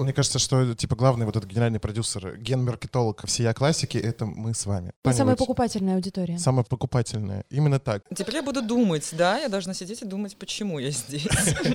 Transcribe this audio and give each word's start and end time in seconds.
Мне 0.00 0.14
кажется, 0.14 0.38
что 0.38 0.74
типа 0.74 0.96
главный 0.96 1.26
вот 1.26 1.36
этот 1.36 1.48
генеральный 1.50 1.78
продюсер, 1.78 2.36
ген-маркетолог 2.38 3.26
всея 3.26 3.52
классики, 3.52 3.98
это 3.98 4.24
мы 4.24 4.54
с 4.54 4.64
вами. 4.64 4.92
Мы 5.04 5.12
самая 5.12 5.36
покупательная 5.36 5.96
аудитория. 5.96 6.38
Самая 6.38 6.64
покупательная. 6.64 7.44
Именно 7.50 7.78
так. 7.78 8.02
Теперь 8.16 8.36
я 8.36 8.42
буду 8.42 8.62
думать, 8.62 9.08
да, 9.12 9.38
я 9.38 9.48
должна 9.48 9.74
сидеть 9.74 10.02
и 10.02 10.06
думать, 10.06 10.36
почему 10.36 10.78
я 10.78 10.90
здесь. 10.90 11.26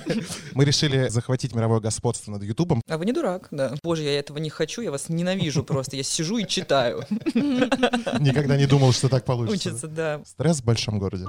Мы 0.54 0.66
решили 0.66 1.08
захватить 1.10 1.54
мировое 1.54 1.80
господство 1.80 2.32
над 2.32 2.44
Ютубом. 2.44 2.82
А 2.88 2.98
вы 2.98 3.06
не 3.06 3.12
дурак, 3.12 3.48
да. 3.52 3.74
Боже, 3.84 4.04
я 4.04 4.18
этого 4.18 4.38
не 4.38 4.50
хочу, 4.50 4.82
я 4.82 4.92
вас 4.92 5.10
ненавижу 5.10 5.64
просто. 5.64 5.96
Я 5.96 6.04
сижу 6.04 6.38
и 6.38 6.48
читаю. 6.48 7.04
Никогда 7.36 8.58
не 8.58 8.66
думал, 8.66 8.92
что 8.92 9.10
так 9.10 9.26
получится. 9.26 9.70
Учится, 9.70 9.88
да. 9.88 10.22
Стресс 10.26 10.62
в 10.62 10.66
большом 10.66 11.00
городе. 11.00 11.26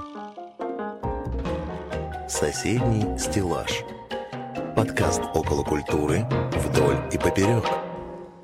Соседний 2.27 3.17
стеллаж. 3.17 3.83
Подкаст 4.77 5.21
около 5.33 5.63
культуры 5.63 6.23
вдоль 6.51 6.99
и 7.11 7.17
поперек. 7.17 7.86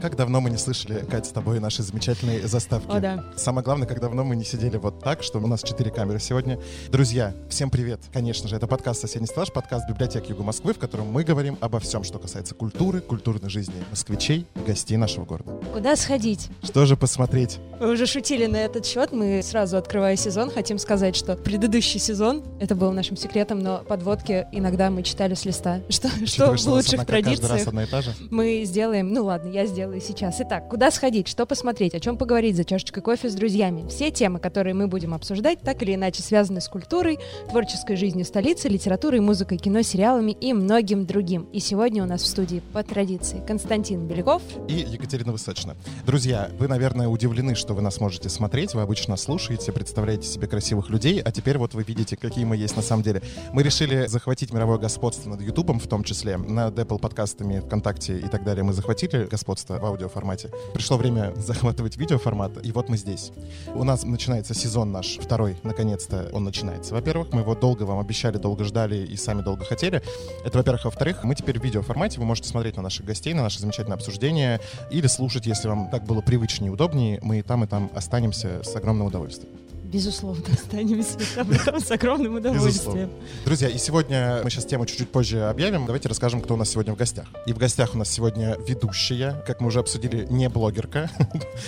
Как 0.04 0.18
давно 0.18 0.42
мы 0.42 0.50
не 0.50 0.58
слышали, 0.58 1.06
Кать, 1.10 1.28
с 1.28 1.30
тобой 1.30 1.62
наши 1.62 1.82
замечательные 1.82 2.46
заставки. 2.46 2.92
О, 2.92 3.00
да. 3.00 3.24
Самое 3.38 3.64
главное, 3.64 3.88
как 3.88 4.02
давно 4.02 4.26
мы 4.26 4.36
не 4.36 4.44
сидели 4.44 4.76
вот 4.76 5.00
так, 5.00 5.24
что 5.24 5.40
у 5.40 5.48
нас 5.48 5.64
четыре 5.64 5.92
камеры 5.92 6.20
сегодня. 6.20 6.60
Друзья, 6.90 7.34
всем 7.48 7.70
привет. 7.70 8.02
Конечно 8.12 8.50
же, 8.50 8.58
это 8.58 8.68
подкаст 8.68 9.00
«Соседний 9.00 9.28
стеллаж», 9.28 9.54
подкаст 9.54 9.88
библиотеки 9.88 10.32
Юга 10.32 10.44
Москвы, 10.44 10.74
в 10.74 10.78
котором 10.78 11.08
мы 11.08 11.24
говорим 11.24 11.58
обо 11.62 11.80
всем, 11.80 12.04
что 12.04 12.20
касается 12.20 12.54
культуры, 12.54 13.00
культурной 13.00 13.50
жизни 13.50 13.76
москвичей 13.92 14.46
и 14.56 14.60
гостей 14.60 14.98
нашего 14.98 15.24
города. 15.24 15.54
Куда 15.72 15.96
сходить? 15.96 16.50
Что 16.64 16.86
же 16.86 16.98
посмотреть? 16.98 17.60
Мы 17.80 17.90
уже 17.90 18.06
шутили 18.06 18.46
на 18.46 18.58
этот 18.58 18.86
счет. 18.86 19.14
Мы 19.14 19.42
сразу, 19.42 19.78
открывая 19.78 20.18
сезон, 20.18 20.52
хотим 20.52 20.80
сказать, 20.80 21.16
что 21.16 21.38
предыдущий 21.38 22.02
сезон, 22.02 22.44
это 22.60 22.76
был 22.76 22.92
нашим 22.92 23.16
секретом, 23.16 23.60
но 23.60 23.78
подводки 23.88 24.48
иногда 24.52 24.90
мы 24.90 25.04
читали 25.04 25.34
с 25.34 25.46
листа. 25.46 25.80
Что, 25.88 26.10
что 26.10 26.24
Учитывая, 26.24 26.52
в 26.52 26.60
что 26.60 26.72
лучших 26.72 27.06
традициях 27.06 27.68
одна 27.70 27.84
и 27.84 27.88
та 27.88 28.02
же. 28.02 28.14
мы 28.30 28.64
сделаем. 28.66 29.14
Ну 29.14 29.24
ладно, 29.24 29.48
я 29.48 29.66
сделаю 29.66 29.93
сейчас. 30.00 30.38
Итак, 30.40 30.70
куда 30.70 30.92
сходить, 30.92 31.28
что 31.28 31.46
посмотреть, 31.46 31.96
о 31.96 32.00
чем 32.00 32.18
поговорить 32.18 32.56
за 32.56 32.64
чашечкой 32.64 33.04
кофе 33.04 33.30
с 33.30 33.36
друзьями. 33.36 33.88
Все 33.90 34.12
темы, 34.12 34.40
которые 34.40 34.74
мы 34.74 34.88
будем 34.88 35.14
обсуждать, 35.14 35.62
так 35.62 35.82
или 35.84 35.96
иначе 35.96 36.22
связаны 36.22 36.62
с 36.62 36.68
культурой, 36.68 37.20
творческой 37.50 37.96
жизнью 37.96 38.26
столицы, 38.26 38.70
литературой, 38.70 39.20
музыкой, 39.20 39.58
кино, 39.58 39.82
сериалами 39.82 40.32
и 40.32 40.54
многим 40.54 41.06
другим. 41.06 41.44
И 41.54 41.60
сегодня 41.60 42.04
у 42.04 42.06
нас 42.06 42.22
в 42.22 42.28
студии 42.28 42.62
по 42.74 42.84
традиции 42.84 43.42
Константин 43.46 44.08
Беляков. 44.08 44.42
и 44.68 44.74
Екатерина 44.74 45.32
Высочина. 45.32 45.76
Друзья, 46.06 46.50
вы, 46.60 46.68
наверное, 46.68 47.08
удивлены, 47.08 47.56
что 47.56 47.74
вы 47.74 47.82
нас 47.82 48.00
можете 48.00 48.30
смотреть. 48.30 48.74
Вы 48.74 48.82
обычно 48.82 49.18
слушаете, 49.18 49.72
представляете 49.72 50.28
себе 50.28 50.48
красивых 50.48 50.90
людей, 50.90 51.22
а 51.22 51.32
теперь 51.32 51.58
вот 51.58 51.74
вы 51.74 51.84
видите, 51.84 52.18
какие 52.18 52.46
мы 52.46 52.58
есть 52.58 52.76
на 52.76 52.82
самом 52.82 53.04
деле. 53.04 53.22
Мы 53.52 53.64
решили 53.64 54.08
захватить 54.08 54.54
мировое 54.54 54.78
господство 54.78 55.30
над 55.30 55.42
Ютубом, 55.42 55.80
в 55.80 55.88
том 55.88 56.04
числе, 56.04 56.38
над 56.38 56.78
Apple 56.78 57.00
подкастами, 57.00 57.60
ВКонтакте 57.60 58.18
и 58.20 58.28
так 58.28 58.44
далее. 58.44 58.64
Мы 58.64 58.74
захватили 58.74 59.28
господство 59.30 59.80
в 59.84 59.86
аудиоформате. 59.86 60.50
Пришло 60.74 60.98
время 60.98 61.34
захватывать 61.36 61.98
видеоформат, 61.98 62.66
и 62.66 62.72
вот 62.72 62.90
мы 62.90 62.98
здесь. 62.98 63.32
У 63.76 63.84
нас 63.84 64.04
начинается 64.04 64.54
сезон 64.54 64.92
наш, 64.92 65.18
второй, 65.20 65.58
наконец-то 65.64 66.30
он 66.34 66.46
начинается. 66.46 66.94
Во-первых, 66.94 67.34
мы 67.34 67.42
его 67.42 67.54
долго 67.54 67.84
вам 67.84 68.00
обещали, 68.00 68.38
долго 68.38 68.64
ждали 68.64 69.06
и 69.06 69.16
сами 69.18 69.42
долго 69.42 69.66
хотели. 69.66 70.02
Это, 70.46 70.58
во-первых. 70.58 70.86
Во-вторых, 70.86 71.24
мы 71.24 71.36
теперь 71.36 71.60
в 71.60 71.64
видеоформате, 71.64 72.20
вы 72.20 72.26
можете 72.26 72.48
смотреть 72.48 72.78
на 72.78 72.82
наших 72.82 73.06
гостей, 73.06 73.34
на 73.34 73.44
наше 73.44 73.60
замечательное 73.60 73.98
обсуждение 73.98 74.60
или 74.90 75.08
слушать, 75.08 75.46
если 75.46 75.68
вам 75.68 75.90
так 75.90 76.06
было 76.06 76.22
привычнее 76.22 76.72
и 76.72 76.74
удобнее. 76.74 77.20
Мы 77.22 77.40
и 77.40 77.42
там, 77.42 77.64
и 77.64 77.68
там 77.68 77.92
останемся 77.94 78.64
с 78.64 78.76
огромным 78.76 79.08
удовольствием. 79.08 79.63
Безусловно, 79.94 80.44
останемся 80.52 81.18
там 81.36 81.80
с 81.80 81.92
огромным 81.92 82.36
удовольствием. 82.36 83.12
Друзья, 83.46 83.70
и 83.70 83.78
сегодня 83.78 84.42
мы 84.44 84.50
сейчас 84.50 84.66
тему 84.66 84.88
чуть-чуть 84.88 85.12
позже 85.12 85.44
объявим. 85.48 85.86
Давайте 85.86 86.10
расскажем, 86.10 86.42
кто 86.42 86.56
у 86.56 86.58
нас 86.58 86.72
сегодня 86.72 86.94
в 86.94 86.98
гостях. 86.98 87.28
И 87.46 87.54
в 87.54 87.60
гостях 87.60 87.94
у 87.94 87.98
нас 88.00 88.10
сегодня 88.10 88.58
ведущая, 88.68 89.44
как 89.46 89.62
мы 89.62 89.68
уже 89.68 89.80
обсудили, 89.80 90.26
не 90.32 90.50
блогерка, 90.50 91.12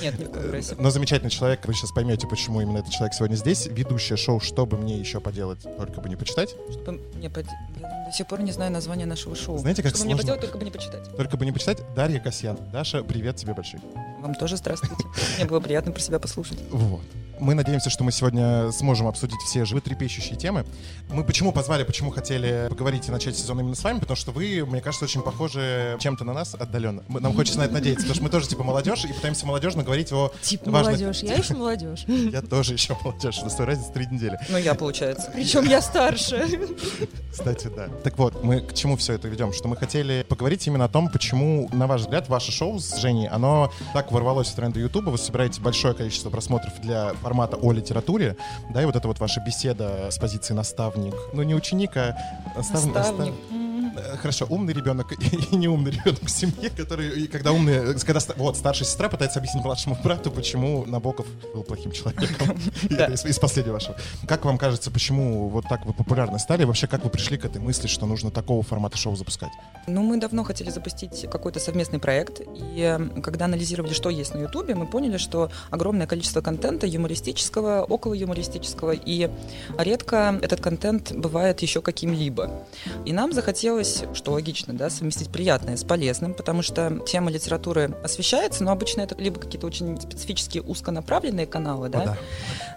Нет, 0.01 0.15
в 0.15 0.29
коем 0.31 0.51
разе. 0.51 0.75
но 0.79 0.89
замечательный 0.89 1.29
человек. 1.29 1.59
Вы 1.67 1.75
сейчас 1.75 1.91
поймете, 1.91 2.25
почему 2.27 2.61
именно 2.61 2.79
этот 2.79 2.91
человек 2.91 3.13
сегодня 3.13 3.35
здесь. 3.35 3.67
Ведущая 3.67 4.15
шоу 4.17 4.39
«Что 4.39 4.65
бы 4.65 4.77
мне 4.77 4.97
еще 4.97 5.19
поделать, 5.19 5.59
только 5.77 6.01
бы 6.01 6.09
не 6.09 6.15
почитать». 6.15 6.55
Чтобы 6.71 6.99
мне 7.13 7.29
под- 7.29 7.45
Я 7.79 8.05
до 8.07 8.11
сих 8.11 8.25
пор 8.27 8.41
не 8.41 8.51
знаю 8.51 8.71
название 8.71 9.05
нашего 9.05 9.35
шоу. 9.35 9.59
Знаете, 9.59 9.83
как 9.83 9.91
Чтобы 9.91 10.05
мне 10.05 10.15
сложно? 10.15 10.23
поделать, 10.33 10.41
только 10.41 10.57
бы 10.57 10.65
не 10.65 10.71
почитать. 10.71 11.15
Только 11.15 11.37
бы 11.37 11.45
не 11.45 11.51
почитать. 11.51 11.77
Дарья 11.95 12.19
Касьян. 12.19 12.57
Даша, 12.73 13.03
привет 13.03 13.35
тебе 13.35 13.53
большой. 13.53 13.79
Вам 14.21 14.33
тоже 14.33 14.57
здравствуйте. 14.57 15.03
Мне 15.37 15.45
было 15.45 15.59
приятно 15.59 15.91
про 15.91 16.01
себя 16.01 16.17
послушать. 16.17 16.57
Вот. 16.71 17.01
Мы 17.39 17.53
надеемся, 17.53 17.89
что 17.89 18.03
мы 18.03 18.11
сегодня 18.11 18.71
сможем 18.71 19.07
обсудить 19.07 19.39
все 19.45 19.65
животрепещущие 19.65 20.37
темы. 20.37 20.65
Мы 21.09 21.23
почему 21.23 21.51
позвали, 21.51 21.83
почему 21.83 22.11
хотели 22.11 22.67
поговорить 22.69 23.07
и 23.07 23.11
начать 23.11 23.37
сезон 23.37 23.59
именно 23.59 23.75
с 23.75 23.83
вами, 23.83 23.99
потому 23.99 24.15
что 24.15 24.31
вы, 24.31 24.65
мне 24.65 24.81
кажется, 24.81 25.05
очень 25.05 25.21
похожи 25.21 25.97
чем-то 25.99 26.23
на 26.23 26.33
нас 26.33 26.55
отдаленно. 26.55 27.03
Мы- 27.07 27.19
Нам 27.19 27.33
хочется 27.35 27.59
на 27.59 27.63
это 27.63 27.73
надеяться, 27.73 28.03
потому 28.03 28.15
что 28.15 28.23
мы 28.23 28.29
тоже 28.29 28.47
типа 28.47 28.63
молодежь 28.63 29.05
и 29.05 29.13
пытаемся 29.13 29.45
молодежно 29.45 29.83
говорить 29.83 30.11
о 30.13 30.31
Типа 30.41 30.71
важных... 30.71 30.93
молодежь. 30.99 31.23
Я 31.23 31.35
еще 31.35 31.53
молодежь. 31.55 32.05
Я 32.07 32.41
тоже 32.41 32.73
еще 32.73 32.97
молодежь, 33.03 33.41
на 33.41 33.49
свой 33.49 33.67
разница 33.67 33.91
три 33.91 34.07
недели. 34.07 34.37
Ну, 34.49 34.57
я, 34.57 34.73
получается. 34.75 35.29
Причем 35.33 35.63
я 35.65 35.81
старше. 35.81 36.47
Кстати, 37.31 37.67
да. 37.75 37.87
Так 38.03 38.17
вот, 38.17 38.43
мы 38.43 38.61
к 38.61 38.73
чему 38.73 38.95
все 38.97 39.13
это 39.13 39.27
ведем? 39.27 39.53
Что 39.53 39.67
мы 39.67 39.75
хотели 39.75 40.25
поговорить 40.27 40.65
именно 40.67 40.85
о 40.85 40.89
том, 40.89 41.09
почему, 41.09 41.69
на 41.73 41.87
ваш 41.87 42.01
взгляд, 42.01 42.29
ваше 42.29 42.51
шоу 42.51 42.79
с 42.79 42.95
Женей, 42.97 43.27
оно 43.27 43.71
так 43.93 44.11
ворвалось 44.11 44.47
в 44.49 44.55
тренды 44.55 44.79
Ютуба, 44.79 45.09
вы 45.09 45.17
собираете 45.17 45.61
большое 45.61 45.93
количество 45.93 46.29
просмотров 46.29 46.73
для 46.81 47.13
формата 47.25 47.57
о 47.57 47.71
литературе, 47.73 48.35
да, 48.69 48.83
и 48.83 48.85
вот 48.85 48.95
эта 48.95 49.07
вот 49.07 49.19
ваша 49.19 49.39
беседа 49.41 50.09
с 50.11 50.17
позиции 50.19 50.53
наставник, 50.53 51.15
ну 51.33 51.41
не 51.41 51.55
ученик, 51.55 51.97
а 51.97 52.15
настав- 52.55 52.85
Наставник. 52.85 53.33
настав- 53.33 53.33
Э, 53.51 53.64
Хорошо, 54.21 54.45
умный 54.49 54.73
ребенок 54.73 55.11
и, 55.51 55.55
неумный 55.55 55.91
ребенок 55.91 56.21
в 56.23 56.29
семье, 56.29 56.69
который, 56.69 57.23
и 57.23 57.27
когда 57.27 57.51
умный, 57.51 57.97
когда 57.99 58.19
ста- 58.19 58.33
вот 58.37 58.57
старшая 58.57 58.87
сестра 58.87 59.09
пытается 59.09 59.39
объяснить 59.39 59.63
младшему 59.63 59.97
брату, 60.03 60.31
почему 60.31 60.85
Набоков 60.85 61.25
был 61.53 61.63
плохим 61.63 61.91
человеком. 61.91 62.57
Из, 62.89 63.39
последнего 63.39 63.73
вашего. 63.73 63.95
Как 64.27 64.45
вам 64.45 64.57
кажется, 64.57 64.91
почему 64.91 65.49
вот 65.49 65.65
так 65.67 65.85
вы 65.85 65.93
популярны 65.93 66.39
стали? 66.39 66.63
Вообще, 66.63 66.87
как 66.87 67.03
вы 67.03 67.09
пришли 67.09 67.37
к 67.37 67.45
этой 67.45 67.61
мысли, 67.61 67.87
что 67.87 68.05
нужно 68.05 68.31
такого 68.31 68.63
формата 68.63 68.97
шоу 68.97 69.15
запускать? 69.15 69.51
Ну, 69.87 70.01
мы 70.01 70.17
давно 70.17 70.43
хотели 70.43 70.69
запустить 70.69 71.27
какой-то 71.31 71.59
совместный 71.59 71.99
проект, 71.99 72.41
и 72.41 72.81
э, 72.81 73.21
когда 73.21 73.45
анализировали, 73.45 73.93
что 73.93 74.09
есть 74.09 74.33
на 74.33 74.39
Ютубе, 74.39 74.75
мы 74.75 74.87
поняли, 74.87 75.17
что 75.17 75.51
огромное 75.69 76.07
количество 76.07 76.41
контента 76.41 76.87
юмористического, 76.87 77.83
около 77.83 78.13
юмористического, 78.13 78.91
и 78.91 79.29
редко 79.77 80.39
этот 80.41 80.61
контент 80.61 81.11
бывает 81.11 81.61
еще 81.61 81.81
каким-либо. 81.81 82.65
И 83.05 83.13
нам 83.13 83.31
захотелось, 83.31 83.84
что 84.13 84.31
логично, 84.31 84.73
да, 84.73 84.89
совместить 84.89 85.29
приятное 85.29 85.77
с 85.77 85.83
полезным, 85.83 86.33
потому 86.33 86.61
что 86.61 86.99
тема 87.05 87.31
литературы 87.31 87.95
освещается, 88.03 88.63
но 88.63 88.71
обычно 88.71 89.01
это 89.01 89.15
либо 89.15 89.39
какие-то 89.39 89.67
очень 89.67 89.99
специфические 89.99 90.63
узконаправленные 90.63 91.47
каналы, 91.47 91.89
да, 91.89 92.01
О, 92.01 92.05
да. 92.05 92.17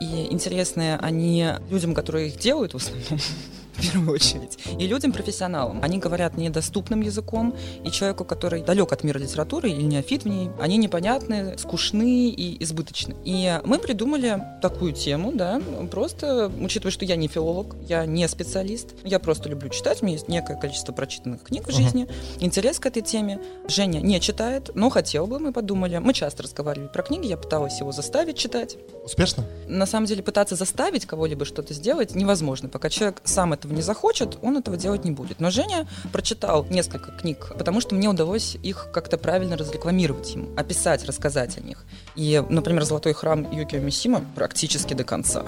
и 0.00 0.32
интересные 0.32 0.96
они 0.96 1.48
людям, 1.70 1.94
которые 1.94 2.28
их 2.28 2.38
делают 2.38 2.74
в 2.74 2.76
основном, 2.76 3.04
в 3.78 3.92
первую 3.92 4.12
очередь, 4.14 4.58
и 4.78 4.86
людям 4.86 5.12
профессионалам. 5.12 5.80
Они 5.82 5.98
говорят 5.98 6.36
недоступным 6.36 7.00
языком, 7.00 7.54
и 7.84 7.90
человеку, 7.90 8.24
который 8.24 8.62
далек 8.62 8.92
от 8.92 9.04
мира 9.04 9.18
литературы 9.18 9.70
или 9.70 9.82
неофит 9.82 10.24
в 10.24 10.28
ней, 10.28 10.50
они 10.60 10.76
непонятны, 10.76 11.56
скучны 11.58 12.28
и 12.30 12.62
избыточны. 12.62 13.14
И 13.24 13.60
мы 13.64 13.78
придумали 13.78 14.42
такую 14.60 14.92
тему, 14.92 15.32
да, 15.32 15.60
просто, 15.90 16.50
учитывая, 16.60 16.92
что 16.92 17.04
я 17.04 17.16
не 17.16 17.28
филолог, 17.28 17.76
я 17.88 18.04
не 18.06 18.26
специалист, 18.28 18.88
я 19.04 19.18
просто 19.18 19.48
люблю 19.48 19.68
читать, 19.70 20.02
у 20.02 20.06
меня 20.06 20.14
есть 20.16 20.28
некое 20.28 20.56
количество 20.56 20.92
прочитанных 20.92 21.42
книг 21.42 21.68
в 21.68 21.72
жизни, 21.72 22.08
интерес 22.40 22.78
к 22.78 22.86
этой 22.86 23.02
теме. 23.02 23.40
Женя 23.68 24.00
не 24.00 24.20
читает, 24.20 24.70
но 24.74 24.90
хотел 24.90 25.26
бы, 25.26 25.38
мы 25.38 25.52
подумали. 25.52 25.98
Мы 25.98 26.12
часто 26.14 26.42
разговаривали 26.42 26.88
про 26.88 27.02
книги, 27.02 27.26
я 27.26 27.36
пыталась 27.36 27.78
его 27.78 27.92
заставить 27.92 28.36
читать, 28.36 28.76
Успешно? 29.04 29.44
на 29.66 29.86
самом 29.86 30.06
деле 30.06 30.22
пытаться 30.22 30.56
заставить 30.56 31.06
кого-либо 31.06 31.44
что-то 31.44 31.74
сделать 31.74 32.14
невозможно. 32.14 32.68
Пока 32.68 32.90
человек 32.90 33.20
сам 33.24 33.52
этого 33.52 33.67
не 33.72 33.82
захочет, 33.82 34.38
он 34.42 34.56
этого 34.56 34.76
делать 34.76 35.04
не 35.04 35.10
будет. 35.10 35.40
Но 35.40 35.50
Женя 35.50 35.86
прочитал 36.12 36.64
несколько 36.70 37.12
книг, 37.12 37.52
потому 37.56 37.80
что 37.80 37.94
мне 37.94 38.08
удалось 38.08 38.56
их 38.62 38.88
как-то 38.92 39.18
правильно 39.18 39.56
разрекламировать 39.56 40.34
ему, 40.34 40.48
описать, 40.56 41.04
рассказать 41.04 41.58
о 41.58 41.60
них. 41.60 41.84
И, 42.16 42.42
например, 42.48 42.84
«Золотой 42.84 43.12
храм» 43.12 43.50
Юкио 43.50 43.80
Мисима 43.80 44.24
практически 44.34 44.94
до 44.94 45.04
конца. 45.04 45.44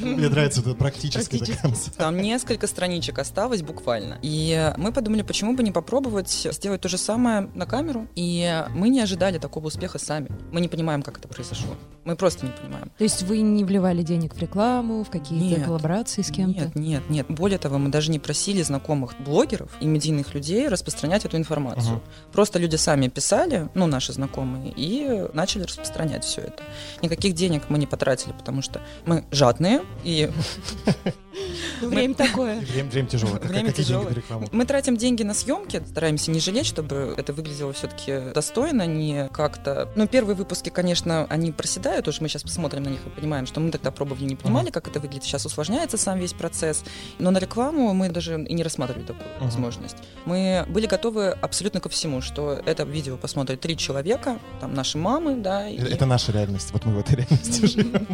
Мне 0.00 0.28
нравится 0.28 0.60
это 0.60 0.74
практически 0.74 1.32
до 1.32 1.38
Практически. 1.38 1.62
конца. 1.62 1.90
Там 1.96 2.20
несколько 2.20 2.66
страничек 2.66 3.18
осталось 3.18 3.62
буквально. 3.62 4.18
И 4.22 4.72
мы 4.76 4.92
подумали, 4.92 5.22
почему 5.22 5.54
бы 5.54 5.62
не 5.62 5.72
попробовать 5.72 6.30
сделать 6.30 6.80
то 6.80 6.88
же 6.88 6.98
самое 6.98 7.50
на 7.54 7.66
камеру. 7.66 8.06
И 8.14 8.64
мы 8.70 8.88
не 8.88 9.00
ожидали 9.00 9.38
такого 9.38 9.66
успеха 9.66 9.98
сами. 9.98 10.28
Мы 10.50 10.60
не 10.60 10.68
понимаем, 10.68 11.02
как 11.02 11.18
это 11.18 11.28
произошло. 11.28 11.74
Мы 12.04 12.16
просто 12.16 12.46
не 12.46 12.52
понимаем. 12.52 12.90
То 12.98 13.04
есть 13.04 13.22
вы 13.22 13.40
не 13.40 13.64
вливали 13.64 14.02
денег 14.02 14.34
в 14.34 14.38
рекламу, 14.38 15.04
в 15.04 15.10
какие-то 15.10 15.60
коллаборации 15.60 16.22
с 16.22 16.30
кем-то? 16.30 16.64
Нет, 16.64 16.76
нет, 16.76 17.02
нет. 17.10 17.26
Более 17.28 17.58
того, 17.58 17.78
мы 17.78 17.90
даже 17.90 18.10
не 18.10 18.18
просили 18.18 18.62
знакомых 18.62 19.14
блогеров 19.20 19.70
и 19.80 19.86
медийных 19.86 20.34
людей 20.34 20.68
распространять 20.68 21.24
эту 21.24 21.36
информацию. 21.36 21.96
Ага. 21.96 22.02
Просто 22.32 22.58
люди 22.58 22.76
сами 22.76 23.08
писали, 23.08 23.68
ну, 23.74 23.86
наши 23.86 24.12
знакомые, 24.12 24.72
и 24.74 25.28
начали 25.32 25.62
распространять 25.62 26.24
все 26.24 26.40
это. 26.42 26.62
Никаких 27.02 27.34
денег 27.34 27.64
мы 27.68 27.78
не 27.78 27.86
потратили, 27.86 28.32
потому 28.32 28.62
что 28.62 28.80
мы 29.06 29.24
жадные, 29.30 29.81
и 30.04 30.28
Ну, 30.28 31.12
Время 31.88 32.14
такое. 32.14 32.60
Время, 32.72 32.90
время 32.90 33.08
тяжелое. 33.08 33.38
Как- 33.38 33.50
Время 33.50 33.72
тяжелое. 33.72 34.14
Мы 34.52 34.64
тратим 34.64 34.96
деньги 34.96 35.22
на 35.22 35.34
съемки, 35.34 35.82
стараемся 35.90 36.30
не 36.30 36.40
жалеть, 36.40 36.66
чтобы 36.66 37.14
это 37.16 37.32
выглядело 37.32 37.72
все-таки 37.72 38.32
достойно, 38.34 38.86
не 38.86 39.28
как-то... 39.32 39.88
Ну, 39.96 40.06
первые 40.06 40.36
выпуски, 40.36 40.68
конечно, 40.70 41.26
они 41.28 41.52
проседают, 41.52 42.08
уже 42.08 42.20
мы 42.22 42.28
сейчас 42.28 42.42
посмотрим 42.42 42.82
на 42.84 42.88
них 42.88 43.00
и 43.06 43.10
понимаем, 43.10 43.46
что 43.46 43.60
мы 43.60 43.70
тогда 43.70 43.90
пробовали, 43.90 44.24
не 44.24 44.36
понимали, 44.36 44.70
как 44.70 44.88
это 44.88 45.00
выглядит. 45.00 45.24
Сейчас 45.24 45.44
усложняется 45.46 45.96
сам 45.96 46.18
весь 46.18 46.32
процесс. 46.32 46.82
Но 47.18 47.30
на 47.30 47.38
рекламу 47.38 47.92
мы 47.94 48.08
даже 48.08 48.42
и 48.42 48.54
не 48.54 48.62
рассматривали 48.62 49.04
такую 49.04 49.26
возможность. 49.40 49.96
Мы 50.24 50.64
были 50.68 50.86
готовы 50.86 51.28
абсолютно 51.30 51.80
ко 51.80 51.88
всему, 51.88 52.20
что 52.20 52.52
это 52.64 52.84
видео 52.84 53.16
посмотрит 53.16 53.60
три 53.60 53.76
человека, 53.76 54.38
там 54.60 54.74
наши 54.74 54.98
мамы, 54.98 55.36
да. 55.36 55.68
и- 55.68 55.76
Это 55.76 56.06
наша 56.06 56.32
реальность. 56.32 56.70
Вот 56.72 56.84
мы 56.84 56.94
в 56.94 56.98
этой 57.00 57.16
реальности 57.16 57.66
живем. 57.66 58.06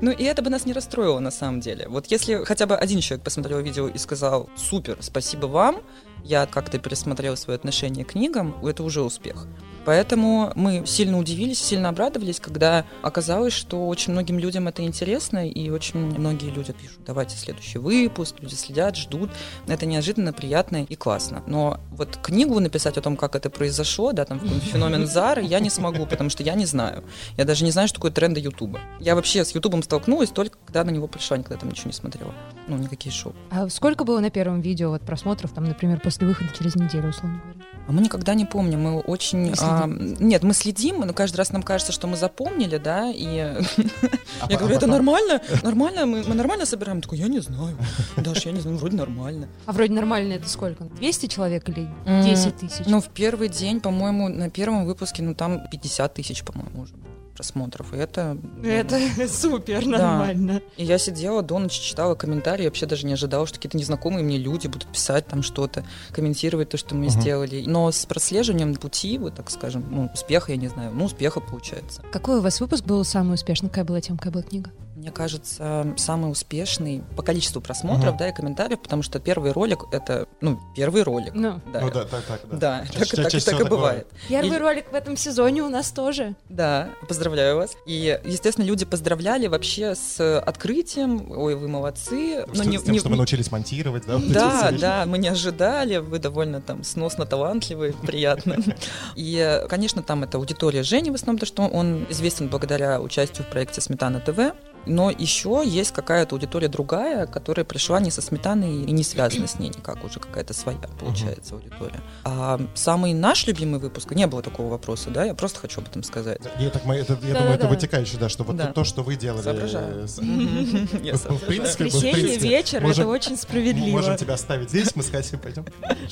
ну 0.00 0.10
и 0.10 0.24
это 0.24 0.42
бы 0.42 0.50
нас 0.50 0.66
не 0.66 0.72
расстроило 0.72 1.18
на 1.20 1.30
самом 1.30 1.60
деле. 1.60 1.88
Вот 1.88 2.06
если 2.06 2.44
хотя 2.44 2.66
бы 2.66 2.76
один 2.76 3.00
человек 3.06 3.24
посмотрел 3.24 3.60
видео 3.60 3.88
и 3.88 3.98
сказал 3.98 4.48
«Супер, 4.56 4.98
спасибо 5.00 5.46
вам», 5.46 5.82
я 6.26 6.46
как-то 6.46 6.78
пересмотрел 6.78 7.36
свое 7.36 7.56
отношение 7.56 8.04
к 8.04 8.12
книгам, 8.12 8.56
это 8.66 8.82
уже 8.82 9.02
успех. 9.02 9.46
Поэтому 9.84 10.50
мы 10.56 10.82
сильно 10.84 11.16
удивились, 11.16 11.62
сильно 11.62 11.90
обрадовались, 11.90 12.40
когда 12.40 12.84
оказалось, 13.02 13.52
что 13.52 13.86
очень 13.86 14.12
многим 14.12 14.40
людям 14.40 14.66
это 14.66 14.82
интересно, 14.82 15.48
и 15.48 15.70
очень 15.70 16.00
многие 16.00 16.50
люди 16.50 16.72
пишут, 16.72 16.98
давайте 17.06 17.36
следующий 17.36 17.78
выпуск, 17.78 18.34
люди 18.40 18.54
следят, 18.54 18.96
ждут. 18.96 19.30
Это 19.68 19.86
неожиданно, 19.86 20.32
приятно 20.32 20.82
и 20.82 20.96
классно. 20.96 21.44
Но 21.46 21.78
вот 21.92 22.18
книгу 22.20 22.58
написать 22.58 22.98
о 22.98 23.02
том, 23.02 23.16
как 23.16 23.36
это 23.36 23.48
произошло, 23.48 24.10
да, 24.10 24.24
там 24.24 24.40
феномен 24.40 25.06
Зары, 25.06 25.44
я 25.44 25.60
не 25.60 25.70
смогу, 25.70 26.04
потому 26.06 26.30
что 26.30 26.42
я 26.42 26.54
не 26.54 26.66
знаю. 26.66 27.04
Я 27.36 27.44
даже 27.44 27.64
не 27.64 27.70
знаю, 27.70 27.86
что 27.86 27.98
такое 27.98 28.10
тренды 28.10 28.40
Ютуба. 28.40 28.80
Я 28.98 29.14
вообще 29.14 29.44
с 29.44 29.54
Ютубом 29.54 29.84
столкнулась 29.84 30.30
только 30.30 30.58
когда 30.66 30.82
на 30.82 30.90
него 30.90 31.06
пришла, 31.06 31.36
никогда 31.36 31.60
там 31.60 31.70
ничего 31.70 31.86
не 31.86 31.92
смотрела. 31.92 32.34
Ну, 32.68 32.76
никакие 32.76 33.12
шоу. 33.12 33.32
А 33.50 33.68
сколько 33.68 34.04
было 34.04 34.18
на 34.20 34.30
первом 34.30 34.60
видео 34.60 34.90
вот 34.90 35.02
просмотров, 35.02 35.52
там, 35.52 35.64
например, 35.64 36.00
после 36.00 36.26
выхода 36.26 36.50
через 36.58 36.74
неделю, 36.74 37.08
условно 37.10 37.40
говоря? 37.42 37.60
А 37.88 37.92
мы 37.92 38.00
никогда 38.02 38.34
не 38.34 38.44
помним, 38.44 38.82
мы 38.82 38.98
очень... 39.00 39.52
А, 39.60 39.86
нет, 39.86 40.42
мы 40.42 40.52
следим, 40.54 40.98
но 41.00 41.12
каждый 41.12 41.36
раз 41.36 41.52
нам 41.52 41.62
кажется, 41.62 41.92
что 41.92 42.08
мы 42.08 42.16
запомнили, 42.16 42.78
да, 42.78 43.08
и 43.14 43.38
А 44.40 44.50
я 44.50 44.58
говорю, 44.58 44.74
а 44.74 44.78
это 44.78 44.86
потом- 44.86 44.90
нормально, 44.90 45.40
нормально, 45.62 46.06
мы, 46.06 46.24
нормально 46.34 46.66
собираем? 46.66 47.00
Такой, 47.00 47.18
я 47.18 47.28
не 47.28 47.38
знаю. 47.38 47.76
Даша, 48.16 48.48
я 48.48 48.54
не 48.54 48.60
знаю, 48.60 48.76
вроде 48.78 48.96
нормально. 48.96 49.48
А 49.66 49.72
вроде 49.72 49.92
нормально 49.92 50.32
это 50.34 50.48
сколько? 50.48 50.84
200 50.84 51.26
человек 51.26 51.68
или 51.68 51.88
М, 52.06 52.24
10 52.24 52.56
тысяч? 52.56 52.86
Ну, 52.86 53.00
в 53.00 53.08
первый 53.08 53.48
день, 53.48 53.80
по-моему, 53.80 54.28
на 54.28 54.50
первом 54.50 54.84
выпуске, 54.84 55.22
ну, 55.22 55.34
там 55.36 55.68
50 55.70 56.12
тысяч, 56.14 56.42
по-моему, 56.42 56.82
уже 56.82 56.94
просмотров, 57.36 57.92
и 57.92 57.96
это... 57.98 58.36
ну, 58.56 58.68
это 58.68 58.98
супер 59.28 59.84
Да. 59.84 59.98
нормально. 59.98 60.62
И 60.76 60.84
я 60.84 60.98
сидела 60.98 61.42
до 61.42 61.58
ночи, 61.58 61.80
читала 61.80 62.14
комментарии, 62.14 62.64
вообще 62.64 62.86
даже 62.86 63.06
не 63.06 63.12
ожидала, 63.12 63.46
что 63.46 63.56
какие-то 63.56 63.76
незнакомые 63.76 64.24
мне 64.24 64.38
люди 64.38 64.66
будут 64.66 64.88
писать 64.88 65.26
там 65.26 65.42
что-то, 65.42 65.84
комментировать 66.12 66.70
то, 66.70 66.76
что 66.76 66.94
мы 66.94 67.06
Мгм. 67.06 67.10
сделали. 67.20 67.64
Но 67.66 67.90
с 67.92 68.06
прослеживанием 68.06 68.74
пути, 68.76 69.18
вот 69.18 69.34
так 69.34 69.50
скажем, 69.50 69.84
ну, 69.90 70.10
успеха, 70.12 70.52
я 70.52 70.58
не 70.58 70.68
знаю, 70.68 70.92
ну, 70.94 71.04
успеха 71.04 71.40
получается. 71.40 72.02
Какой 72.10 72.38
у 72.38 72.40
вас 72.40 72.60
выпуск 72.60 72.84
был 72.84 73.04
самый 73.04 73.34
успешный? 73.34 73.68
Какая 73.68 73.84
была 73.84 74.00
тема, 74.00 74.18
какая 74.18 74.30
была 74.32 74.42
книга? 74.42 74.70
Мне 75.06 75.12
кажется, 75.12 75.94
самый 75.98 76.32
успешный 76.32 77.04
по 77.16 77.22
количеству 77.22 77.60
просмотров, 77.62 78.08
Мгм. 78.08 78.16
да, 78.16 78.28
и 78.28 78.34
комментариев, 78.34 78.80
потому 78.82 79.04
что 79.04 79.20
первый 79.20 79.52
ролик— 79.52 79.84
это, 79.92 80.26
ну, 80.40 80.58
первый 80.74 81.04
ролик. 81.04 81.32
Ну, 81.32 81.60
Да, 81.72 81.80
Ну 81.80 81.90
да, 81.92 82.04
так, 82.06 82.24
так, 82.24 82.40
да. 82.50 82.56
Да, 82.56 82.78
Чаще- 82.86 82.92
так, 82.98 83.08
так- 83.22 83.30
чаще 83.30 83.30
так 83.30 83.40
всего 83.54 83.56
и 83.60 83.62
так 83.62 83.68
бывает. 83.70 84.08
первый 84.28 84.56
И- 84.56 84.60
ролик 84.60 84.90
в 84.90 84.94
этом 84.96 85.16
сезоне 85.16 85.62
у 85.62 85.68
нас 85.68 85.92
тоже. 85.92 86.34
Да, 86.48 86.88
поздравляю 87.08 87.54
вас. 87.54 87.76
И, 87.86 88.18
естественно, 88.24 88.64
люди 88.64 88.84
поздравляли 88.84 89.46
вообще 89.46 89.94
с 89.94 90.40
открытием. 90.40 91.30
Ой, 91.30 91.54
вы 91.54 91.68
молодцы. 91.68 92.42
Что- 92.52 92.56
Но 92.56 92.64
не- 92.64 92.78
с 92.78 92.82
тем, 92.82 92.92
не- 92.92 92.98
что 92.98 93.08
мы 93.08 93.14
научились 93.14 93.52
монтировать, 93.52 94.06
да? 94.08 94.18
Да, 94.18 94.72
да, 94.72 95.04
мы 95.06 95.18
не 95.18 95.28
ожидали, 95.28 95.98
вы 95.98 96.18
довольно 96.18 96.60
там 96.60 96.82
сносно 96.82 97.26
талантливый, 97.26 97.92
приятно. 97.92 98.56
И, 99.14 99.62
конечно, 99.68 100.02
там 100.02 100.24
это 100.24 100.38
аудитория 100.38 100.82
Жени 100.82 101.12
в 101.12 101.14
основном, 101.14 101.38
потому 101.38 101.68
что 101.70 101.76
он 101.78 102.06
известен 102.10 102.48
благодаря 102.48 103.00
участию 103.00 103.44
в 103.46 103.50
проекте 103.52 103.80
«Сметана 103.80 104.18
ТВ». 104.18 104.52
Но 104.86 105.10
еще 105.10 105.62
есть 105.66 105.92
какая-то 105.92 106.34
аудитория 106.36 106.68
другая, 106.68 107.26
которая 107.26 107.64
пришла 107.64 108.00
не 108.00 108.10
со 108.10 108.22
сметаной 108.22 108.84
и 108.84 108.92
не 108.92 109.02
связана 109.02 109.46
с 109.46 109.58
ней 109.58 109.68
никак, 109.70 110.04
уже 110.04 110.20
какая-то 110.20 110.54
своя, 110.54 110.78
получается, 111.00 111.54
аудитория. 111.54 112.00
А 112.24 112.60
самый 112.74 113.12
наш 113.12 113.46
любимый 113.46 113.80
выпуск, 113.80 114.12
не 114.12 114.26
было 114.26 114.42
такого 114.42 114.68
вопроса, 114.68 115.10
да, 115.10 115.24
я 115.24 115.34
просто 115.34 115.58
хочу 115.60 115.80
об 115.80 115.88
этом 115.88 116.02
сказать. 116.02 116.40
Не, 116.58 116.70
так 116.70 116.84
мы, 116.84 116.94
это, 116.96 117.14
я 117.14 117.18
Да-да-да. 117.18 117.38
думаю, 117.40 117.54
это 117.56 117.68
вытекающее, 117.68 118.18
да, 118.20 118.28
что 118.28 118.44
вот 118.44 118.56
Да. 118.56 118.66
то, 118.72 118.84
что 118.84 119.02
вы 119.02 119.16
делали... 119.16 119.42
Соображаю. 119.42 120.04
э, 120.06 120.86
Я 121.02 121.14
в- 121.16 121.40
принципе, 121.46 121.84
Воскресенье, 121.86 122.38
вечер, 122.38 122.84
это 122.86 123.06
очень 123.06 123.32
Мы 123.32 123.36
справедливо. 123.36 123.96
можем 123.96 124.16
тебя 124.16 124.34
оставить 124.34 124.70
здесь, 124.70 124.94
мы 124.94 125.02
с 125.02 125.08
Катей 125.08 125.38
пойдем. 125.38 125.64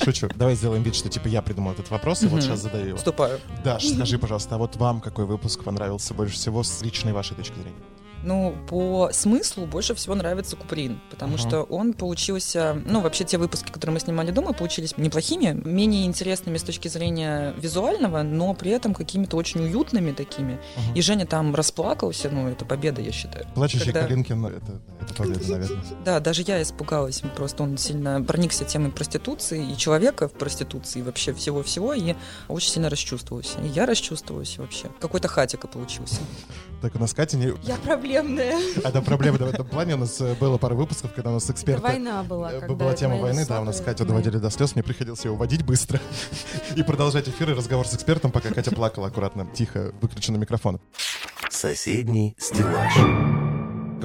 Шучу. 0.03 0.27
Давай 0.35 0.55
сделаем 0.55 0.83
вид, 0.83 0.95
что 0.95 1.09
типа 1.09 1.27
я 1.27 1.41
придумал 1.41 1.71
этот 1.73 1.89
вопрос, 1.89 2.23
и 2.23 2.27
вот 2.27 2.41
сейчас 2.43 2.59
задаю 2.59 2.87
его. 2.87 2.97
Вступаю. 2.97 3.39
Даш, 3.63 3.85
скажи, 3.87 4.17
пожалуйста, 4.19 4.55
а 4.55 4.57
вот 4.57 4.75
вам 4.75 4.99
какой 5.01 5.25
выпуск 5.25 5.63
понравился 5.63 6.13
больше 6.13 6.35
всего 6.35 6.63
с 6.63 6.81
личной 6.81 7.13
вашей 7.13 7.35
точки 7.35 7.53
зрения? 7.55 7.75
Ну, 8.25 8.55
по 8.67 9.11
смыслу 9.13 9.67
больше 9.67 9.93
всего 9.93 10.15
нравится 10.15 10.55
Куприн, 10.55 10.99
потому 11.11 11.35
Ага. 11.35 11.47
что 11.47 11.61
он 11.63 11.93
получился... 11.93 12.75
Ну, 12.85 13.01
вообще, 13.01 13.23
те 13.23 13.37
выпуски, 13.37 13.71
которые 13.71 13.93
мы 13.93 13.99
снимали 13.99 14.31
дома, 14.31 14.51
получились 14.53 14.97
неплохими, 14.97 15.51
менее 15.63 16.05
интересными 16.05 16.57
с 16.57 16.63
точки 16.63 16.87
зрения 16.87 17.53
визуального, 17.57 18.23
но 18.23 18.55
при 18.55 18.71
этом 18.71 18.95
какими-то 18.95 19.37
очень 19.37 19.61
уютными 19.61 20.11
такими. 20.11 20.53
Мгм. 20.75 20.95
И 20.95 21.01
Женя 21.01 21.27
там 21.27 21.53
расплакался, 21.53 22.29
ну, 22.31 22.47
это 22.49 22.65
победа, 22.65 22.99
я 22.99 23.11
считаю. 23.11 23.45
Плачущий 23.53 23.85
когда- 23.91 24.07
Калинкин, 24.07 24.41
ну, 24.41 24.47
это, 24.49 24.81
это 25.01 25.13
победа, 25.13 25.47
наверное. 25.51 25.83
Да, 26.03 26.19
даже 26.19 26.41
я 26.41 26.59
испугалась, 26.63 27.21
просто 27.35 27.61
он 27.61 27.77
сильно 27.77 28.23
проникся 28.23 28.65
темой 28.65 28.91
проституции 28.91 29.71
и 29.71 29.77
человека 29.77 30.27
в 30.27 30.33
проституции, 30.33 30.99
и 30.99 31.03
вообще 31.03 31.31
всего-всего, 31.31 31.93
и 31.93 32.15
очень 32.47 32.71
сильно 32.71 32.89
расчувствовался. 32.89 33.59
И 33.61 33.67
я 33.67 33.85
расчувствовалась 33.85 34.57
вообще. 34.57 34.89
Какой-то 34.99 35.27
хатика 35.27 35.67
получился. 35.67 36.21
Так, 36.81 36.95
у 36.95 36.99
нас 36.99 37.13
Катя 37.13 37.37
не... 37.37 37.53
Я 37.63 37.77
проблемная. 37.77 38.59
Это 38.83 39.01
проблема 39.01 39.37
в 39.37 39.41
этом 39.41 39.65
плане. 39.67 39.95
У 39.95 39.97
нас 39.97 40.19
э, 40.21 40.35
было 40.35 40.57
пару 40.57 40.75
выпусков, 40.75 41.13
когда 41.13 41.31
у 41.31 41.33
нас 41.33 41.45
Это 41.45 41.53
эксперты... 41.53 41.81
война 41.81 42.23
была. 42.23 42.51
Э, 42.51 42.59
когда 42.59 42.75
Была 42.75 42.91
это 42.91 42.99
тема 42.99 43.17
войны, 43.17 43.45
да, 43.47 43.61
у 43.61 43.63
нас 43.63 43.81
Катю 43.81 44.05
доводили 44.05 44.37
до 44.37 44.49
слез, 44.49 44.75
мне 44.75 44.83
приходилось 44.83 45.23
ее 45.25 45.31
уводить 45.31 45.65
быстро 45.65 45.99
и 46.75 46.83
продолжать 46.83 47.27
эфир 47.27 47.51
и 47.51 47.53
разговор 47.53 47.87
с 47.87 47.93
экспертом, 47.93 48.31
пока 48.31 48.53
Катя 48.53 48.71
плакала 48.71 49.07
аккуратно, 49.07 49.47
тихо, 49.53 49.93
выключенный 50.01 50.39
микрофон. 50.39 50.79
Соседний 51.49 52.35
стеллаж. 52.37 53.44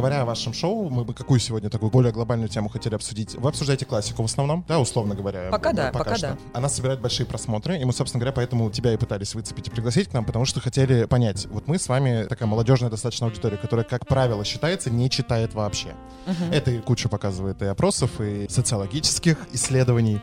Говоря 0.00 0.22
о 0.22 0.24
вашем 0.24 0.54
шоу, 0.54 0.88
мы 0.88 1.04
бы 1.04 1.12
какую 1.12 1.38
сегодня 1.40 1.68
такую 1.68 1.90
более 1.90 2.10
глобальную 2.10 2.48
тему 2.48 2.70
хотели 2.70 2.94
обсудить? 2.94 3.34
Вы 3.34 3.50
обсуждаете 3.50 3.84
классику 3.84 4.22
в 4.22 4.24
основном, 4.24 4.64
да, 4.66 4.80
условно 4.80 5.14
говоря? 5.14 5.50
Пока 5.50 5.72
э, 5.72 5.74
да, 5.74 5.92
пока 5.92 6.16
что. 6.16 6.28
да. 6.28 6.38
Она 6.54 6.70
собирает 6.70 7.02
большие 7.02 7.26
просмотры, 7.26 7.78
и 7.78 7.84
мы, 7.84 7.92
собственно 7.92 8.18
говоря, 8.18 8.32
поэтому 8.32 8.70
тебя 8.70 8.94
и 8.94 8.96
пытались 8.96 9.34
выцепить 9.34 9.68
и 9.68 9.70
пригласить 9.70 10.08
к 10.08 10.14
нам, 10.14 10.24
потому 10.24 10.46
что 10.46 10.58
хотели 10.58 11.04
понять. 11.04 11.44
Вот 11.50 11.68
мы 11.68 11.78
с 11.78 11.86
вами 11.86 12.24
такая 12.30 12.48
молодежная 12.48 12.88
достаточно 12.88 13.26
аудитория, 13.26 13.58
которая, 13.58 13.84
как 13.84 14.06
правило, 14.06 14.42
считается, 14.42 14.88
не 14.88 15.10
читает 15.10 15.52
вообще. 15.52 15.88
Мгм. 16.26 16.50
Это 16.50 16.70
и 16.70 16.78
куча 16.78 17.10
показывает 17.10 17.60
и 17.60 17.66
опросов, 17.66 18.22
и 18.22 18.46
социологических 18.48 19.36
исследований. 19.52 20.22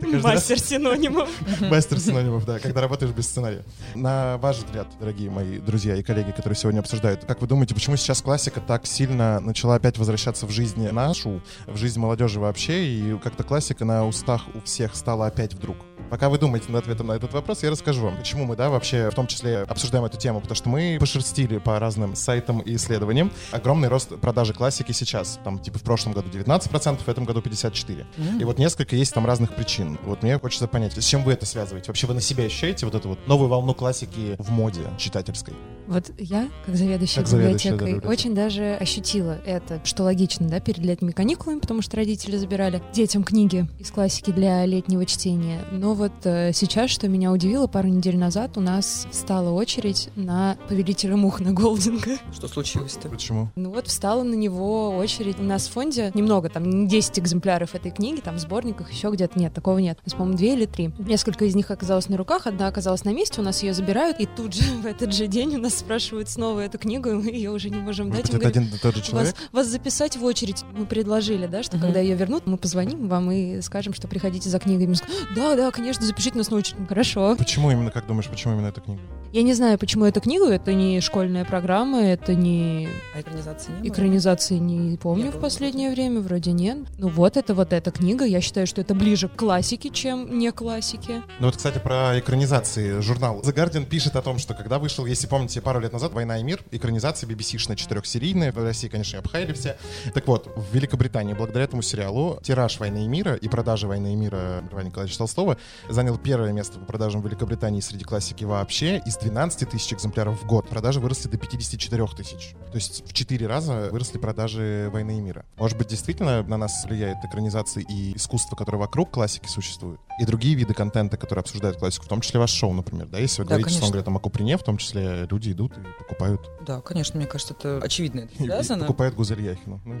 Мастер 0.22 0.60
синонимов. 0.60 1.28
Мастер 1.62 1.98
синонимов, 1.98 2.46
да, 2.46 2.60
когда 2.60 2.80
работаешь 2.80 3.10
без 3.10 3.24
сценария. 3.24 3.64
На 3.96 4.38
ваш 4.38 4.58
взгляд, 4.58 4.86
дорогие 5.00 5.30
мои 5.30 5.58
друзья 5.58 5.96
и 5.96 6.04
коллеги, 6.04 6.30
которые 6.30 6.56
сегодня 6.56 6.78
обсуждают, 6.78 7.24
как 7.24 7.40
вы 7.40 7.48
думаете, 7.48 7.74
почему 7.74 7.96
сейчас 7.96 8.22
классика 8.22 8.60
так 8.60 8.86
сильно 8.86 9.15
начала 9.16 9.74
опять 9.76 9.98
возвращаться 9.98 10.46
в 10.46 10.50
жизнь 10.50 10.88
нашу, 10.90 11.40
в 11.66 11.76
жизнь 11.76 11.98
молодежи 11.98 12.40
вообще, 12.40 12.86
и 12.86 13.18
как-то 13.18 13.42
классика 13.44 13.84
на 13.84 14.06
устах 14.06 14.42
у 14.54 14.60
всех 14.60 14.94
стала 14.94 15.26
опять 15.26 15.54
вдруг? 15.54 15.76
Пока 16.10 16.28
вы 16.28 16.38
думаете 16.38 16.70
над 16.70 16.82
ответом 16.82 17.08
на 17.08 17.12
этот 17.12 17.32
вопрос, 17.32 17.62
я 17.62 17.70
расскажу 17.70 18.02
вам, 18.02 18.16
почему 18.16 18.44
мы, 18.44 18.56
да, 18.56 18.70
вообще 18.70 19.10
в 19.10 19.14
том 19.14 19.26
числе 19.26 19.58
обсуждаем 19.62 20.04
эту 20.04 20.16
тему, 20.18 20.40
потому 20.40 20.56
что 20.56 20.68
мы 20.68 20.96
пошерстили 21.00 21.58
по 21.58 21.78
разным 21.78 22.14
сайтам 22.14 22.60
и 22.60 22.76
исследованиям 22.76 23.32
огромный 23.50 23.88
рост 23.88 24.16
продажи 24.20 24.52
классики 24.54 24.92
сейчас. 24.92 25.38
Там, 25.44 25.58
типа, 25.58 25.78
в 25.78 25.82
прошлом 25.82 26.12
году 26.12 26.28
19%, 26.28 26.98
в 27.04 27.08
этом 27.08 27.24
году 27.24 27.40
54%. 27.40 28.06
М. 28.18 28.40
И 28.40 28.44
вот 28.44 28.58
несколько 28.58 28.94
есть 28.96 29.14
там 29.14 29.26
разных 29.26 29.54
причин. 29.54 29.98
Вот 30.04 30.22
мне 30.22 30.38
хочется 30.38 30.68
понять, 30.68 30.92
с 30.96 31.04
чем 31.04 31.24
вы 31.24 31.32
это 31.32 31.46
связываете? 31.46 31.88
Вообще 31.88 32.06
вы 32.06 32.14
на 32.14 32.20
себя 32.20 32.44
ощущаете 32.44 32.86
вот 32.86 32.94
эту 32.94 33.08
вот 33.10 33.26
новую 33.26 33.48
волну 33.48 33.74
классики 33.74 34.36
в 34.38 34.50
моде 34.50 34.82
читательской? 34.98 35.54
Вот 35.86 36.10
я, 36.18 36.48
как 36.64 36.74
заведующая 36.76 37.22
Как 37.22 37.28
заведующая, 37.28 37.70
да, 37.70 37.76
библиотекой, 37.76 37.86
библиотекой. 37.94 38.10
очень 38.10 38.34
даже 38.34 38.74
ощутила 38.74 39.38
это, 39.46 39.80
что 39.84 40.02
логично, 40.02 40.48
да, 40.48 40.58
перед 40.58 40.78
летними 40.78 41.12
каникулами, 41.12 41.60
потому 41.60 41.80
что 41.82 41.96
родители 41.96 42.36
забирали 42.36 42.82
детям 42.92 43.22
книги 43.22 43.68
из 43.78 43.90
классики 43.90 44.32
для 44.32 44.64
летнего 44.66 45.06
чтения. 45.06 45.60
Но 45.70 45.85
вот 45.94 46.12
э, 46.24 46.52
сейчас, 46.52 46.90
что 46.90 47.08
меня 47.08 47.32
удивило, 47.32 47.66
пару 47.66 47.88
недель 47.88 48.16
назад 48.16 48.56
у 48.56 48.60
нас 48.60 49.06
стала 49.12 49.50
очередь 49.50 50.08
на 50.16 50.56
«Повелителя 50.68 51.16
мух» 51.16 51.40
на 51.40 51.52
Голдинга. 51.52 52.16
Что 52.34 52.48
случилось-то? 52.48 53.08
Почему? 53.08 53.50
Ну 53.56 53.70
вот 53.70 53.86
встала 53.88 54.22
на 54.22 54.34
него 54.34 54.96
очередь. 54.96 55.38
У 55.38 55.42
нас 55.42 55.66
в 55.66 55.72
фонде 55.72 56.10
немного, 56.14 56.48
там 56.48 56.68
не 56.68 56.88
10 56.88 57.18
экземпляров 57.18 57.74
этой 57.74 57.90
книги, 57.90 58.20
там 58.20 58.36
в 58.36 58.38
сборниках 58.38 58.90
еще 58.92 59.10
где-то 59.10 59.38
нет, 59.38 59.52
такого 59.54 59.78
нет. 59.78 59.98
У 60.02 60.08
нас, 60.08 60.14
по-моему, 60.14 60.36
две 60.36 60.54
или 60.54 60.66
три. 60.66 60.90
Несколько 60.98 61.44
из 61.44 61.54
них 61.54 61.70
оказалось 61.70 62.08
на 62.08 62.16
руках, 62.16 62.46
одна 62.46 62.68
оказалась 62.68 63.04
на 63.04 63.12
месте, 63.12 63.40
у 63.40 63.44
нас 63.44 63.62
ее 63.62 63.74
забирают, 63.74 64.18
и 64.20 64.26
тут 64.26 64.54
же 64.54 64.62
в 64.82 64.86
этот 64.86 65.12
же 65.14 65.26
день 65.26 65.54
у 65.56 65.58
нас 65.58 65.74
спрашивают 65.74 66.28
снова 66.28 66.60
эту 66.60 66.78
книгу, 66.78 67.08
и 67.10 67.12
мы 67.14 67.30
ее 67.30 67.50
уже 67.50 67.70
не 67.70 67.78
можем 67.78 68.10
дать. 68.10 68.20
Может 68.20 68.34
это 68.34 68.38
говорим, 68.38 68.62
один 68.64 68.74
и 68.74 68.78
тот 68.78 68.94
же 68.94 69.00
вас, 69.00 69.08
человек? 69.10 69.34
вас 69.52 69.66
записать 69.66 70.16
в 70.16 70.24
очередь. 70.24 70.64
Мы 70.76 70.86
предложили, 70.86 71.46
да, 71.46 71.62
что 71.62 71.76
Мгм. 71.76 71.86
когда 71.86 72.00
ее 72.00 72.14
вернут, 72.16 72.46
мы 72.46 72.56
позвоним 72.56 73.08
вам 73.08 73.30
и 73.30 73.60
скажем, 73.60 73.92
что 73.94 74.08
приходите 74.08 74.48
за 74.48 74.58
скажем, 74.58 75.04
Да, 75.34 75.54
да, 75.56 75.70
конечно, 75.76 76.04
запишите 76.04 76.38
нас 76.38 76.50
на 76.50 76.56
очередь. 76.56 76.88
Хорошо. 76.88 77.36
Почему 77.36 77.70
именно, 77.70 77.90
как 77.90 78.06
думаешь, 78.06 78.28
почему 78.28 78.54
именно 78.54 78.68
эта 78.68 78.80
книга? 78.80 79.02
Я 79.36 79.42
не 79.42 79.52
знаю, 79.52 79.76
почему 79.76 80.06
эту 80.06 80.22
книгу. 80.22 80.46
Это 80.46 80.72
не 80.72 80.98
школьная 81.02 81.44
программа, 81.44 82.00
это 82.00 82.34
не 82.34 82.88
А 83.14 83.20
экранизации 83.20 83.70
не 83.70 83.76
было? 83.80 83.88
экранизации, 83.88 84.54
не 84.54 84.96
помню 84.96 85.24
Не 85.24 85.28
в 85.28 85.34
было 85.34 85.42
последнее 85.42 85.90
время, 85.90 86.20
вроде 86.20 86.52
нет. 86.52 86.78
Ну 86.96 87.08
вот 87.08 87.36
это 87.36 87.52
вот 87.52 87.74
эта 87.74 87.90
книга. 87.90 88.24
Я 88.24 88.40
считаю, 88.40 88.66
что 88.66 88.80
это 88.80 88.94
ближе 88.94 89.28
к 89.28 89.36
классике, 89.36 89.90
чем 89.90 90.38
не 90.38 90.50
классике. 90.52 91.22
Ну 91.38 91.48
вот, 91.48 91.56
кстати, 91.58 91.78
про 91.78 92.18
экранизации. 92.18 93.00
Журнал 93.00 93.42
The 93.42 93.54
Guardian 93.54 93.84
пишет 93.84 94.16
о 94.16 94.22
том, 94.22 94.38
что 94.38 94.54
когда 94.54 94.78
вышел, 94.78 95.04
если 95.04 95.26
помните, 95.26 95.60
пару 95.60 95.80
лет 95.80 95.92
назад 95.92 96.14
«Война 96.14 96.38
и 96.38 96.42
мир», 96.42 96.64
экранизация 96.70 97.28
BBC-шная 97.28 97.76
четырехсерийная, 97.76 98.52
в 98.52 98.64
России, 98.64 98.88
конечно, 98.88 99.18
обхаяли 99.18 99.52
все. 99.52 99.76
Так 100.14 100.26
вот, 100.28 100.50
в 100.56 100.74
Великобритании 100.74 101.34
благодаря 101.34 101.66
этому 101.66 101.82
сериалу 101.82 102.38
тираж 102.42 102.80
«Войны 102.80 103.04
и 103.04 103.06
мира» 103.06 103.34
и 103.34 103.48
продажи 103.48 103.86
«Войны 103.86 104.14
и 104.14 104.16
мира» 104.16 104.64
Льва 104.72 104.82
Николаевича 104.82 105.18
Толстого 105.18 105.58
занял 105.90 106.16
первое 106.16 106.52
место 106.52 106.78
по 106.78 106.86
продажам 106.86 107.20
в 107.20 107.26
Великобритании 107.26 107.80
среди 107.80 108.04
классики 108.04 108.44
вообще. 108.44 109.02
Из 109.04 109.25
12 109.30 109.68
тысяч 109.68 109.92
экземпляров 109.92 110.40
в 110.40 110.46
год 110.46 110.68
продажи 110.68 111.00
выросли 111.00 111.28
до 111.28 111.36
54 111.36 112.06
тысяч. 112.16 112.54
То 112.70 112.76
есть 112.76 113.04
в 113.08 113.12
4 113.12 113.46
раза 113.46 113.88
выросли 113.90 114.18
продажи 114.18 114.88
«Войны 114.92 115.18
и 115.18 115.20
мира». 115.20 115.44
Может 115.56 115.76
быть, 115.76 115.88
действительно 115.88 116.42
на 116.44 116.56
нас 116.56 116.84
влияет 116.84 117.18
экранизация 117.24 117.82
и 117.82 118.16
искусство, 118.16 118.54
которое 118.54 118.78
вокруг 118.78 119.10
классики 119.10 119.48
существует, 119.48 119.98
и 120.20 120.24
другие 120.24 120.54
виды 120.54 120.74
контента, 120.74 121.16
которые 121.16 121.40
обсуждают 121.40 121.76
классику, 121.78 122.04
в 122.04 122.08
том 122.08 122.20
числе 122.20 122.38
ваше 122.38 122.54
шоу, 122.56 122.72
например, 122.72 123.06
да? 123.08 123.18
Если 123.18 123.42
вы 123.42 123.46
Да, 123.46 123.50
говорите, 123.54 123.64
конечно. 123.70 123.78
условно 123.78 123.92
говоря, 123.94 124.04
там 124.04 124.16
о 124.16 124.20
Куприне, 124.20 124.56
в 124.58 124.62
том 124.62 124.76
числе 124.78 125.26
люди 125.28 125.50
идут 125.52 125.76
и 125.76 125.80
покупают, 125.98 126.40
Да, 126.64 126.80
конечно, 126.80 127.18
мне 127.18 127.26
кажется, 127.26 127.54
это 127.58 127.80
очевидно 127.82 128.20
это 128.20 128.34
и- 128.38 128.42
и 128.44 128.46
связано. 128.46 128.84
покупают 128.84 129.14
Гузель 129.16 129.42
Яхину. 129.42 129.80
Ну. 129.84 130.00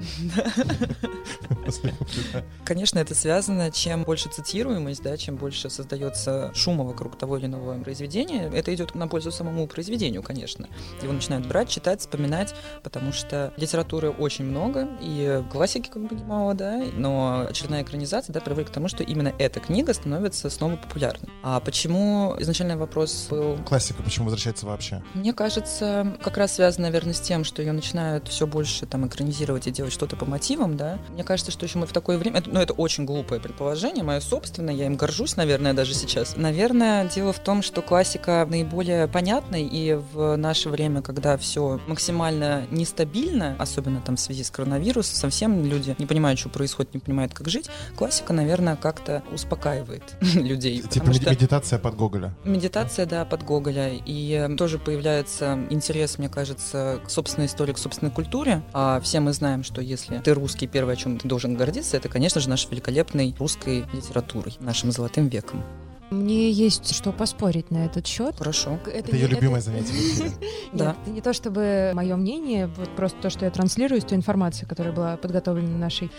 Конечно, 2.64 2.98
это 2.98 3.14
связано, 3.14 3.70
чем 3.70 4.04
больше 4.04 4.28
цитируемость, 4.28 5.02
да, 5.02 5.16
чем 5.16 5.36
больше 5.36 5.70
создается 5.70 6.52
шума 6.54 6.84
вокруг 6.84 7.16
того 7.18 7.36
или 7.38 7.46
иного 7.46 7.78
произведения, 7.82 8.48
это 8.52 8.74
идет 8.74 8.94
на 8.94 9.05
пользу 9.08 9.30
самому 9.30 9.66
произведению, 9.66 10.22
конечно. 10.22 10.68
Его 11.02 11.12
начинают 11.12 11.46
брать, 11.46 11.68
читать, 11.68 12.00
вспоминать, 12.00 12.54
потому 12.82 13.12
что 13.12 13.52
литературы 13.56 14.10
очень 14.10 14.44
много, 14.44 14.88
и 15.00 15.42
классики 15.50 15.88
как 15.88 16.06
бы 16.06 16.14
немало, 16.14 16.54
да, 16.54 16.82
но 16.94 17.46
очередная 17.48 17.82
экранизация, 17.82 18.32
да, 18.32 18.40
приводит 18.40 18.70
к 18.70 18.72
тому, 18.72 18.88
что 18.88 19.02
именно 19.02 19.32
эта 19.38 19.60
книга 19.60 19.94
становится 19.94 20.50
снова 20.50 20.76
популярной. 20.76 21.28
А 21.42 21.60
почему 21.60 22.34
изначальный 22.38 22.76
вопрос 22.76 23.28
был 23.30 23.58
Классика 23.66 24.02
почему 24.02 24.26
возвращается 24.26 24.66
вообще? 24.66 25.02
мне 25.14 25.32
кажется, 25.32 26.16
как 26.22 26.36
раз 26.36 26.54
связано, 26.54 26.86
наверное, 26.86 27.14
с 27.14 27.20
тем, 27.20 27.44
что 27.44 27.62
ее 27.62 27.72
начинают 27.72 28.28
все 28.28 28.46
больше 28.46 28.86
там 28.86 29.06
экранизировать 29.06 29.66
и 29.66 29.70
делать 29.70 29.92
что-то 29.92 30.16
по 30.16 30.24
мотивам, 30.24 30.76
да. 30.76 30.98
Мне 31.08 31.24
кажется, 31.24 31.50
что 31.50 31.66
еще 31.66 31.78
мы 31.78 31.86
в 31.86 31.92
такое 31.92 32.18
время, 32.18 32.42
ну, 32.46 32.60
это 32.60 32.72
очень 32.72 33.04
глупое 33.04 33.40
предположение, 33.40 34.04
мое 34.04 34.20
собственное, 34.20 34.74
я 34.74 34.86
им 34.86 34.96
горжусь, 34.96 35.36
наверное, 35.36 35.74
даже 35.74 35.94
сейчас. 35.94 36.36
Наверное, 36.36 37.08
дело 37.08 37.32
в 37.32 37.38
том, 37.38 37.62
что 37.62 37.82
классика 37.82 38.46
наиболее 38.48 38.95
понятна, 39.12 39.56
и 39.56 39.94
в 40.12 40.36
наше 40.36 40.68
время, 40.70 41.02
когда 41.02 41.36
все 41.36 41.80
максимально 41.86 42.66
нестабильно, 42.70 43.56
особенно 43.58 44.00
там 44.00 44.16
в 44.16 44.20
связи 44.20 44.42
с 44.44 44.50
коронавирусом, 44.50 45.14
совсем 45.16 45.64
люди 45.64 45.94
не 45.98 46.06
понимают, 46.06 46.38
что 46.38 46.48
происходит, 46.48 46.94
не 46.94 47.00
понимают, 47.00 47.34
как 47.34 47.48
жить, 47.48 47.68
классика, 47.96 48.32
наверное, 48.32 48.76
как-то 48.76 49.22
успокаивает 49.32 50.02
людей. 50.20 50.80
Типа 50.82 51.06
мед- 51.08 51.22
что- 51.22 51.30
медитация 51.30 51.78
под 51.78 51.96
Гоголя. 51.96 52.34
Медитация, 52.44 53.06
да, 53.06 53.24
под 53.24 53.42
Гоголя. 53.42 53.92
И 54.06 54.32
э, 54.32 54.56
тоже 54.56 54.78
появляется 54.78 55.58
интерес, 55.70 56.18
мне 56.18 56.28
кажется, 56.28 57.00
к 57.04 57.10
собственной 57.10 57.46
истории, 57.46 57.72
к 57.72 57.78
собственной 57.78 58.10
культуре. 58.12 58.62
А 58.72 59.00
все 59.00 59.20
мы 59.20 59.32
знаем, 59.32 59.62
что 59.64 59.80
если 59.80 60.18
ты 60.18 60.34
русский, 60.34 60.66
первое, 60.66 60.94
о 60.94 60.96
чем 60.96 61.18
ты 61.18 61.28
должен 61.28 61.56
гордиться, 61.56 61.96
это, 61.96 62.08
конечно 62.08 62.40
же, 62.40 62.48
нашей 62.48 62.70
великолепной 62.70 63.34
русской 63.38 63.84
литературой, 63.92 64.54
нашим 64.60 64.92
золотым 64.92 65.28
веком. 65.28 65.62
Мне 66.10 66.50
есть 66.50 66.94
что 66.94 67.12
поспорить 67.12 67.70
на 67.70 67.84
этот 67.86 68.06
счет. 68.06 68.36
Хорошо. 68.38 68.78
Это 68.86 69.14
ее 69.14 69.26
любимое 69.26 69.60
занятие. 69.60 69.92
в 69.92 69.96
эфире. 69.96 70.30
Да. 70.72 70.96
Это 71.02 71.10
не 71.10 71.20
то 71.20 71.32
чтобы 71.32 71.92
мое 71.94 72.16
мнение, 72.16 72.66
вот 72.66 72.94
просто 72.94 73.20
то, 73.22 73.30
что 73.30 73.44
я 73.44 73.50
транслирую, 73.50 73.98
из 73.98 74.04
той 74.04 74.16
информации, 74.16 74.66
которая 74.66 74.92
была 74.92 75.16
подготовлена 75.16 75.76
нашей 75.78 76.10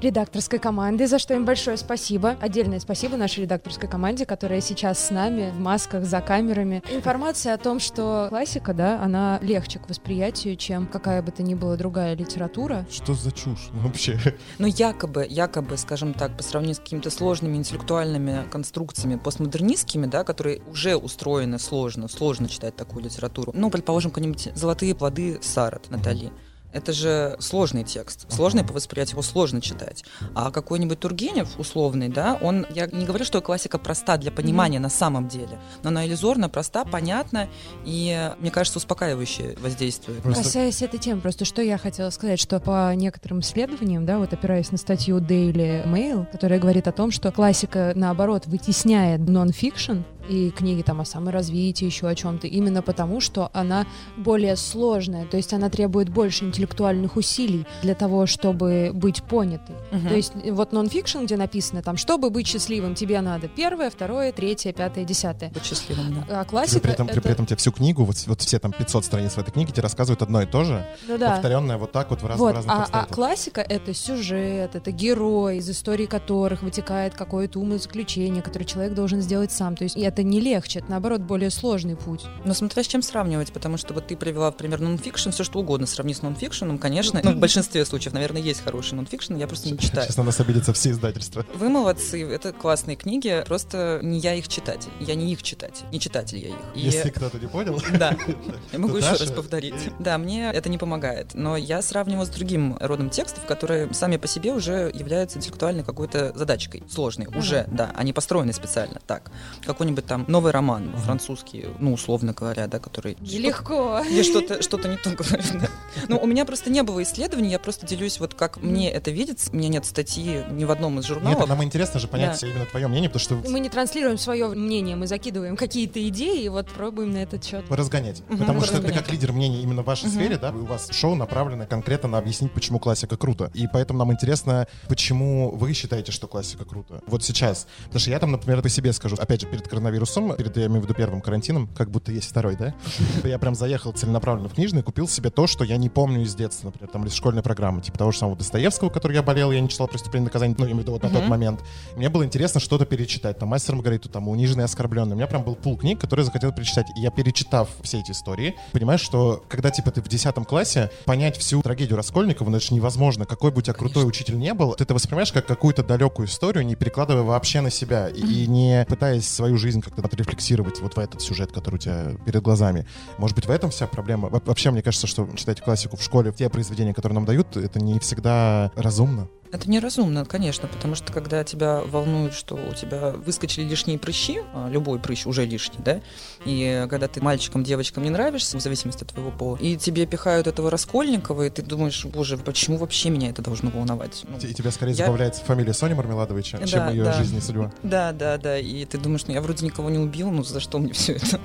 редакторской 0.00 0.58
командой, 0.58 1.06
за 1.06 1.18
что 1.18 1.34
им 1.34 1.44
большое 1.44 1.76
спасибо. 1.76 2.36
Отдельное 2.40 2.80
спасибо 2.80 3.16
нашей 3.16 3.40
редакторской 3.40 3.88
команде, 3.88 4.24
которая 4.24 4.60
сейчас 4.60 4.98
с 5.06 5.10
нами 5.10 5.50
в 5.50 5.60
масках 5.60 6.04
за 6.04 6.20
камерами. 6.20 6.82
Информация 6.90 7.54
о 7.54 7.58
том, 7.58 7.80
что 7.80 8.26
классика, 8.30 8.72
да, 8.72 9.02
она 9.02 9.38
легче 9.42 9.78
к 9.78 9.88
восприятию, 9.88 10.56
чем 10.56 10.86
какая 10.86 11.22
бы 11.22 11.32
то 11.32 11.42
ни 11.42 11.54
была 11.54 11.76
другая 11.76 12.14
литература. 12.14 12.86
Что 12.90 13.14
за 13.14 13.32
чушь 13.32 13.68
ну, 13.72 13.80
вообще? 13.80 14.18
Но 14.58 14.66
якобы, 14.66 15.26
якобы, 15.28 15.76
скажем 15.76 16.14
так, 16.14 16.36
по 16.36 16.42
сравнению 16.42 16.76
с 16.76 16.78
какими-то 16.78 17.10
сложными 17.10 17.56
интеллектуальными 17.56 18.44
конструкциями 18.50 19.16
постмодернистскими, 19.34 20.06
да, 20.06 20.22
которые 20.22 20.62
уже 20.70 20.96
устроены 20.96 21.58
сложно, 21.58 22.06
сложно 22.08 22.48
читать 22.48 22.76
такую 22.76 23.04
литературу. 23.04 23.52
Ну, 23.54 23.68
предположим, 23.68 24.12
какие-нибудь 24.12 24.50
«Золотые 24.54 24.94
плоды» 24.94 25.38
Сарат 25.42 25.90
Натали. 25.90 26.30
Это 26.74 26.92
же 26.92 27.36
сложный 27.38 27.84
текст, 27.84 28.30
сложный 28.30 28.64
по 28.64 28.72
восприятию, 28.74 29.14
его 29.14 29.22
сложно 29.22 29.60
читать. 29.60 30.04
А 30.34 30.50
какой-нибудь 30.50 30.98
Тургенев, 30.98 31.48
условный, 31.58 32.08
да, 32.08 32.36
он, 32.42 32.66
я 32.74 32.86
не 32.86 33.06
говорю, 33.06 33.24
что 33.24 33.40
классика 33.40 33.78
проста 33.78 34.16
для 34.16 34.32
понимания 34.32 34.80
на 34.80 34.90
самом 34.90 35.28
деле, 35.28 35.60
но 35.82 35.90
она 35.90 36.04
иллюзорно 36.04 36.48
проста, 36.48 36.84
понятна 36.84 37.48
и, 37.84 38.30
мне 38.40 38.50
кажется, 38.50 38.78
успокаивающе 38.78 39.56
воздействует. 39.60 40.20
Просто- 40.22 40.42
Касаясь 40.42 40.82
этой 40.82 40.98
темы, 40.98 41.20
просто 41.20 41.44
что 41.44 41.62
я 41.62 41.78
хотела 41.78 42.10
сказать, 42.10 42.40
что 42.40 42.58
по 42.58 42.92
некоторым 42.94 43.40
исследованиям, 43.40 44.04
да, 44.04 44.18
вот 44.18 44.32
опираясь 44.32 44.72
на 44.72 44.78
статью 44.78 45.18
Daily 45.20 45.86
Mail, 45.86 46.26
которая 46.30 46.58
говорит 46.58 46.88
о 46.88 46.92
том, 46.92 47.10
что 47.12 47.30
классика, 47.30 47.92
наоборот, 47.94 48.46
вытесняет 48.46 49.20
нон-фикшн 49.20 49.98
и 50.28 50.50
книги 50.50 50.82
там 50.82 51.00
о 51.00 51.04
саморазвитии, 51.04 51.84
еще 51.84 52.08
о 52.08 52.14
чем-то, 52.14 52.46
именно 52.46 52.82
потому, 52.82 53.20
что 53.20 53.50
она 53.52 53.86
более 54.16 54.56
сложная, 54.56 55.26
то 55.26 55.36
есть 55.36 55.52
она 55.52 55.70
требует 55.70 56.08
больше 56.08 56.44
интеллектуальных 56.44 57.16
усилий 57.16 57.66
для 57.82 57.94
того, 57.94 58.26
чтобы 58.26 58.90
быть 58.92 59.22
понятой. 59.22 59.76
Мгм. 59.90 60.08
То 60.08 60.14
есть 60.14 60.32
э, 60.42 60.52
вот 60.52 60.72
нон-фикшн, 60.72 61.24
где 61.24 61.36
написано 61.36 61.82
там, 61.82 61.96
чтобы 61.96 62.30
быть 62.30 62.46
счастливым, 62.46 62.94
тебе 62.94 63.20
надо 63.20 63.48
первое, 63.48 63.90
второе, 63.90 64.32
третье, 64.32 64.72
пятое, 64.72 65.04
десятое. 65.04 65.50
Быть 65.50 65.64
счастливым, 65.64 66.24
да. 66.28 66.40
А 66.40 66.44
классика 66.44 66.80
при 66.80 66.92
этом, 66.92 67.08
это... 67.08 67.20
при 67.20 67.32
этом 67.32 67.46
тебе 67.46 67.56
всю 67.56 67.72
книгу, 67.72 68.04
вот, 68.04 68.16
вот 68.26 68.40
все 68.40 68.58
там 68.58 68.72
500 68.72 69.04
страниц 69.04 69.32
в 69.32 69.38
этой 69.38 69.50
книге, 69.50 69.72
тебе 69.72 69.82
рассказывают 69.82 70.22
одно 70.22 70.42
и 70.42 70.46
то 70.46 70.64
же, 70.64 70.86
ну, 71.08 71.18
да. 71.18 71.32
повторенное 71.32 71.76
вот 71.76 71.92
так 71.92 72.10
вот 72.10 72.22
в, 72.22 72.26
раз- 72.26 72.36
в 72.36 72.40
Вот, 72.40 72.54
разных 72.54 72.74
а, 72.74 72.88
а 72.92 73.06
классика— 73.06 73.60
это 73.68 73.94
сюжет, 73.94 74.74
это 74.74 74.90
герой, 74.90 75.58
из 75.58 75.68
истории 75.68 76.06
которых 76.06 76.62
вытекает 76.62 77.14
какое-то 77.14 77.58
умное 77.60 77.78
заключение, 77.78 78.42
которое 78.42 78.64
человек 78.64 78.94
должен 78.94 79.20
сделать 79.20 79.52
сам. 79.52 79.76
То 79.76 79.84
есть 79.84 79.96
и 79.96 80.04
это 80.14 80.22
не 80.22 80.40
легче, 80.40 80.78
это, 80.78 80.90
наоборот, 80.92 81.22
более 81.22 81.50
сложный 81.50 81.96
путь. 81.96 82.22
Но 82.44 82.54
смотря 82.54 82.84
с 82.84 82.86
чем 82.86 83.02
сравнивать, 83.02 83.52
потому 83.52 83.76
что 83.76 83.92
вот 83.94 84.06
ты 84.06 84.16
привела 84.16 84.52
в 84.52 84.56
пример 84.56 84.80
нонфикшн, 84.80 85.30
все 85.30 85.42
что 85.42 85.58
угодно 85.58 85.88
сравни 85.88 86.14
с 86.14 86.22
нонфикшеном, 86.22 86.78
конечно. 86.78 87.20
Ну, 87.24 87.32
в 87.32 87.36
большинстве 87.38 87.84
случаев, 87.84 88.14
наверное, 88.14 88.40
есть 88.40 88.62
хороший 88.62 88.94
нонфикшн, 88.94 89.34
я 89.34 89.48
просто 89.48 89.70
не 89.70 89.76
читаю. 89.78 90.04
Сейчас 90.06 90.16
на 90.16 90.22
нас 90.22 90.38
обидятся 90.38 90.72
все 90.72 90.90
издательства. 90.90 91.44
Вы 91.54 91.68
молодцы, 91.68 92.22
это 92.22 92.52
классные 92.52 92.96
книги, 92.96 93.42
просто 93.46 93.98
не 94.04 94.20
я 94.20 94.34
их 94.34 94.46
читатель, 94.46 94.90
я 95.00 95.16
не 95.16 95.32
их 95.32 95.42
читатель, 95.42 95.84
не 95.90 95.98
читатель 95.98 96.38
я 96.38 96.50
их. 96.50 96.56
И- 96.76 96.80
Если 96.80 97.10
кто-то 97.10 97.38
не 97.38 97.48
понял. 97.48 97.80
Да, 97.98 98.16
я 98.72 98.78
могу 98.78 98.96
еще 98.96 99.10
раз 99.10 99.30
повторить. 99.32 99.74
Да, 99.98 100.16
мне 100.18 100.50
это 100.52 100.68
не 100.68 100.78
помогает, 100.78 101.34
но 101.34 101.56
я 101.56 101.82
сравниваю 101.82 102.24
с 102.26 102.30
другим 102.30 102.76
родом 102.80 103.10
текстов, 103.10 103.44
которые 103.46 103.92
сами 103.92 104.16
по 104.16 104.28
себе 104.28 104.52
уже 104.52 104.92
являются 104.94 105.38
интеллектуальной 105.38 105.82
какой-то 105.82 106.32
задачкой, 106.36 106.84
сложной, 106.88 107.26
уже, 107.34 107.66
да, 107.72 107.90
они 107.96 108.12
построены 108.12 108.52
специально 108.52 109.00
так. 109.06 109.32
Какой-нибудь 109.66 110.03
там 110.04 110.24
новый 110.28 110.52
роман 110.52 110.92
французский, 110.96 111.66
ну, 111.78 111.92
условно 111.92 112.32
говоря, 112.32 112.66
да, 112.66 112.78
который... 112.78 113.16
Нелегко. 113.20 114.02
Я 114.10 114.24
что-то 114.24 114.62
что 114.62 114.76
не 114.88 114.96
то 114.96 115.10
говорю. 115.16 115.42
да. 115.60 115.68
Ну, 116.08 116.18
у 116.18 116.26
меня 116.26 116.44
просто 116.44 116.70
не 116.70 116.82
было 116.82 117.02
исследований, 117.02 117.50
я 117.50 117.58
просто 117.58 117.86
делюсь 117.86 118.20
вот 118.20 118.34
как 118.34 118.58
мне 118.58 118.90
это 118.90 119.10
видится. 119.10 119.50
У 119.52 119.56
меня 119.56 119.68
нет 119.68 119.84
статьи 119.86 120.44
ни 120.50 120.64
в 120.64 120.70
одном 120.70 120.98
из 120.98 121.04
Нет, 121.04 121.14
журналов. 121.14 121.48
нам 121.48 121.62
интересно 121.64 122.00
же 122.00 122.08
понять 122.08 122.40
Да. 122.40 122.46
именно 122.48 122.66
твое 122.66 122.86
мнение, 122.88 123.08
потому 123.10 123.42
что 123.42 123.50
Мы 123.50 123.60
не 123.60 123.68
транслируем 123.68 124.18
свое 124.18 124.48
мнение, 124.48 124.96
мы 124.96 125.06
закидываем 125.06 125.56
какие-то 125.56 126.06
идеи 126.08 126.42
и 126.44 126.48
вот 126.48 126.68
пробуем 126.68 127.12
на 127.12 127.18
этот 127.18 127.44
счет. 127.44 127.64
разгонять. 127.70 128.22
Мгм, 128.28 128.38
Потому 128.38 128.60
что 128.60 128.70
ты 128.72 128.76
разгонять. 128.78 129.02
как 129.04 129.12
лидер 129.12 129.32
мнений 129.32 129.62
именно 129.62 129.82
в 129.82 129.86
вашей 129.86 130.06
Мгм. 130.06 130.14
сфере, 130.14 130.36
да, 130.38 130.50
у 130.52 130.64
вас 130.64 130.88
шоу 130.92 131.14
направлено 131.14 131.66
конкретно 131.66 132.08
на 132.08 132.18
объяснить, 132.18 132.52
почему 132.52 132.78
классика 132.78 133.16
круто. 133.16 133.50
И 133.54 133.66
поэтому 133.72 133.98
нам 133.98 134.12
интересно, 134.12 134.66
почему 134.88 135.50
вы 135.50 135.72
считаете, 135.72 136.12
что 136.12 136.26
классика 136.26 136.64
круто. 136.64 137.00
Вот 137.06 137.22
сейчас. 137.24 137.66
Потому 137.84 138.00
что 138.00 138.10
я 138.10 138.18
там, 138.18 138.32
например, 138.32 138.62
по 138.62 138.68
себе 138.68 138.92
скажу, 138.92 139.16
опять 139.18 139.40
же, 139.40 139.46
перед 139.46 139.66
коронавирусом, 139.68 139.93
перед, 140.36 140.56
я 140.56 140.66
имею 140.66 140.80
в 140.80 140.84
виду, 140.84 140.94
первым 140.94 141.20
карантином, 141.20 141.68
как 141.76 141.90
будто 141.90 142.12
есть 142.12 142.28
второй, 142.28 142.56
да? 142.56 142.74
Я 143.24 143.38
прям 143.38 143.54
заехал 143.54 143.92
целенаправленно 143.92 144.48
в 144.48 144.54
книжный, 144.54 144.82
купил 144.82 145.08
себе 145.08 145.30
то, 145.30 145.46
что 145.46 145.64
я 145.64 145.76
не 145.76 145.88
помню 145.88 146.22
из 146.22 146.34
детства, 146.34 146.66
например, 146.68 146.90
там, 146.90 147.06
из 147.06 147.14
школьной 147.14 147.42
программы, 147.42 147.80
типа 147.80 147.98
того 147.98 148.12
же 148.12 148.18
самого 148.18 148.36
Достоевского, 148.36 148.90
который 148.90 149.14
я 149.14 149.22
болел, 149.22 149.50
я 149.50 149.60
не 149.60 149.68
читал 149.68 149.88
«Преступление 149.88 150.26
наказание», 150.26 150.56
ну, 150.58 150.64
я 150.64 150.72
имею 150.72 150.80
в 150.80 150.82
виду 150.82 150.92
вот 150.92 151.02
на 151.02 151.10
тот 151.10 151.26
момент. 151.26 151.60
Мне 151.96 152.08
было 152.08 152.24
интересно 152.24 152.60
что-то 152.60 152.86
перечитать, 152.86 153.38
там, 153.38 153.48
«Мастер 153.48 153.74
Маргариту», 153.74 154.08
там, 154.08 154.28
«Униженный 154.28 154.62
и 154.62 154.64
оскорбленный». 154.64 155.12
У 155.12 155.16
меня 155.16 155.26
прям 155.26 155.42
был 155.42 155.54
пул 155.54 155.76
книг, 155.76 156.00
которые 156.00 156.22
я 156.22 156.26
захотел 156.26 156.52
перечитать. 156.52 156.86
И 156.96 157.00
я, 157.00 157.10
перечитав 157.10 157.68
все 157.82 158.00
эти 158.00 158.12
истории, 158.12 158.54
понимаешь, 158.72 159.00
что 159.00 159.44
когда, 159.48 159.70
типа, 159.70 159.90
ты 159.90 160.02
в 160.02 160.08
10 160.08 160.34
классе, 160.46 160.90
понять 161.04 161.36
всю 161.36 161.62
трагедию 161.62 161.96
Раскольникова, 161.96 162.50
ну, 162.50 162.56
это 162.56 162.66
же 162.66 162.74
невозможно. 162.74 163.24
Какой 163.24 163.50
бы 163.50 163.58
у 163.58 163.62
тебя 163.62 163.74
крутой 163.74 164.06
учитель 164.06 164.38
не 164.38 164.54
был, 164.54 164.74
ты 164.74 164.84
это 164.84 164.94
воспринимаешь 164.94 165.32
как 165.32 165.46
какую-то 165.46 165.82
далекую 165.82 166.28
историю, 166.28 166.64
не 166.64 166.74
перекладывая 166.74 167.22
вообще 167.22 167.60
на 167.60 167.70
себя 167.70 168.08
и, 168.08 168.20
и 168.20 168.46
не 168.46 168.84
пытаясь 168.88 169.28
свою 169.28 169.56
жизнь 169.56 169.80
как-то 169.84 170.02
отрефлексировать 170.02 170.80
вот 170.80 170.96
в 170.96 170.98
этот 170.98 171.20
сюжет, 171.20 171.52
который 171.52 171.76
у 171.76 171.78
тебя 171.78 172.12
перед 172.24 172.42
глазами. 172.42 172.86
Может 173.18 173.36
быть, 173.36 173.46
в 173.46 173.50
этом 173.50 173.70
вся 173.70 173.86
проблема? 173.86 174.28
Во- 174.28 174.42
Вообще, 174.44 174.70
мне 174.70 174.82
кажется, 174.82 175.06
что 175.06 175.28
читать 175.36 175.60
классику 175.60 175.96
в 175.96 176.02
школе, 176.02 176.32
те 176.32 176.48
произведения, 176.48 176.94
которые 176.94 177.14
нам 177.14 177.24
дают, 177.24 177.56
это 177.56 177.80
не 177.80 177.98
всегда 177.98 178.70
разумно. 178.76 179.28
Это 179.54 179.70
неразумно, 179.70 180.24
конечно, 180.24 180.66
потому 180.66 180.96
что 180.96 181.12
когда 181.12 181.44
тебя 181.44 181.80
волнует, 181.86 182.34
что 182.34 182.56
у 182.56 182.74
тебя 182.74 183.10
выскочили 183.10 183.62
лишние 183.62 184.00
прыщи, 184.00 184.40
а 184.52 184.68
любой 184.68 184.98
прыщ 184.98 185.26
уже 185.26 185.44
лишний, 185.46 185.78
да, 185.78 186.00
и 186.44 186.84
когда 186.90 187.06
ты 187.06 187.22
мальчикам, 187.22 187.62
девочкам 187.62 188.02
не 188.02 188.10
нравишься, 188.10 188.58
в 188.58 188.60
зависимости 188.60 189.04
от 189.04 189.10
твоего 189.12 189.30
пола, 189.30 189.56
и 189.60 189.76
тебе 189.76 190.06
пихают 190.06 190.48
этого 190.48 190.72
Раскольникова, 190.72 191.46
и 191.46 191.50
ты 191.50 191.62
думаешь, 191.62 192.04
боже, 192.04 192.36
почему 192.36 192.78
вообще 192.78 193.10
меня 193.10 193.30
это 193.30 193.42
должно 193.42 193.70
волновать? 193.70 194.24
Ну, 194.28 194.36
И 194.38 194.52
тебя 194.52 194.72
скорее 194.72 194.92
Я- 194.94 195.04
забавляет 195.06 195.36
фамилия 195.36 195.72
Сони 195.72 195.94
Мармеладовой, 195.94 196.42
чем, 196.42 196.58
Да, 196.58 196.66
чем 196.66 196.88
ее 196.90 197.04
да. 197.04 197.12
жизнь 197.12 197.36
и 197.36 197.40
судьба. 197.40 197.70
Да, 197.84 198.10
да, 198.10 198.38
да. 198.38 198.58
И 198.58 198.84
ты 198.86 198.98
думаешь, 198.98 199.24
ну 199.28 199.34
я 199.34 199.40
вроде 199.40 199.64
никого 199.64 199.88
не 199.88 199.98
убил, 199.98 200.32
ну 200.32 200.42
за 200.42 200.58
что 200.58 200.80
мне 200.80 200.92
все 200.92 201.12
это? 201.12 201.38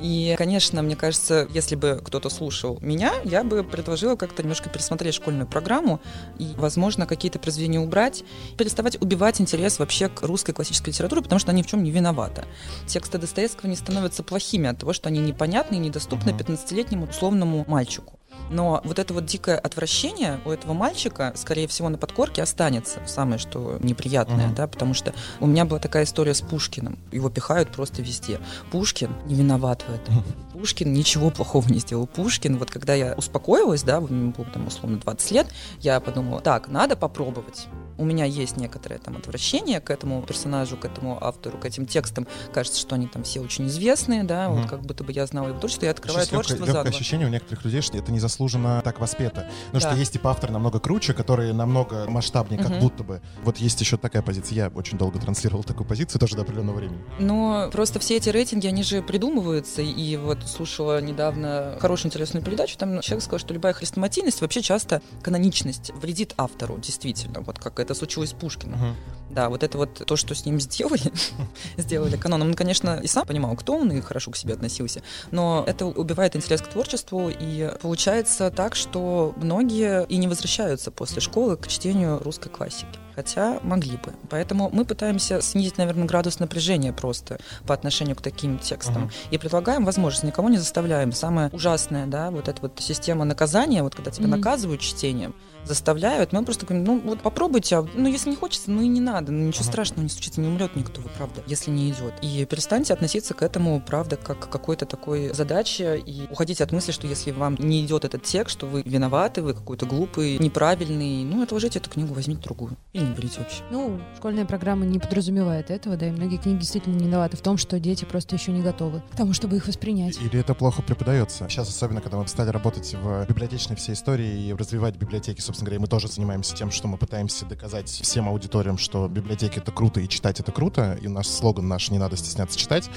И, 0.00 0.34
конечно, 0.38 0.82
мне 0.82 0.96
кажется, 0.96 1.46
если 1.52 1.76
бы 1.76 2.00
кто-то 2.04 2.30
слушал 2.30 2.78
меня, 2.80 3.12
я 3.24 3.44
бы 3.44 3.62
предложила 3.62 4.16
как-то 4.16 4.42
немножко 4.42 4.68
пересмотреть 4.68 5.14
школьную 5.14 5.46
программу 5.46 6.00
и, 6.38 6.52
возможно, 6.56 7.06
какие-то 7.06 7.38
произведения 7.38 7.80
убрать, 7.80 8.24
переставать 8.56 9.00
убивать 9.00 9.40
интерес 9.40 9.78
вообще 9.78 10.08
к 10.08 10.22
русской 10.22 10.52
классической 10.52 10.90
литературе, 10.90 11.22
потому 11.22 11.38
что 11.38 11.50
она 11.50 11.58
ни 11.58 11.62
в 11.62 11.66
чем 11.66 11.82
не 11.82 11.90
виновата. 11.90 12.44
Тексты 12.86 13.18
Достоевского 13.18 13.68
не 13.68 13.76
становятся 13.76 14.22
плохими 14.22 14.68
от 14.68 14.78
того, 14.78 14.92
что 14.92 15.08
они 15.08 15.20
непонятны 15.20 15.76
и 15.76 15.78
недоступны 15.78 16.32
Мгм. 16.32 16.40
15-летнему 16.40 17.08
условному 17.08 17.64
мальчику. 17.68 18.18
Но 18.52 18.80
вот 18.84 18.98
это 18.98 19.14
вот 19.14 19.24
дикое 19.24 19.56
отвращение 19.58 20.40
у 20.44 20.50
этого 20.50 20.74
мальчика, 20.74 21.32
скорее 21.36 21.66
всего, 21.66 21.88
на 21.88 21.98
подкорке 21.98 22.42
останется, 22.42 23.00
самое 23.06 23.38
что 23.38 23.78
неприятное, 23.80 24.46
Мгм. 24.48 24.54
да, 24.54 24.66
потому 24.66 24.94
что 24.94 25.14
у 25.40 25.46
меня 25.46 25.64
была 25.64 25.78
такая 25.78 26.04
история 26.04 26.34
с 26.34 26.42
Пушкиным. 26.42 26.98
Его 27.10 27.30
пихают 27.30 27.70
просто 27.70 28.02
везде. 28.02 28.38
Пушкин 28.70 29.10
не 29.26 29.34
виноват 29.34 29.82
в 29.88 29.94
этом. 29.94 30.22
Пушкин 30.52 30.92
ничего 30.92 31.30
плохого 31.30 31.66
не 31.68 31.78
сделал. 31.78 32.06
Пушкин, 32.06 32.58
вот 32.58 32.70
когда 32.70 32.94
я 32.94 33.14
успокоилась, 33.14 33.82
да, 33.82 34.00
мне 34.00 34.32
было 34.32 34.46
там 34.46 34.66
условно 34.66 34.98
20 34.98 35.30
лет, 35.32 35.46
я 35.80 35.98
подумала, 36.00 36.40
так, 36.40 36.68
надо 36.68 36.94
попробовать. 36.94 37.66
У 38.02 38.04
меня 38.04 38.24
есть 38.24 38.56
некоторое 38.56 38.98
там 38.98 39.16
отвращение 39.16 39.80
к 39.80 39.88
этому 39.88 40.20
персонажу, 40.22 40.76
к 40.76 40.84
этому 40.84 41.22
автору, 41.24 41.56
к 41.56 41.64
этим 41.64 41.86
текстам. 41.86 42.26
Кажется, 42.52 42.80
что 42.80 42.96
они 42.96 43.06
там 43.06 43.22
все 43.22 43.38
очень 43.38 43.68
известные, 43.68 44.24
да, 44.24 44.48
Мгм. 44.48 44.60
вот 44.62 44.68
как 44.70 44.82
будто 44.82 45.04
бы 45.04 45.12
я 45.12 45.24
знала 45.26 45.48
его 45.50 45.58
творчество, 45.60 45.84
я 45.84 45.92
открываю 45.92 46.22
Сейчас 46.26 46.32
легкое, 46.32 46.42
творчество 46.42 46.64
легкое 46.64 46.82
заново. 46.82 46.96
ощущение 46.96 47.26
у 47.28 47.30
некоторых 47.30 47.64
людей, 47.64 47.80
что 47.80 47.96
это 47.96 48.10
незаслуженно 48.10 48.82
так 48.82 48.98
воспето. 48.98 49.46
Ну, 49.72 49.78
что 49.78 49.90
Да. 49.90 49.94
есть 49.96 50.14
типа 50.14 50.30
авторы 50.32 50.52
намного 50.52 50.80
круче, 50.80 51.14
которые 51.14 51.52
намного 51.52 52.10
масштабнее, 52.10 52.58
как 52.60 52.70
Мгм. 52.72 52.80
будто 52.80 53.04
бы. 53.04 53.20
Вот 53.44 53.58
есть 53.58 53.80
еще 53.80 53.96
такая 53.96 54.22
позиция. 54.22 54.56
Я 54.56 54.68
очень 54.74 54.98
долго 54.98 55.20
транслировал 55.20 55.62
такую 55.62 55.86
позицию, 55.86 56.18
тоже 56.18 56.34
до 56.34 56.42
определенного 56.42 56.74
времени. 56.78 57.00
Но 57.20 57.68
просто 57.70 58.00
все 58.00 58.16
эти 58.16 58.30
рейтинги, 58.30 58.66
они 58.66 58.82
же 58.82 59.00
придумываются. 59.00 59.80
И 59.80 60.16
вот 60.16 60.38
слушала 60.48 61.00
недавно 61.00 61.76
хорошую 61.80 62.08
интересную 62.08 62.44
передачу, 62.44 62.76
там 62.76 63.00
человек 63.00 63.22
сказал, 63.22 63.38
что 63.38 63.54
любая 63.54 63.74
хрестоматийность, 63.74 64.40
вообще 64.40 64.60
часто 64.60 65.00
каноничность 65.22 65.92
вредит 65.94 66.34
автору, 66.36 66.78
действительно. 66.78 67.40
Вот 67.42 67.58
как 67.60 67.78
это 67.78 67.91
случилось 67.94 68.30
с 68.30 68.32
Пушкиным. 68.34 68.96
Да, 69.30 69.48
вот 69.48 69.62
это 69.62 69.78
вот 69.78 70.02
то, 70.06 70.16
что 70.16 70.34
с 70.34 70.44
ним 70.44 70.60
сделали, 70.60 71.10
сделали 71.78 72.16
каноном. 72.16 72.48
Он, 72.48 72.54
конечно, 72.54 73.00
и 73.02 73.06
сам 73.06 73.26
понимал, 73.26 73.56
кто 73.56 73.76
он, 73.76 73.90
и 73.90 74.00
хорошо 74.02 74.30
к 74.30 74.36
себе 74.36 74.52
относился. 74.52 75.02
Но 75.30 75.64
это 75.66 75.86
убивает 75.86 76.36
интерес 76.36 76.60
к 76.60 76.68
творчеству, 76.68 77.30
и 77.30 77.72
получается 77.80 78.50
так, 78.50 78.74
что 78.74 79.32
многие 79.36 80.04
и 80.06 80.18
не 80.18 80.28
возвращаются 80.28 80.90
после 80.90 81.22
школы 81.22 81.56
к 81.56 81.66
чтению 81.66 82.18
русской 82.22 82.50
классики. 82.50 83.01
Хотя 83.14 83.60
могли 83.62 83.96
бы. 83.96 84.12
Поэтому 84.30 84.70
мы 84.72 84.84
пытаемся 84.84 85.40
снизить, 85.42 85.78
наверное, 85.78 86.06
градус 86.06 86.38
напряжения 86.38 86.92
просто 86.92 87.38
по 87.66 87.74
отношению 87.74 88.16
к 88.16 88.22
таким 88.22 88.58
текстам. 88.58 89.02
Мгм. 89.02 89.10
И 89.30 89.38
предлагаем 89.38 89.84
возможность, 89.84 90.24
никого 90.24 90.48
не 90.48 90.58
заставляем. 90.58 91.12
Самое 91.12 91.48
ужасное, 91.52 92.06
да, 92.06 92.30
вот 92.30 92.48
эта 92.48 92.62
вот 92.62 92.72
система 92.80 93.24
наказания, 93.24 93.82
вот 93.82 93.94
когда 93.94 94.10
тебя 94.10 94.26
Мгм. 94.28 94.38
наказывают 94.38 94.80
чтением, 94.80 95.34
заставляют, 95.64 96.32
мы 96.32 96.44
просто 96.44 96.66
говорим, 96.66 96.84
ну 96.84 97.00
вот 97.04 97.20
попробуйте, 97.20 97.76
а, 97.76 97.86
ну 97.94 98.08
если 98.08 98.30
не 98.30 98.36
хочется, 98.36 98.70
ну 98.70 98.82
и 98.82 98.88
не 98.88 99.00
надо, 99.00 99.30
ну 99.30 99.46
ничего 99.46 99.62
Ага. 99.62 99.70
страшного 99.72 100.02
не 100.02 100.08
случится, 100.08 100.40
не 100.40 100.48
умрет 100.48 100.74
никто, 100.74 101.00
вы 101.00 101.08
правда, 101.16 101.40
если 101.46 101.70
не 101.70 101.88
идет. 101.90 102.14
И 102.20 102.44
перестаньте 102.46 102.92
относиться 102.92 103.34
к 103.34 103.42
этому, 103.42 103.80
правда, 103.80 104.16
как 104.16 104.40
к 104.40 104.48
какой-то 104.48 104.86
такой 104.86 105.32
задаче, 105.32 105.98
и 106.04 106.26
уходите 106.30 106.64
от 106.64 106.72
мысли, 106.72 106.90
что 106.90 107.06
если 107.06 107.30
вам 107.30 107.56
не 107.60 107.84
идет 107.84 108.04
этот 108.04 108.24
текст, 108.24 108.56
что 108.58 108.66
вы 108.66 108.82
виноваты, 108.84 109.40
вы 109.40 109.54
какой-то 109.54 109.86
глупый, 109.86 110.36
неправильный, 110.38 111.22
ну 111.24 111.42
отложите 111.42 111.78
эту 111.78 111.90
книгу, 111.90 112.12
возьмите 112.12 112.42
другую. 112.42 112.76
Или 112.92 113.01
не 113.02 113.14
берите 113.14 113.38
вообще. 113.40 113.62
Ну, 113.70 114.00
школьная 114.16 114.44
программа 114.44 114.84
не 114.84 114.98
подразумевает 114.98 115.70
этого, 115.70 115.96
да, 115.96 116.08
и 116.08 116.10
многие 116.10 116.36
книги 116.38 116.58
действительно 116.58 116.94
не 116.96 117.06
виноваты 117.06 117.36
в 117.36 117.40
том, 117.40 117.56
что 117.58 117.78
дети 117.78 118.04
просто 118.04 118.36
еще 118.36 118.52
не 118.52 118.62
готовы 118.62 119.02
к 119.12 119.16
тому, 119.16 119.32
чтобы 119.32 119.56
их 119.56 119.66
воспринять. 119.66 120.18
Или 120.20 120.40
это 120.40 120.54
плохо 120.54 120.82
преподается. 120.82 121.48
Сейчас, 121.48 121.68
особенно, 121.68 122.00
когда 122.00 122.18
мы 122.18 122.26
стали 122.28 122.50
работать 122.50 122.94
в 122.94 123.26
библиотечной 123.26 123.76
всей 123.76 123.94
истории 123.94 124.46
и 124.46 124.52
развивать 124.52 124.96
библиотеки, 124.96 125.40
собственно 125.40 125.66
говоря, 125.66 125.76
и 125.76 125.80
мы 125.80 125.86
тоже 125.88 126.08
занимаемся 126.08 126.54
тем, 126.54 126.70
что 126.70 126.88
мы 126.88 126.96
пытаемся 126.98 127.46
доказать 127.46 127.88
всем 127.88 128.28
аудиториям, 128.28 128.78
что 128.78 129.08
библиотеки— 129.08 129.58
это 129.60 129.72
круто, 129.72 130.00
и 130.00 130.08
читать— 130.08 130.40
это 130.40 130.52
круто, 130.52 130.98
и 131.00 131.08
наш 131.08 131.26
слоган 131.26 131.68
наш 131.68 131.90
«Не 131.90 131.98
надо 131.98 132.16
стесняться 132.16 132.58
читать». 132.58 132.90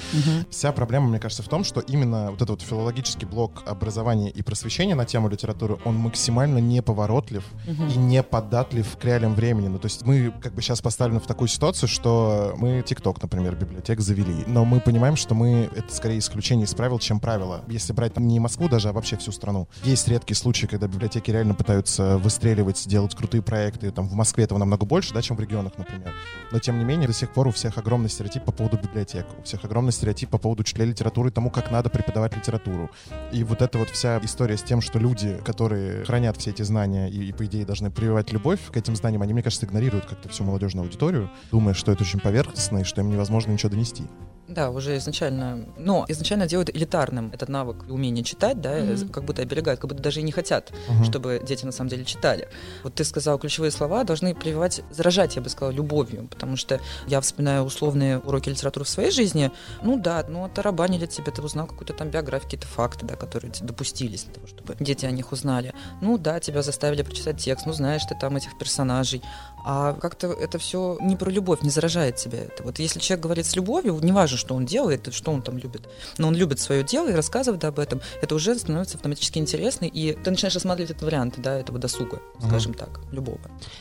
Вся 0.50 0.72
проблема, 0.72 1.08
мне 1.08 1.18
кажется, 1.18 1.42
в 1.42 1.48
том, 1.48 1.64
что 1.64 1.80
именно 1.80 2.26
вот 2.30 2.36
этот 2.42 2.50
вот 2.50 2.62
филологический 2.62 3.26
блок 3.26 3.62
образования 3.66 4.30
и 4.30 4.42
просвещения 4.42 4.94
на 4.94 5.04
тему 5.04 5.28
литературы, 5.28 5.78
он 5.84 5.96
максимально 5.96 6.58
неповоротлив 6.58 7.44
Мгм. 7.66 7.88
и 7.88 7.96
не 7.96 8.22
податлив 8.22 8.96
к 8.96 9.04
реалиям 9.04 9.34
времени. 9.34 9.68
Ну, 9.68 9.78
то 9.78 9.86
есть 9.86 9.95
мы 10.04 10.32
как 10.42 10.54
бы 10.54 10.62
сейчас 10.62 10.80
поставлены 10.80 11.20
в 11.20 11.26
такую 11.26 11.48
ситуацию, 11.48 11.88
что 11.88 12.54
мы 12.56 12.82
ТикТок, 12.84 13.22
например, 13.22 13.54
библиотек 13.56 14.00
завели, 14.00 14.44
но 14.46 14.64
мы 14.64 14.80
понимаем, 14.80 15.16
что 15.16 15.34
мы 15.34 15.70
это 15.74 15.94
скорее 15.94 16.18
исключение 16.18 16.64
из 16.64 16.74
правил, 16.74 16.98
чем 16.98 17.20
правило. 17.20 17.64
Если 17.68 17.92
брать 17.92 18.16
не 18.18 18.40
Москву 18.40 18.68
даже, 18.68 18.88
а 18.88 18.92
вообще 18.92 19.16
всю 19.16 19.32
страну. 19.32 19.68
Есть 19.84 20.08
редкие 20.08 20.36
случаи, 20.36 20.66
когда 20.66 20.86
библиотеки 20.86 21.30
реально 21.30 21.54
пытаются 21.54 22.18
выстреливать, 22.18 22.86
делать 22.86 23.14
крутые 23.14 23.42
проекты. 23.42 23.90
Там 23.90 24.08
в 24.08 24.14
Москве 24.14 24.44
этого 24.44 24.58
намного 24.58 24.86
больше, 24.86 25.14
да, 25.14 25.22
чем 25.22 25.36
в 25.36 25.40
регионах, 25.40 25.72
например. 25.78 26.12
Но 26.50 26.58
тем 26.58 26.78
не 26.78 26.84
менее, 26.84 27.06
до 27.06 27.14
сих 27.14 27.32
пор 27.32 27.48
у 27.48 27.50
всех 27.50 27.78
огромный 27.78 28.08
стереотип 28.08 28.44
по 28.44 28.52
поводу 28.52 28.78
библиотек, 28.78 29.26
у 29.38 29.42
всех 29.42 29.64
огромный 29.64 29.92
стереотип 29.92 30.30
по 30.30 30.38
поводу 30.38 30.62
учителя 30.62 30.84
литературы, 30.84 31.30
тому, 31.30 31.50
как 31.50 31.70
надо 31.70 31.90
преподавать 31.90 32.36
литературу. 32.36 32.90
И 33.32 33.44
вот 33.44 33.62
эта 33.62 33.78
вот 33.78 33.88
вся 33.90 34.18
история 34.22 34.56
с 34.56 34.62
тем, 34.62 34.80
что 34.80 34.98
люди, 34.98 35.40
которые 35.44 36.04
хранят 36.04 36.36
все 36.36 36.50
эти 36.50 36.62
знания 36.62 37.08
и, 37.08 37.28
и, 37.28 37.32
по 37.32 37.44
идее, 37.46 37.64
должны 37.64 37.90
прививать 37.90 38.32
любовь 38.32 38.60
к 38.70 38.76
этим 38.76 38.96
знаниям, 38.96 39.22
они, 39.22 39.32
мне 39.32 39.42
кажется, 39.42 39.66
игнорируют 39.66 39.85
как-то 39.90 40.28
всю 40.28 40.44
молодежную 40.44 40.84
аудиторию, 40.84 41.30
думая, 41.50 41.74
что 41.74 41.92
это 41.92 42.02
очень 42.02 42.20
поверхностно 42.20 42.78
и 42.78 42.84
что 42.84 43.00
им 43.00 43.10
невозможно 43.10 43.52
ничего 43.52 43.70
донести. 43.70 44.04
Да, 44.48 44.70
уже 44.70 44.96
изначально, 44.98 45.66
но 45.76 46.04
изначально 46.06 46.46
делают 46.46 46.70
элитарным 46.70 47.30
этот 47.34 47.48
навык 47.48 47.84
умение 47.88 48.22
читать, 48.22 48.60
да, 48.60 48.76
Мгм. 48.76 49.08
как 49.08 49.24
будто 49.24 49.42
оберегают, 49.42 49.80
как 49.80 49.90
будто 49.90 50.00
даже 50.04 50.20
и 50.20 50.22
не 50.22 50.30
хотят, 50.30 50.72
Мгм. 50.88 51.02
чтобы 51.04 51.42
дети 51.44 51.64
на 51.64 51.72
самом 51.72 51.90
деле 51.90 52.04
читали. 52.04 52.48
Вот 52.84 52.94
ты 52.94 53.02
сказал, 53.02 53.40
ключевые 53.40 53.72
слова 53.72 54.04
должны 54.04 54.36
прививать, 54.36 54.82
заражать, 54.90 55.34
я 55.34 55.42
бы 55.42 55.48
сказала, 55.48 55.72
любовью, 55.74 56.28
потому 56.28 56.56
что 56.56 56.80
я 57.08 57.20
вспоминаю 57.20 57.64
условные 57.64 58.20
уроки 58.20 58.48
литературы 58.48 58.84
в 58.84 58.88
своей 58.88 59.10
жизни, 59.10 59.50
ну 59.82 59.98
да, 59.98 60.24
ну 60.28 60.44
оторабанили 60.44 61.06
тебе, 61.06 61.32
ты 61.32 61.42
узнал 61.42 61.66
какую-то 61.66 61.92
там 61.94 62.10
биографию, 62.10 62.44
какие-то 62.48 62.68
факты, 62.68 63.04
да, 63.04 63.16
которые 63.16 63.52
допустились 63.62 64.24
для 64.24 64.34
того, 64.34 64.46
чтобы 64.46 64.76
дети 64.78 65.06
о 65.06 65.10
них 65.10 65.32
узнали. 65.32 65.74
Ну 66.00 66.18
да, 66.18 66.38
тебя 66.38 66.62
заставили 66.62 67.02
прочитать 67.02 67.38
текст, 67.38 67.66
ну 67.66 67.72
знаешь 67.72 68.02
ты 68.04 68.14
там 68.14 68.36
этих 68.36 68.56
персонажей, 68.58 69.22
а 69.68 69.94
как-то 69.94 70.28
это 70.28 70.58
все 70.58 70.96
не 71.00 71.16
про 71.16 71.28
любовь, 71.28 71.62
не 71.62 71.70
заражает 71.70 72.14
тебя 72.14 72.38
это. 72.44 72.62
Вот 72.62 72.78
если 72.78 73.00
человек 73.00 73.24
говорит 73.24 73.46
с 73.46 73.56
любовью, 73.56 73.98
неважно, 74.00 74.38
что 74.38 74.54
он 74.54 74.64
делает, 74.64 75.08
и 75.08 75.10
что 75.10 75.32
он 75.32 75.42
там 75.42 75.58
любит, 75.58 75.88
но 76.18 76.28
он 76.28 76.36
любит 76.36 76.60
свое 76.60 76.84
дело 76.84 77.08
и 77.08 77.12
рассказывает 77.12 77.64
об 77.64 77.80
этом, 77.80 78.00
это 78.22 78.36
уже 78.36 78.54
становится 78.54 78.96
автоматически 78.96 79.40
интересно, 79.40 79.86
и 79.86 80.12
ты 80.12 80.30
начинаешь 80.30 80.54
рассматривать 80.54 80.92
этот 80.92 81.02
вариант, 81.02 81.34
да, 81.38 81.58
этого 81.58 81.80
досуга, 81.80 82.22
скажем 82.46 82.74
так, 82.74 83.00
любого. 83.10 83.40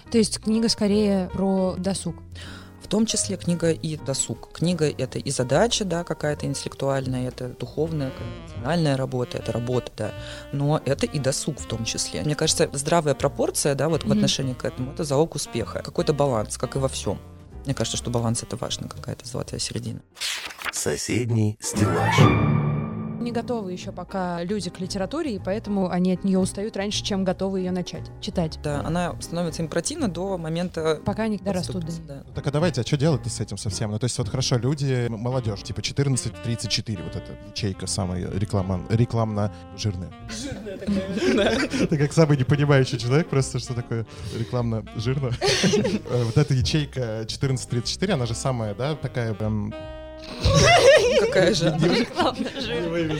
То 0.09 0.17
есть 0.17 0.39
книга 0.39 0.69
скорее 0.69 1.29
про 1.33 1.75
досуг. 1.77 2.15
В 2.85 2.87
том 2.87 3.07
числе 3.07 3.35
книга 3.35 3.71
и 3.71 3.97
досуг. 3.97 4.49
Книга— 4.53 4.85
это 4.99 5.17
и 5.17 5.31
задача, 5.31 5.85
да, 5.85 6.03
какая-то 6.03 6.45
интеллектуальная, 6.45 7.29
это 7.29 7.47
духовная, 7.47 8.11
конвенциональная 8.11 8.95
работа, 8.95 9.39
это 9.39 9.51
работа, 9.51 9.91
да, 9.97 10.13
но 10.51 10.79
это 10.85 11.07
и 11.07 11.17
досуг 11.17 11.59
в 11.59 11.65
том 11.65 11.83
числе. 11.83 12.21
Мне 12.21 12.35
кажется, 12.35 12.69
здравая 12.73 13.15
пропорция, 13.15 13.73
да, 13.73 13.89
вот 13.89 14.03
в 14.03 14.05
Мгм. 14.05 14.17
отношении 14.17 14.53
к 14.53 14.65
этому, 14.65 14.91
это 14.91 15.03
залог 15.03 15.33
успеха. 15.33 15.81
Какой-то 15.81 16.13
баланс, 16.13 16.59
как 16.59 16.75
и 16.75 16.79
во 16.79 16.87
всем. 16.87 17.17
Мне 17.65 17.73
кажется, 17.73 17.97
что 17.97 18.11
баланс— 18.11 18.43
это 18.43 18.55
важно, 18.55 18.87
какая-то 18.87 19.25
золотая 19.25 19.59
середина. 19.59 20.01
Соседний 20.71 21.57
стеллаж. 21.59 22.74
Не 23.25 23.31
готовы 23.31 23.71
еще 23.71 23.91
пока 23.91 24.43
люди 24.43 24.69
к 24.69 24.79
литературе, 24.79 25.37
и 25.37 25.39
поэтому 25.39 25.89
они 25.89 26.13
от 26.13 26.23
нее 26.23 26.37
устают 26.37 26.77
раньше, 26.77 27.03
чем 27.03 27.23
готовы 27.23 27.61
ее 27.61 27.71
начать 27.71 28.03
читать. 28.21 28.59
Да, 28.61 28.81
она 28.85 29.19
становится 29.19 29.63
им 29.63 29.67
противна 29.67 30.07
до 30.07 30.37
момента 30.37 31.01
Пока 31.03 31.23
они 31.23 31.39
дорастут 31.39 31.85
да. 32.05 32.23
Так 32.35 32.45
а 32.45 32.51
давайте, 32.51 32.81
а 32.81 32.83
что 32.85 32.97
делать-то 32.97 33.27
с 33.31 33.39
этим 33.39 33.57
совсем? 33.57 33.89
Ну, 33.89 33.97
то 33.97 34.03
есть 34.03 34.15
вот 34.19 34.29
хорошо, 34.29 34.57
люди, 34.57 35.07
молодежь, 35.09 35.63
типа 35.63 35.79
14-34, 35.79 37.03
вот 37.03 37.15
эта 37.15 37.31
ячейка 37.49 37.87
самая 37.87 38.29
реклама, 38.29 38.81
рекламно 38.89 39.51
жирная. 39.75 40.11
Жирная 40.29 40.77
такая. 40.77 41.87
Ты 41.87 41.97
как 41.97 42.13
самый 42.13 42.37
непонимающий 42.37 42.99
человек, 42.99 43.27
просто 43.27 43.57
что 43.57 43.73
такое 43.73 44.05
рекламно 44.37 44.85
жирно. 44.97 45.31
Э, 46.11 46.23
Вот 46.25 46.37
эта 46.37 46.53
ячейка 46.53 47.21
14-34, 47.23 48.11
она 48.11 48.27
же 48.27 48.35
самая, 48.35 48.75
да, 48.75 48.93
такая 48.93 49.33
прям... 49.33 49.73
Какая 51.19 51.53
же 51.53 51.65
Рекламно 51.81 52.49
жирная. 52.59 53.19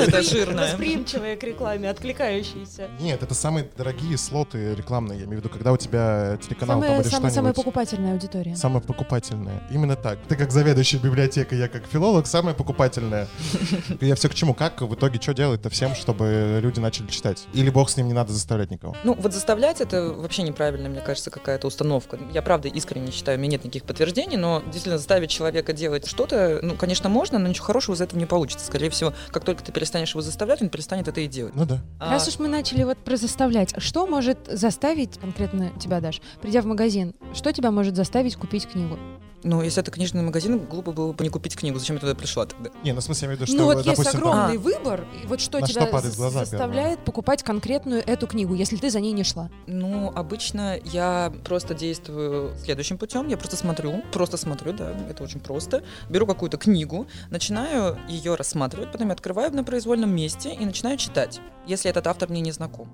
это 0.00 0.22
жирная. 0.22 0.70
Восприимчивая 0.70 1.36
к 1.36 1.42
рекламе, 1.42 1.90
откликающаяся. 1.90 2.88
Нет, 3.00 3.22
это 3.22 3.34
самые 3.34 3.68
дорогие 3.76 4.16
слоты 4.18 4.74
рекламные, 4.74 5.20
я 5.20 5.24
имею 5.26 5.40
в 5.40 5.44
виду, 5.44 5.48
когда 5.52 5.72
у 5.72 5.76
тебя 5.76 6.38
телеканал 6.46 6.80
там 6.80 7.00
или 7.00 7.02
самая, 7.02 7.10
самая 7.10 7.30
что-нибудь. 7.32 7.56
покупательная 7.56 8.12
аудитория. 8.12 8.56
Самая 8.56 8.80
покупательная. 8.82 9.62
Именно 9.70 9.96
так. 9.96 10.18
Ты 10.28 10.36
как 10.36 10.50
заведующий 10.50 10.98
библиотекой, 10.98 11.58
я 11.58 11.68
как 11.68 11.86
филолог, 11.86 12.26
самая 12.26 12.54
покупательная. 12.54 13.28
Я 14.00 14.14
все 14.14 14.28
к 14.28 14.34
чему? 14.34 14.54
Как 14.54 14.80
в 14.82 14.94
итоге 14.94 15.20
что 15.20 15.32
делать-то 15.34 15.70
всем, 15.70 15.94
чтобы 15.94 16.58
люди 16.62 16.78
начали 16.80 17.06
читать? 17.06 17.46
Или 17.54 17.70
бог 17.70 17.88
с 17.90 17.96
ним, 17.96 18.06
не 18.06 18.12
надо 18.12 18.32
заставлять 18.32 18.70
никого? 18.70 18.94
Ну, 19.04 19.14
вот 19.14 19.32
заставлять 19.32 19.80
это 19.80 20.12
вообще 20.12 20.42
неправильно, 20.42 20.88
мне 20.88 21.00
кажется, 21.00 21.30
какая-то 21.30 21.66
установка. 21.66 22.18
Я 22.32 22.42
правда 22.42 22.68
искренне 22.68 23.10
считаю, 23.10 23.38
у 23.38 23.40
меня 23.40 23.52
нет 23.52 23.64
никаких 23.64 23.84
подтверждений, 23.84 24.36
но 24.36 24.60
действительно 24.64 24.98
заставить 24.98 25.30
человека 25.30 25.72
делать 25.72 26.06
что-то, 26.06 26.60
ну, 26.62 26.74
конечно, 26.76 27.08
можно, 27.08 27.23
но 27.32 27.48
ничего 27.48 27.66
хорошего 27.66 27.94
из 27.94 28.00
этого 28.00 28.18
не 28.18 28.26
получится. 28.26 28.66
Скорее 28.66 28.90
всего, 28.90 29.12
как 29.30 29.44
только 29.44 29.62
ты 29.62 29.72
перестанешь 29.72 30.10
его 30.10 30.20
заставлять, 30.20 30.62
он 30.62 30.68
перестанет 30.68 31.08
это 31.08 31.20
и 31.20 31.26
делать. 31.26 31.54
Ну 31.54 31.64
да. 31.64 31.80
А, 31.98 32.12
Раз 32.12 32.28
уж 32.28 32.38
мы 32.38 32.48
начали 32.48 32.82
вот 32.84 32.98
про 32.98 33.16
заставлять, 33.16 33.74
что 33.78 34.06
может 34.06 34.38
заставить 34.46 35.18
конкретно 35.18 35.70
тебя, 35.78 36.00
Даш, 36.00 36.20
придя 36.40 36.62
в 36.62 36.66
магазин, 36.66 37.14
что 37.34 37.52
тебя 37.52 37.70
может 37.70 37.96
заставить 37.96 38.36
купить 38.36 38.68
книгу? 38.68 38.98
Ну, 39.44 39.62
если 39.62 39.82
это 39.82 39.90
книжный 39.90 40.22
магазин, 40.22 40.58
глупо 40.58 40.92
было 40.92 41.12
бы 41.12 41.22
не 41.22 41.30
купить 41.30 41.54
книгу. 41.54 41.78
Зачем 41.78 41.96
я 41.96 42.00
туда 42.00 42.14
пришла 42.14 42.46
тогда? 42.46 42.70
Не, 42.82 42.92
ну 42.92 43.00
в 43.00 43.04
смысле, 43.04 43.28
я 43.28 43.34
имею 43.34 43.38
в 43.38 43.40
виду, 43.42 43.52
что, 43.52 43.60
ну 43.60 43.64
вот 43.66 43.86
есть 43.86 43.98
допустим, 43.98 44.20
там- 44.20 44.30
огромный 44.30 44.56
А. 44.56 44.58
выбор, 44.58 45.06
и 45.22 45.26
вот 45.26 45.40
что 45.40 45.60
На 45.60 45.66
тебя 45.66 45.86
что 45.86 46.16
глаза 46.16 46.44
заставляет 46.44 47.04
покупать 47.04 47.42
конкретную 47.42 48.02
эту 48.04 48.26
книгу, 48.26 48.54
если 48.54 48.76
ты 48.76 48.90
за 48.90 49.00
ней 49.00 49.12
не 49.12 49.22
шла? 49.22 49.50
Ну, 49.66 50.10
обычно 50.14 50.78
я 50.84 51.32
просто 51.44 51.74
действую 51.74 52.56
следующим 52.64 52.96
путем. 52.98 53.28
Я 53.28 53.36
просто 53.36 53.56
смотрю, 53.56 54.02
просто 54.12 54.36
смотрю, 54.36 54.72
да, 54.72 54.92
это 55.10 55.22
очень 55.22 55.40
просто. 55.40 55.84
Беру 56.08 56.26
какую-то 56.26 56.56
книгу, 56.56 57.06
начинаю 57.30 57.98
ее 58.08 58.34
рассматривать, 58.34 58.90
потом 58.92 59.08
я 59.08 59.12
открываю 59.12 59.54
на 59.54 59.62
произвольном 59.62 60.14
месте 60.14 60.54
и 60.54 60.64
начинаю 60.64 60.96
читать, 60.96 61.40
если 61.66 61.90
этот 61.90 62.06
автор 62.06 62.30
мне 62.30 62.40
не 62.40 62.52
знаком. 62.52 62.88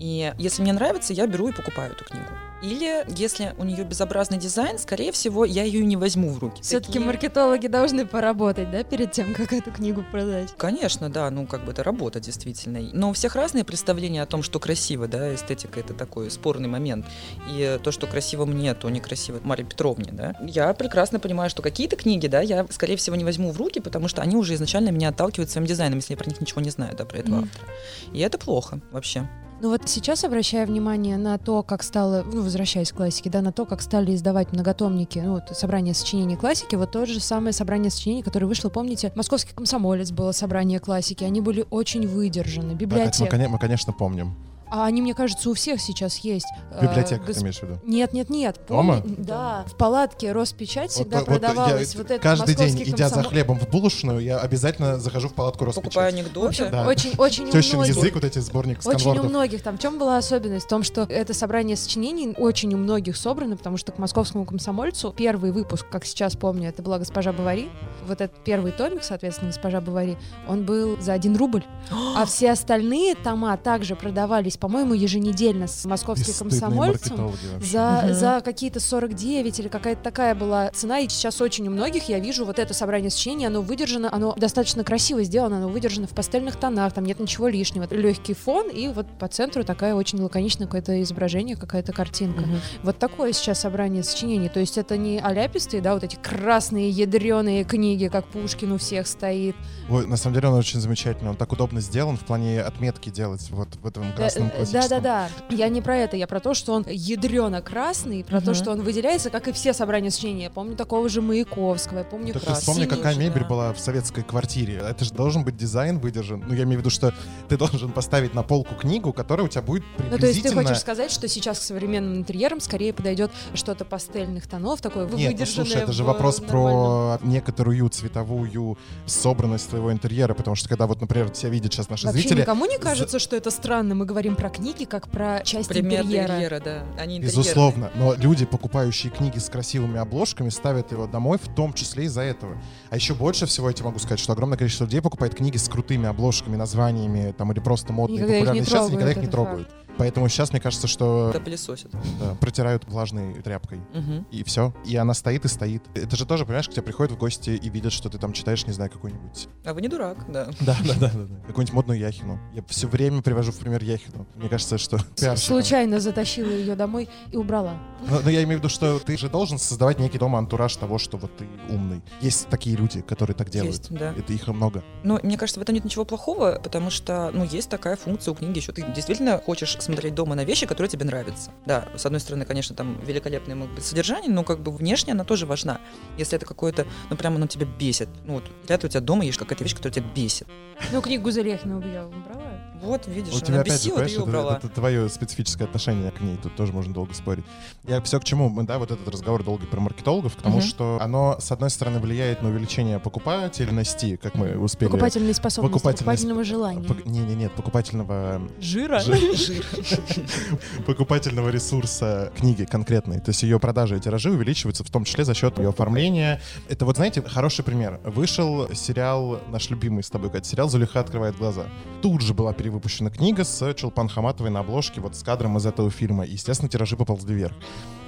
И 0.00 0.32
если 0.38 0.62
мне 0.62 0.72
нравится, 0.72 1.12
я 1.12 1.26
беру 1.26 1.48
и 1.48 1.52
покупаю 1.52 1.92
эту 1.92 2.04
книгу. 2.04 2.26
Или 2.62 3.04
если 3.14 3.54
у 3.58 3.64
нее 3.64 3.84
безобразный 3.84 4.38
дизайн, 4.38 4.78
скорее 4.78 5.12
всего, 5.12 5.44
я 5.44 5.62
ее 5.62 5.84
не 5.84 5.96
возьму 5.96 6.30
в 6.30 6.38
руки. 6.38 6.62
Все-таки 6.62 6.94
Такие- 6.94 7.04
маркетологи 7.06 7.66
должны 7.66 8.06
поработать, 8.06 8.70
да, 8.70 8.82
перед 8.82 9.12
тем, 9.12 9.34
как 9.34 9.52
эту 9.52 9.70
книгу 9.70 10.02
продать. 10.10 10.54
Конечно, 10.56 11.10
да, 11.10 11.30
ну 11.30 11.46
как 11.46 11.64
бы 11.66 11.72
это 11.72 11.82
работа 11.84 12.18
действительно. 12.18 12.80
Но 12.94 13.10
у 13.10 13.12
всех 13.12 13.36
разные 13.36 13.62
представления 13.64 14.22
о 14.22 14.26
том, 14.26 14.42
что 14.42 14.58
красиво, 14.58 15.06
да, 15.06 15.34
эстетика 15.34 15.80
это 15.80 15.92
такой 15.92 16.30
спорный 16.30 16.68
момент. 16.68 17.04
И 17.50 17.78
то, 17.82 17.92
что 17.92 18.06
красиво 18.06 18.46
мне, 18.46 18.72
то 18.74 18.88
некрасиво 18.88 19.38
Марье 19.44 19.66
Петровне, 19.66 20.10
да. 20.12 20.34
Я 20.40 20.72
прекрасно 20.72 21.20
понимаю, 21.20 21.50
что 21.50 21.60
какие-то 21.60 21.96
книги, 21.96 22.26
да, 22.26 22.40
я, 22.40 22.66
скорее 22.70 22.96
всего, 22.96 23.16
не 23.16 23.24
возьму 23.24 23.52
в 23.52 23.58
руки, 23.58 23.80
потому 23.80 24.08
что 24.08 24.22
они 24.22 24.34
уже 24.34 24.54
изначально 24.54 24.88
меня 24.90 25.10
отталкивают 25.10 25.50
своим 25.50 25.66
дизайном, 25.66 25.98
если 25.98 26.14
я 26.14 26.16
про 26.16 26.26
них 26.28 26.40
ничего 26.40 26.62
не 26.62 26.70
знаю, 26.70 26.96
да, 26.96 27.04
про 27.04 27.18
этого 27.18 27.36
Мгм. 27.36 27.44
автора. 27.52 27.72
И 28.14 28.20
это 28.20 28.38
плохо 28.38 28.80
вообще. 28.92 29.28
Ну 29.60 29.70
вот 29.70 29.88
сейчас, 29.88 30.22
обращая 30.22 30.66
внимание 30.66 31.16
на 31.16 31.38
то, 31.38 31.62
как 31.62 31.82
стало, 31.82 32.22
ну, 32.30 32.42
возвращаясь 32.42 32.92
к 32.92 32.96
классике, 32.96 33.30
да, 33.30 33.40
на 33.40 33.52
то, 33.52 33.64
как 33.64 33.80
стали 33.80 34.14
издавать 34.14 34.52
многотомники, 34.52 35.18
ну, 35.18 35.32
вот, 35.34 35.56
собрание 35.56 35.94
сочинений 35.94 36.36
классики, 36.36 36.74
вот 36.76 36.90
то 36.92 37.06
же 37.06 37.20
самое 37.20 37.54
собрание 37.54 37.90
сочинений, 37.90 38.22
которое 38.22 38.44
вышло, 38.46 38.68
помните, 38.68 39.12
«Московский 39.14 39.54
комсомолец» 39.54 40.10
было 40.12 40.32
собрание 40.32 40.78
классики, 40.78 41.24
они 41.24 41.40
были 41.40 41.64
очень 41.70 42.06
выдержаны, 42.06 42.72
мы, 42.72 42.74
библиотека. 42.74 43.30
коне- 43.30 43.48
мы, 43.48 43.58
конечно, 43.58 43.94
помним. 43.94 44.34
А 44.70 44.86
они, 44.86 45.00
мне 45.02 45.14
кажется, 45.14 45.48
у 45.50 45.54
всех 45.54 45.80
сейчас 45.80 46.18
есть. 46.18 46.46
Э, 46.72 46.82
Библиотека, 46.82 47.22
гос- 47.24 47.34
ты 47.34 47.40
имеешь 47.42 47.58
в 47.58 47.62
виду? 47.62 47.78
Нет, 47.84 48.12
нет, 48.12 48.28
нет. 48.30 48.60
Дома? 48.68 49.00
помни- 49.00 49.14
Да, 49.18 49.64
в 49.68 49.76
палатке 49.76 50.32
Роспечать 50.32 50.90
всегда 50.90 51.18
Вот- 51.20 51.28
вот 51.28 51.40
продавалась 51.40 51.94
я 51.94 52.02
вот 52.02 52.20
каждый 52.20 52.54
день, 52.54 52.66
московский 52.70 52.90
идя 52.90 53.08
за 53.08 53.14
комсомол. 53.14 53.30
хлебом 53.30 53.58
в 53.60 53.68
булочную, 53.70 54.18
я 54.20 54.38
обязательно 54.38 54.98
захожу 54.98 55.28
в 55.28 55.34
палатку 55.34 55.64
Покупаю 55.66 55.84
Роспечать. 55.84 55.94
В 55.94 56.44
общем, 56.44 56.64
анекдоты. 56.64 56.68
Да. 56.70 56.86
очень, 56.86 57.12
очень 57.18 57.44
у 57.48 57.50
Тещин 57.52 57.76
многих. 57.78 57.96
язык, 57.96 58.14
вот 58.14 58.24
эти 58.24 58.38
сборник 58.40 58.78
Очень 58.80 58.88
у 58.88 58.98
сканвордов. 58.98 59.30
многих. 59.30 59.62
Там 59.62 59.78
в 59.78 59.80
чем 59.80 59.98
была 59.98 60.18
особенность? 60.18 60.66
В 60.66 60.68
том, 60.68 60.82
что 60.82 61.02
это 61.02 61.32
собрание 61.32 61.76
сочинений 61.76 62.34
очень 62.36 62.74
у 62.74 62.76
многих 62.76 63.16
собрано, 63.16 63.56
потому 63.56 63.76
что 63.76 63.92
к 63.92 63.98
московскому 63.98 64.44
комсомольцу 64.44 65.12
первый 65.16 65.52
выпуск, 65.52 65.86
как 65.90 66.04
сейчас 66.04 66.34
помню, 66.36 66.68
это 66.70 66.82
была 66.82 66.98
госпожа 66.98 67.32
Бавари. 67.32 67.68
Вот 68.06 68.20
этот 68.20 68.36
первый 68.44 68.72
томик, 68.72 69.04
соответственно, 69.04 69.50
госпожа 69.50 69.80
Бавари, 69.80 70.18
он 70.48 70.64
был 70.64 71.00
за 71.00 71.12
один 71.12 71.36
рубль. 71.36 71.64
А 72.16 72.24
все 72.24 72.50
остальные 72.52 73.14
тома 73.14 73.56
также 73.56 73.94
продавались, 73.94 74.56
по-моему, 74.66 74.94
еженедельно 74.94 75.68
с 75.68 75.84
московским 75.84 76.34
комсомольцем. 76.34 77.30
За, 77.60 78.02
Мгм. 78.02 78.14
за 78.14 78.42
какие-то 78.44 78.80
49 78.80 79.60
или 79.60 79.68
какая-то 79.68 80.02
такая 80.02 80.34
была 80.34 80.70
цена. 80.70 80.98
И 80.98 81.08
сейчас 81.08 81.40
очень 81.40 81.68
у 81.68 81.70
многих 81.70 82.08
я 82.08 82.18
вижу 82.18 82.44
вот 82.44 82.58
это 82.58 82.74
собрание 82.74 83.10
сочинений, 83.10 83.46
оно 83.46 83.62
выдержано, 83.62 84.12
оно 84.12 84.34
достаточно 84.36 84.82
красиво 84.82 85.22
сделано, 85.22 85.58
оно 85.58 85.68
выдержано 85.68 86.08
в 86.08 86.10
пастельных 86.10 86.56
тонах, 86.56 86.92
там 86.92 87.04
нет 87.04 87.20
ничего 87.20 87.46
лишнего. 87.46 87.86
Легкий 87.94 88.34
фон, 88.34 88.68
и 88.68 88.88
вот 88.88 89.06
по 89.20 89.28
центру 89.28 89.62
такая 89.62 89.94
очень 89.94 90.20
лаконичная 90.20 90.66
какое-то 90.66 91.00
изображение, 91.00 91.54
какая-то 91.54 91.92
картинка. 91.92 92.40
Мгм. 92.40 92.58
Вот 92.82 92.98
такое 92.98 93.32
сейчас 93.32 93.60
собрание 93.60 94.02
сочинений. 94.02 94.48
То 94.48 94.58
есть 94.58 94.78
это 94.78 94.96
не 94.96 95.20
аляпистые, 95.20 95.80
да, 95.80 95.94
вот 95.94 96.02
эти 96.02 96.16
красные 96.16 96.90
ядреные 96.90 97.62
книги, 97.62 98.08
как 98.08 98.26
Пушкин 98.26 98.72
у 98.72 98.78
всех 98.78 99.06
стоит. 99.06 99.54
Ой, 99.88 100.08
на 100.08 100.16
самом 100.16 100.34
деле 100.34 100.48
он 100.48 100.54
очень 100.54 100.80
замечательный. 100.80 101.30
Он 101.30 101.36
так 101.36 101.52
удобно 101.52 101.80
сделан 101.80 102.16
в 102.16 102.24
плане 102.24 102.60
отметки 102.62 103.10
делать 103.10 103.46
вот 103.50 103.68
в 103.80 103.86
этом 103.86 104.12
красном 104.14 104.45
Да, 104.50 104.56
классическом. 104.56 104.88
да, 105.02 105.28
да. 105.50 105.54
Я 105.54 105.68
не 105.68 105.80
про 105.82 105.96
это, 105.96 106.16
я 106.16 106.26
про 106.26 106.40
то, 106.40 106.54
что 106.54 106.72
он 106.72 106.84
ядрено 106.88 107.60
красный, 107.62 108.24
про 108.24 108.40
то, 108.40 108.46
Мгм. 108.50 108.54
что 108.54 108.70
он 108.72 108.82
выделяется, 108.82 109.30
как 109.30 109.48
и 109.48 109.52
все 109.52 109.72
собрания 109.72 110.10
сочинений. 110.10 110.44
Я 110.44 110.50
помню 110.50 110.76
такого 110.76 111.08
же 111.08 111.20
Маяковского, 111.22 111.98
я 111.98 112.04
помню 112.04 112.32
Так 112.32 112.44
ты 112.44 112.52
вспомни, 112.54 112.84
какая 112.86 113.14
же, 113.14 113.20
мебель 113.20 113.42
да. 113.42 113.48
была 113.48 113.72
в 113.72 113.78
советской 113.80 114.22
квартире. 114.22 114.82
Это 114.88 115.04
же 115.04 115.12
должен 115.12 115.44
быть 115.44 115.56
дизайн 115.56 115.98
выдержан. 115.98 116.44
Ну, 116.46 116.54
я 116.54 116.62
имею 116.64 116.78
в 116.78 116.80
виду, 116.80 116.90
что 116.90 117.12
ты 117.48 117.56
должен 117.56 117.90
поставить 117.92 118.34
на 118.34 118.42
полку 118.42 118.74
книгу, 118.74 119.12
которая 119.12 119.46
у 119.46 119.48
тебя 119.48 119.62
будет 119.62 119.84
Ну, 119.98 120.04
то 120.04 120.04
есть 120.04 120.10
ты 120.10 120.18
приблизительно... 120.18 120.62
хочешь 120.62 120.78
сказать, 120.80 121.10
что 121.10 121.28
сейчас 121.28 121.58
к 121.58 121.62
современным 121.62 122.16
интерьерам 122.16 122.60
скорее 122.60 122.92
подойдет 122.92 123.30
что-то 123.54 123.84
пастельных 123.84 124.46
тонов, 124.46 124.80
такое 124.80 125.06
Нет, 125.08 125.36
ну 125.38 125.46
слушай, 125.46 125.82
это 125.82 125.92
же 125.92 126.04
вопрос 126.04 126.40
нормальном- 126.40 127.18
про 127.18 127.26
некоторую 127.26 127.88
цветовую 127.88 128.78
собранность 129.06 129.68
твоего 129.68 129.92
интерьера, 129.92 130.34
потому 130.34 130.54
что 130.56 130.68
когда 130.68 130.86
вот, 130.86 131.00
например, 131.00 131.30
тебя 131.30 131.50
видят 131.50 131.72
сейчас 131.72 131.88
наши 131.88 132.06
Вообще 132.06 132.20
зрители, 132.20 132.40
никому 132.42 132.66
не 132.66 132.78
кажется, 132.78 133.18
что 133.18 133.36
это 133.36 133.50
странно? 133.50 133.94
Мы 133.94 134.04
говорим 134.04 134.35
про 134.36 134.50
книги 134.50 134.84
как 134.84 135.08
про 135.08 135.40
часть 135.44 135.68
Пример 135.68 136.02
интерьера. 136.02 136.34
интерьера, 136.34 136.60
да. 136.60 136.82
Они. 136.98 137.18
Безусловно, 137.20 137.90
но 137.94 138.14
люди, 138.14 138.44
покупающие 138.44 139.10
книги 139.10 139.38
с 139.38 139.48
красивыми 139.48 139.98
обложками, 139.98 140.50
ставят 140.50 140.92
его 140.92 141.06
домой, 141.06 141.38
в 141.42 141.52
том 141.54 141.72
числе 141.72 142.04
из-за 142.04 142.22
этого. 142.22 142.56
А 142.90 142.96
еще 142.96 143.14
больше 143.14 143.46
всего 143.46 143.68
я 143.68 143.74
тебе 143.74 143.86
могу 143.86 143.98
сказать, 143.98 144.20
что 144.20 144.32
огромное 144.32 144.58
количество 144.58 144.84
людей 144.84 145.00
покупает 145.00 145.34
книги 145.34 145.56
с 145.56 145.68
крутыми 145.68 146.06
обложками, 146.06 146.56
названиями, 146.56 147.34
там, 147.36 147.52
или 147.52 147.60
просто 147.60 147.92
модные, 147.92 148.18
Никогда 148.18 148.36
их 148.36 148.40
не 148.40 148.60
популярные 148.60 148.64
сейчас, 148.64 148.88
и 148.88 148.92
никогда 148.92 149.12
их 149.12 149.18
не 149.18 149.28
трогают. 149.28 149.68
Поэтому 149.98 150.28
сейчас, 150.28 150.50
мне 150.52 150.60
кажется, 150.60 150.86
что 150.86 151.30
Это 151.30 151.40
пылесосит. 151.40 151.90
да, 152.20 152.34
протирают 152.40 152.84
влажной 152.86 153.34
тряпкой. 153.42 153.80
Мгм. 153.94 154.26
И 154.30 154.44
все. 154.44 154.74
И 154.84 154.96
она 154.96 155.14
стоит 155.14 155.44
и 155.44 155.48
стоит. 155.48 155.82
Это 155.94 156.16
же 156.16 156.26
тоже, 156.26 156.44
понимаешь, 156.44 156.68
к 156.68 156.72
тебе 156.72 156.82
приходят 156.82 157.12
в 157.12 157.18
гости 157.18 157.50
и 157.50 157.68
видят, 157.68 157.92
что 157.92 158.08
ты 158.08 158.18
там 158.18 158.32
читаешь, 158.32 158.66
не 158.66 158.72
знаю, 158.72 158.90
какой-нибудь... 158.90 159.48
А 159.64 159.74
вы 159.74 159.80
не 159.80 159.88
дурак, 159.88 160.30
да. 160.30 160.48
Да, 160.60 160.76
да, 160.84 160.94
да, 161.00 161.10
да. 161.14 161.24
да. 161.24 161.36
Какую-нибудь 161.46 161.72
модную 161.72 161.98
Яхину. 161.98 162.38
Я 162.52 162.62
все 162.68 162.86
время 162.86 163.22
привожу 163.22 163.52
в 163.52 163.56
пример 163.56 163.82
Яхину. 163.82 164.26
Мне 164.34 164.48
кажется, 164.48 164.78
что... 164.78 164.98
Случайно 165.36 166.00
затащила 166.00 166.50
ее 166.50 166.74
домой 166.74 167.08
и 167.32 167.36
убрала. 167.36 167.78
Но, 168.08 168.20
но 168.20 168.30
я 168.30 168.42
имею 168.42 168.58
в 168.58 168.60
виду, 168.60 168.68
что 168.68 168.98
ты 168.98 169.16
же 169.16 169.28
должен 169.28 169.58
создавать 169.58 169.98
некий 169.98 170.18
дома 170.18 170.38
антураж 170.38 170.76
того, 170.76 170.98
что 170.98 171.16
вот 171.16 171.36
ты 171.36 171.46
умный. 171.68 172.02
Есть 172.20 172.48
такие 172.48 172.76
люди, 172.76 173.00
которые 173.00 173.34
так 173.34 173.50
делают. 173.50 173.76
Есть, 173.76 173.90
да. 173.92 174.12
Это 174.16 174.32
их 174.32 174.46
много. 174.48 174.82
Но 175.02 175.18
мне 175.22 175.36
кажется, 175.38 175.60
в 175.60 175.62
этом 175.62 175.74
нет 175.74 175.84
ничего 175.84 176.04
плохого, 176.04 176.60
потому 176.62 176.90
что, 176.90 177.30
ну, 177.32 177.44
есть 177.44 177.68
такая 177.68 177.96
функция 177.96 178.32
у 178.32 178.34
книги 178.34 178.58
еще. 178.58 178.72
Ты 178.72 178.82
действительно 178.92 179.38
хочешь 179.38 179.76
смотреть 179.86 180.14
дома 180.14 180.34
на 180.34 180.44
вещи, 180.44 180.66
которые 180.66 180.90
тебе 180.90 181.04
нравятся. 181.04 181.50
Да, 181.64 181.88
с 181.96 182.04
одной 182.06 182.20
стороны, 182.20 182.44
конечно, 182.44 182.74
там 182.76 182.98
великолепное 183.04 183.54
может 183.56 183.74
быть 183.74 183.84
содержание, 183.84 184.30
но 184.30 184.44
как 184.44 184.60
бы 184.60 184.70
внешне 184.72 185.12
она 185.12 185.24
тоже 185.24 185.46
важна. 185.46 185.80
Если 186.18 186.36
это 186.36 186.44
какое-то, 186.46 186.86
ну, 187.10 187.16
прямо 187.16 187.36
оно 187.36 187.46
тебя 187.46 187.66
бесит. 187.66 188.08
Ну, 188.24 188.34
вот, 188.34 188.44
вряд 188.66 188.82
ли 188.82 188.88
у 188.88 188.90
тебя 188.90 189.00
дома 189.00 189.24
есть 189.24 189.38
какая-то 189.38 189.64
вещь, 189.64 189.74
которая 189.74 189.94
тебя 189.94 190.06
бесит. 190.14 190.46
Ну, 190.92 191.00
книгу 191.00 191.30
Залехина 191.30 191.82
я 191.86 192.06
убрала. 192.06 192.42
Вот, 192.82 193.06
видишь, 193.06 193.32
У 193.32 193.36
она 193.38 193.46
тебя 193.46 193.60
опять 193.62 193.72
же, 193.72 193.78
бесила, 193.78 193.96
ты 193.96 194.04
понимаешь, 194.04 194.10
ее 194.10 194.16
это, 194.18 194.22
убрала. 194.24 194.56
это 194.58 194.68
твое 194.68 195.08
специфическое 195.08 195.66
отношение 195.66 196.10
к 196.10 196.20
ней, 196.20 196.36
тут 196.36 196.54
тоже 196.56 196.74
можно 196.74 196.92
долго 196.92 197.14
спорить. 197.14 197.44
Я 197.84 198.02
все 198.02 198.20
к 198.20 198.24
чему, 198.24 198.50
мы, 198.50 198.64
да, 198.64 198.78
вот 198.78 198.90
этот 198.90 199.08
разговор 199.08 199.42
долгий 199.42 199.66
про 199.66 199.80
маркетологов, 199.80 200.36
к 200.36 200.42
тому, 200.42 200.58
Мгм. 200.58 200.66
что 200.66 200.98
оно, 201.00 201.38
с 201.40 201.50
одной 201.50 201.70
стороны, 201.70 202.00
влияет 202.00 202.42
на 202.42 202.50
увеличение 202.50 202.98
покупательности, 202.98 204.16
как 204.16 204.34
мы 204.34 204.58
успели... 204.58 204.88
Покупательные 204.90 205.32
способности, 205.32 205.82
покупательного 205.82 206.44
желания. 206.44 206.86
Пок- 206.86 207.08
Не, 207.08 207.20
не, 207.20 207.34
нет, 207.34 207.52
покупательного 207.52 208.42
Жира. 208.60 209.00
Жи- 209.00 209.62
покупательного 210.86 211.48
ресурса 211.48 212.32
книги 212.36 212.64
конкретной. 212.64 213.20
То 213.20 213.30
есть 213.30 213.42
ее 213.42 213.58
продажи 213.58 213.96
и 213.96 214.00
тиражи 214.00 214.30
увеличиваются 214.30 214.84
в 214.84 214.90
том 214.90 215.04
числе 215.04 215.24
за 215.24 215.34
счет 215.34 215.58
ее 215.58 215.70
оформления. 215.70 216.40
Это 216.68 216.84
вот, 216.84 216.96
знаете, 216.96 217.22
хороший 217.22 217.64
пример. 217.64 218.00
Вышел 218.04 218.72
сериал, 218.74 219.40
наш 219.48 219.70
любимый 219.70 220.02
с 220.02 220.10
тобой, 220.10 220.30
Катя, 220.30 220.48
сериал 220.48 220.68
«Зулиха 220.68 221.00
открывает 221.00 221.36
глаза». 221.36 221.66
Тут 222.02 222.22
же 222.22 222.34
была 222.34 222.52
перевыпущена 222.52 223.10
книга 223.10 223.44
с 223.44 223.74
Чулпан 223.74 224.08
Хаматовой 224.08 224.50
на 224.50 224.60
обложке, 224.60 225.00
вот 225.00 225.16
с 225.16 225.22
кадром 225.22 225.56
из 225.56 225.66
этого 225.66 225.90
фильма. 225.90 226.24
И, 226.24 226.32
естественно, 226.32 226.68
тиражи 226.68 226.96
поползли 226.96 227.34
вверх. 227.34 227.54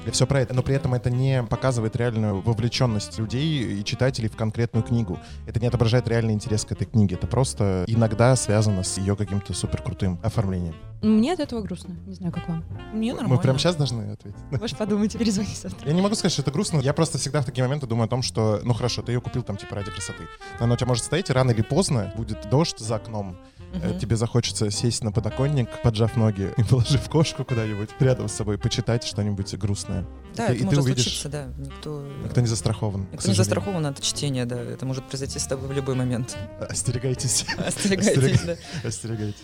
И 0.07 0.11
все 0.11 0.27
про 0.27 0.41
это. 0.41 0.55
Но 0.55 0.63
при 0.63 0.75
этом 0.75 0.95
это 0.95 1.11
не 1.11 1.43
показывает 1.43 1.97
реальную 1.97 2.41
вовлеченность 2.41 3.19
людей 3.19 3.81
и 3.81 3.85
читателей 3.85 4.29
в 4.29 4.37
конкретную 4.37 4.83
книгу. 4.85 5.19
Это 5.47 5.61
не 5.61 5.67
отображает 5.67 6.09
реальный 6.09 6.35
интерес 6.35 6.65
к 6.65 6.73
этой 6.73 6.87
книге. 6.87 7.17
Это 7.17 7.27
просто 7.27 7.85
иногда 7.87 8.35
связано 8.37 8.83
с 8.83 8.99
ее 8.99 9.17
каким-то 9.17 9.53
супер 9.53 9.83
крутым 9.83 10.19
оформлением. 10.23 10.75
Мне 11.03 11.33
от 11.33 11.41
этого 11.41 11.63
грустно. 11.63 11.95
Не 12.07 12.15
знаю, 12.15 12.33
как 12.33 12.49
вам. 12.49 12.65
Мне 12.93 13.13
нормально. 13.13 13.37
Мы 13.37 13.41
прямо 13.41 13.59
сейчас 13.59 13.77
должны 13.77 14.13
ответить. 14.13 14.41
Можешь 14.51 14.77
подумать 14.77 15.15
и 15.15 15.19
перезвонить 15.19 15.57
завтра. 15.57 15.87
Я 15.89 15.95
не 15.95 16.03
могу 16.03 16.15
сказать, 16.17 16.33
что 16.33 16.43
это 16.43 16.51
грустно. 16.51 16.81
Я 16.81 16.93
просто 16.93 17.19
всегда 17.19 17.41
в 17.41 17.45
такие 17.45 17.63
моменты 17.63 17.87
думаю 17.87 18.07
о 18.07 18.09
том, 18.09 18.23
что, 18.23 18.61
ну 18.65 18.75
хорошо, 18.75 19.03
ты 19.03 19.13
ее 19.13 19.21
купил 19.21 19.43
там 19.43 19.57
типа 19.57 19.77
ради 19.77 19.91
красоты. 19.93 20.25
Но 20.59 20.65
она 20.65 20.75
у 20.75 20.77
тебя 20.77 20.89
может 20.89 21.05
стоять, 21.05 21.31
и 21.31 21.33
рано 21.33 21.53
или 21.53 21.63
поздно 21.63 22.13
будет 22.17 22.49
дождь 22.51 22.79
за 22.79 22.97
окном. 22.97 23.37
Мгм. 23.73 23.99
Тебе 23.99 24.17
захочется 24.17 24.71
сесть 24.71 25.05
на 25.05 25.13
подоконник, 25.13 25.69
поджав 25.83 26.17
ноги 26.17 26.53
и 26.57 26.63
положив 26.63 27.09
кошку 27.11 27.45
куда-нибудь 27.45 27.91
рядом 28.01 28.29
с 28.29 28.33
собой, 28.33 28.59
почитать 28.59 29.05
что-нибудь 29.05 29.55
грустное. 29.57 30.07
Да, 30.37 30.47
ты- 30.47 30.53
это 30.53 30.55
и 30.55 30.59
ты 30.61 30.65
может 30.67 30.85
увидишь- 30.85 31.03
случиться, 31.05 31.29
да. 31.29 31.47
Никто, 31.59 32.07
Никто 32.25 32.41
не 32.41 32.47
застрахован. 32.47 33.07
никто 33.13 33.29
не 33.29 33.35
застрахован 33.35 33.85
от 33.87 34.01
чтения, 34.01 34.47
да. 34.47 34.61
Это 34.61 34.87
может 34.87 35.05
произойти 35.05 35.39
с 35.39 35.47
тобой 35.47 35.69
в 35.69 35.73
любой 35.73 35.95
момент. 35.97 36.37
Остерегайтесь. 36.61 37.45
Остерегайтесь, 37.59 38.41
да. 38.43 38.57
Остерегайтесь. 38.89 39.43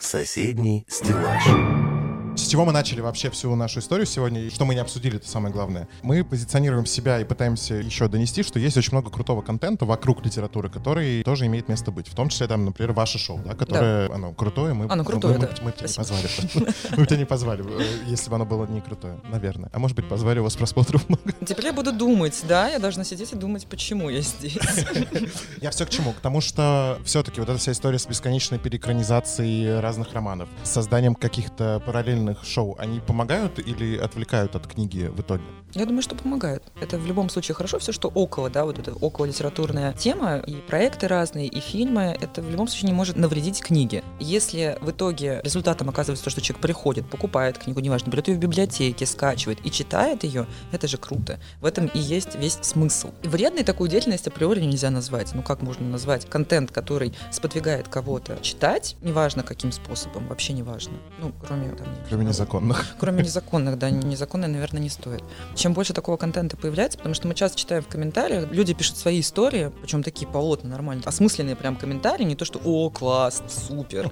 Соседний 0.00 0.86
стеллаж. 0.88 1.87
С 2.38 2.46
чего 2.46 2.64
мы 2.64 2.70
начали 2.72 3.00
вообще 3.00 3.30
всю 3.30 3.52
нашу 3.56 3.80
историю 3.80 4.06
сегодня, 4.06 4.42
и 4.42 4.50
что 4.50 4.64
мы 4.64 4.74
не 4.74 4.80
обсудили, 4.80 5.16
это 5.16 5.28
самое 5.28 5.52
главное. 5.52 5.88
Мы 6.02 6.22
позиционируем 6.22 6.86
себя 6.86 7.20
и 7.20 7.24
пытаемся 7.24 7.74
еще 7.74 8.06
донести, 8.06 8.44
что 8.44 8.60
есть 8.60 8.76
очень 8.76 8.92
много 8.92 9.10
крутого 9.10 9.42
контента 9.42 9.84
вокруг 9.84 10.24
литературы, 10.24 10.70
который 10.70 11.24
тоже 11.24 11.46
имеет 11.46 11.68
место 11.68 11.90
быть. 11.90 12.06
В 12.06 12.14
том 12.14 12.28
числе, 12.28 12.46
там, 12.46 12.64
например, 12.64 12.92
ваше 12.92 13.18
шоу, 13.18 13.40
да, 13.44 13.54
которое, 13.54 14.08
оно 14.12 14.32
крутое. 14.32 14.72
Мы, 14.72 14.86
Оно 14.88 15.04
крутое, 15.04 15.34
мы, 15.34 15.40
мы, 15.40 15.46
да. 15.48 15.62
мы 15.62 15.70
бы 15.70 15.76
тебя 15.76 15.88
не 15.88 15.94
позвали. 15.96 16.28
Мы 16.96 17.06
тебя 17.06 17.16
не 17.16 17.24
позвали, 17.24 17.64
если 18.06 18.30
бы 18.30 18.36
оно 18.36 18.46
было 18.46 18.66
не 18.66 18.80
крутое, 18.80 19.18
наверное. 19.28 19.68
А 19.72 19.80
может 19.80 19.96
быть, 19.96 20.08
позвали, 20.08 20.38
у 20.38 20.44
вас 20.44 20.54
просмотров 20.56 21.08
много. 21.08 21.32
Теперь 21.44 21.66
я 21.66 21.72
буду 21.72 21.92
думать, 21.92 22.40
да, 22.48 22.68
я 22.68 22.78
должна 22.78 23.02
сидеть 23.02 23.32
и 23.32 23.36
думать, 23.36 23.66
почему 23.66 24.10
я 24.10 24.20
здесь. 24.20 24.58
Я 25.60 25.70
все 25.70 25.84
к 25.86 25.90
чему? 25.90 26.12
К 26.12 26.20
тому, 26.20 26.40
что 26.40 27.00
все-таки 27.04 27.40
вот 27.40 27.48
эта 27.48 27.58
вся 27.58 27.72
история 27.72 27.98
с 27.98 28.06
бесконечной 28.06 28.58
переэкранизацией 28.58 29.80
разных 29.80 30.12
романов, 30.12 30.48
с 30.62 30.70
созданием 30.70 31.16
каких-то 31.16 31.82
параллельных 31.84 32.27
шоу, 32.42 32.76
они 32.78 33.00
помогают 33.00 33.58
или 33.58 33.96
отвлекают 33.96 34.56
от 34.56 34.66
книги 34.66 35.10
в 35.12 35.20
итоге? 35.20 35.44
Я 35.74 35.84
думаю, 35.84 36.02
что 36.02 36.14
помогает. 36.14 36.62
Это 36.80 36.98
в 36.98 37.06
любом 37.06 37.28
случае 37.28 37.54
хорошо. 37.54 37.78
Все, 37.78 37.92
что 37.92 38.08
около, 38.08 38.48
да, 38.48 38.64
вот 38.64 38.78
это 38.78 38.94
около 38.94 39.26
литературная 39.26 39.92
тема, 39.92 40.38
и 40.38 40.56
проекты 40.56 41.08
разные, 41.08 41.46
и 41.46 41.60
фильмы, 41.60 42.16
это 42.18 42.40
в 42.40 42.50
любом 42.50 42.68
случае 42.68 42.88
не 42.88 42.94
может 42.94 43.16
навредить 43.16 43.60
книге. 43.60 44.02
Если 44.18 44.78
в 44.80 44.90
итоге 44.90 45.40
результатом 45.44 45.88
оказывается 45.90 46.24
то, 46.24 46.30
что 46.30 46.40
человек 46.40 46.62
приходит, 46.62 47.10
покупает 47.10 47.58
книгу, 47.58 47.80
неважно, 47.80 48.10
берет 48.10 48.28
ее 48.28 48.36
в 48.36 48.38
библиотеке, 48.38 49.04
скачивает 49.04 49.64
и 49.64 49.70
читает 49.70 50.24
ее, 50.24 50.46
это 50.72 50.88
же 50.88 50.96
круто. 50.96 51.38
В 51.60 51.66
этом 51.66 51.86
и 51.86 51.98
есть 51.98 52.34
весь 52.36 52.58
смысл. 52.62 53.10
И 53.22 53.28
вредной 53.28 53.62
такую 53.62 53.90
деятельность 53.90 54.26
априори 54.26 54.60
нельзя 54.60 54.90
назвать. 54.90 55.34
Ну 55.34 55.42
как 55.42 55.60
можно 55.60 55.86
назвать 55.86 56.28
контент, 56.28 56.70
который 56.70 57.12
сподвигает 57.30 57.88
кого-то 57.88 58.38
читать, 58.40 58.96
неважно 59.02 59.42
каким 59.42 59.70
способом, 59.72 60.28
вообще 60.28 60.54
неважно. 60.54 60.94
Ну, 61.20 61.32
кроме 61.46 61.70
там, 61.74 61.86
Кроме 62.18 62.30
незаконных. 62.30 62.86
Кроме 62.98 63.22
незаконных, 63.24 63.78
да, 63.78 63.90
незаконные, 63.90 64.48
наверное, 64.48 64.82
не 64.82 64.88
стоит. 64.88 65.22
Чем 65.54 65.72
больше 65.72 65.92
такого 65.92 66.16
контента 66.16 66.56
появляется, 66.56 66.98
потому 66.98 67.14
что 67.14 67.28
мы 67.28 67.34
часто 67.34 67.56
читаем 67.56 67.82
в 67.82 67.86
комментариях, 67.86 68.50
люди 68.50 68.74
пишут 68.74 68.96
свои 68.96 69.20
истории, 69.20 69.70
причем 69.82 70.02
такие 70.02 70.26
полотна 70.26 70.68
нормальные, 70.68 71.04
осмысленные 71.04 71.54
прям 71.54 71.76
комментарии, 71.76 72.24
не 72.24 72.34
то 72.34 72.44
что 72.44 72.60
«О, 72.64 72.90
класс, 72.90 73.40
супер, 73.68 74.10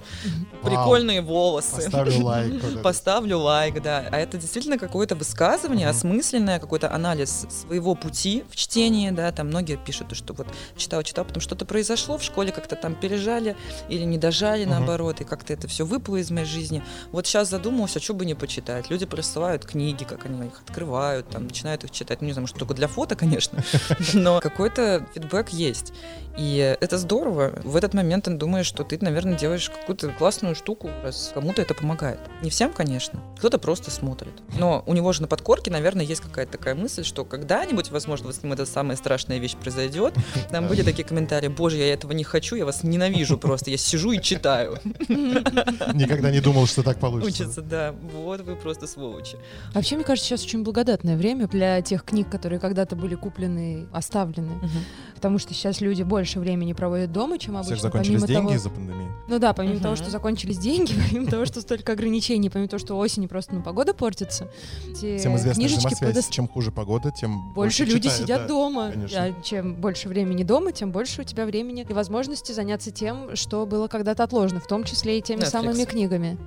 прикольные 0.63 1.21
волосы». 1.21 1.75
Поставлю 1.75 2.23
лайк. 2.23 2.81
Поставлю 2.81 3.39
лайк, 3.39 3.81
да. 3.83 4.05
А 4.09 4.17
это 4.17 4.37
действительно 4.37 4.77
какое-то 4.77 5.15
высказывание, 5.15 5.89
осмысленное, 5.89 6.59
какой-то 6.59 6.89
анализ 6.93 7.45
своего 7.49 7.93
пути 7.93 8.45
в 8.49 8.55
чтении, 8.55 9.09
да, 9.09 9.33
там 9.33 9.47
многие 9.47 9.75
пишут, 9.75 10.15
что 10.15 10.33
вот 10.33 10.47
читал, 10.77 11.03
читал, 11.03 11.25
потом 11.25 11.41
что-то 11.41 11.65
произошло 11.65 12.17
в 12.17 12.23
школе, 12.23 12.53
как-то 12.53 12.77
там 12.77 12.95
пережали 12.95 13.57
или 13.89 14.03
не 14.03 14.17
дожали, 14.17 14.63
наоборот, 14.63 15.19
и 15.19 15.25
как-то 15.25 15.51
это 15.51 15.67
все 15.67 15.85
выпало 15.85 16.17
из 16.17 16.31
моей 16.31 16.47
жизни. 16.47 16.81
Вот 17.11 17.27
сейчас 17.27 17.49
задумался, 17.49 17.96
что 18.01 18.13
бы 18.13 18.25
не 18.25 18.35
почитать. 18.35 18.89
Люди 18.89 19.05
присылают 19.05 19.65
книги, 19.65 20.03
как 20.03 20.25
они 20.25 20.47
их 20.47 20.61
открывают, 20.65 21.29
там, 21.29 21.45
начинают 21.45 21.83
их 21.83 21.91
читать. 21.91 22.21
Ну, 22.21 22.27
не 22.27 22.33
знаю, 22.33 22.43
может, 22.43 22.57
только 22.57 22.73
для 22.73 22.87
фото, 22.87 23.15
конечно, 23.15 23.63
но 24.13 24.39
какой-то 24.39 25.05
фидбэк 25.13 25.49
есть. 25.49 25.93
И 26.37 26.77
это 26.79 26.97
здорово. 26.99 27.53
В 27.63 27.75
этот 27.75 27.95
момент 27.95 28.25
ты 28.25 28.31
думаешь, 28.31 28.67
что 28.67 28.83
ты, 28.83 28.99
наверное, 29.01 29.37
делаешь 29.37 29.69
какую-то 29.69 30.09
классную 30.09 30.55
штуку, 30.55 30.91
раз 31.03 31.31
кому-то 31.33 31.61
это 31.63 31.73
помогает. 31.73 32.19
Не 32.43 32.51
всем, 32.51 32.71
конечно. 32.71 33.19
Кто-то 33.37 33.57
просто 33.57 33.89
смотрит. 33.89 34.33
Но 34.59 34.83
у 34.85 34.93
него 34.93 35.11
же 35.13 35.23
на 35.23 35.27
подкорке, 35.27 35.71
наверное, 35.71 36.05
есть 36.05 36.21
какая-то 36.21 36.51
такая 36.51 36.75
мысль, 36.75 37.03
что 37.03 37.25
когда-нибудь, 37.25 37.89
возможно, 37.89 38.27
вот 38.27 38.35
с 38.35 38.43
ним 38.43 38.53
эта 38.53 38.65
самая 38.67 38.97
страшная 38.97 39.39
вещь 39.39 39.55
произойдет. 39.55 40.13
Там 40.51 40.67
были 40.67 40.83
такие 40.83 41.05
комментарии, 41.05 41.47
боже, 41.47 41.77
я 41.77 41.91
этого 41.93 42.11
не 42.11 42.23
хочу, 42.23 42.55
я 42.55 42.65
вас 42.65 42.83
ненавижу 42.83 43.37
просто, 43.37 43.71
я 43.71 43.77
сижу 43.77 44.11
и 44.11 44.21
читаю. 44.21 44.79
Никогда 45.07 46.29
не 46.29 46.39
думал, 46.39 46.67
что 46.67 46.83
так 46.83 46.99
получится. 46.99 47.43
Учится, 47.43 47.61
да. 47.61 47.76
Вот 48.13 48.41
вы 48.41 48.55
просто 48.55 48.87
сволочи. 48.87 49.37
Вообще, 49.73 49.95
мне 49.95 50.03
кажется, 50.03 50.27
сейчас 50.29 50.43
очень 50.43 50.63
благодатное 50.63 51.17
время 51.17 51.47
для 51.47 51.81
тех 51.81 52.03
книг, 52.03 52.29
которые 52.29 52.59
когда-то 52.59 52.95
были 52.95 53.15
куплены, 53.15 53.87
оставлены. 53.91 54.51
Потому 55.15 55.39
что 55.39 55.53
сейчас 55.53 55.81
люди 55.81 56.03
больше 56.03 56.39
времени 56.39 56.73
проводят 56.73 57.11
дома, 57.11 57.39
чем 57.39 57.55
У 57.55 57.57
обычно. 57.57 57.75
всех 57.75 57.83
закончились 57.83 58.21
помимо 58.21 58.27
деньги 58.27 58.41
того- 58.47 58.55
из-за 58.55 58.69
пандемии. 58.69 59.07
Ну 59.27 59.39
да, 59.39 59.53
помимо 59.53 59.75
Мгм. 59.75 59.83
того, 59.83 59.95
что 59.95 60.09
закончились 60.11 60.57
деньги, 60.59 60.93
помимо 61.09 61.27
того, 61.27 61.45
что 61.45 61.59
столько 61.61 61.93
ограничений, 61.93 62.49
помимо 62.49 62.67
того, 62.69 62.79
что 62.79 62.95
осенью 62.97 63.27
просто 63.29 63.55
ну, 63.55 63.63
погода 63.63 63.93
портится. 63.93 64.47
Всем 64.93 65.35
известна 65.37 65.53
книжечки 65.63 65.93
подос- 66.03 66.29
Чем 66.31 66.47
хуже 66.47 66.71
погода, 66.71 67.11
тем 67.11 67.53
Больше 67.53 67.83
люди 67.85 68.09
читают, 68.09 68.21
сидят 68.21 68.41
да. 68.43 68.47
дома. 68.47 68.91
конечно. 68.91 69.23
А 69.23 69.41
чем 69.43 69.75
больше 69.75 70.07
времени 70.07 70.43
дома, 70.43 70.71
тем 70.71 70.91
больше 70.91 71.21
у 71.21 71.23
тебя 71.23 71.45
времени 71.45 71.85
и 71.87 71.93
возможности 71.93 72.51
заняться 72.51 72.91
тем, 72.91 73.35
что 73.35 73.65
было 73.65 73.87
когда-то 73.87 74.23
отложено, 74.23 74.59
в 74.59 74.67
том 74.67 74.83
числе 74.83 75.17
и 75.17 75.21
теми 75.21 75.41
Netflix. 75.41 75.45
самыми 75.49 75.83
книгами. 75.85 76.37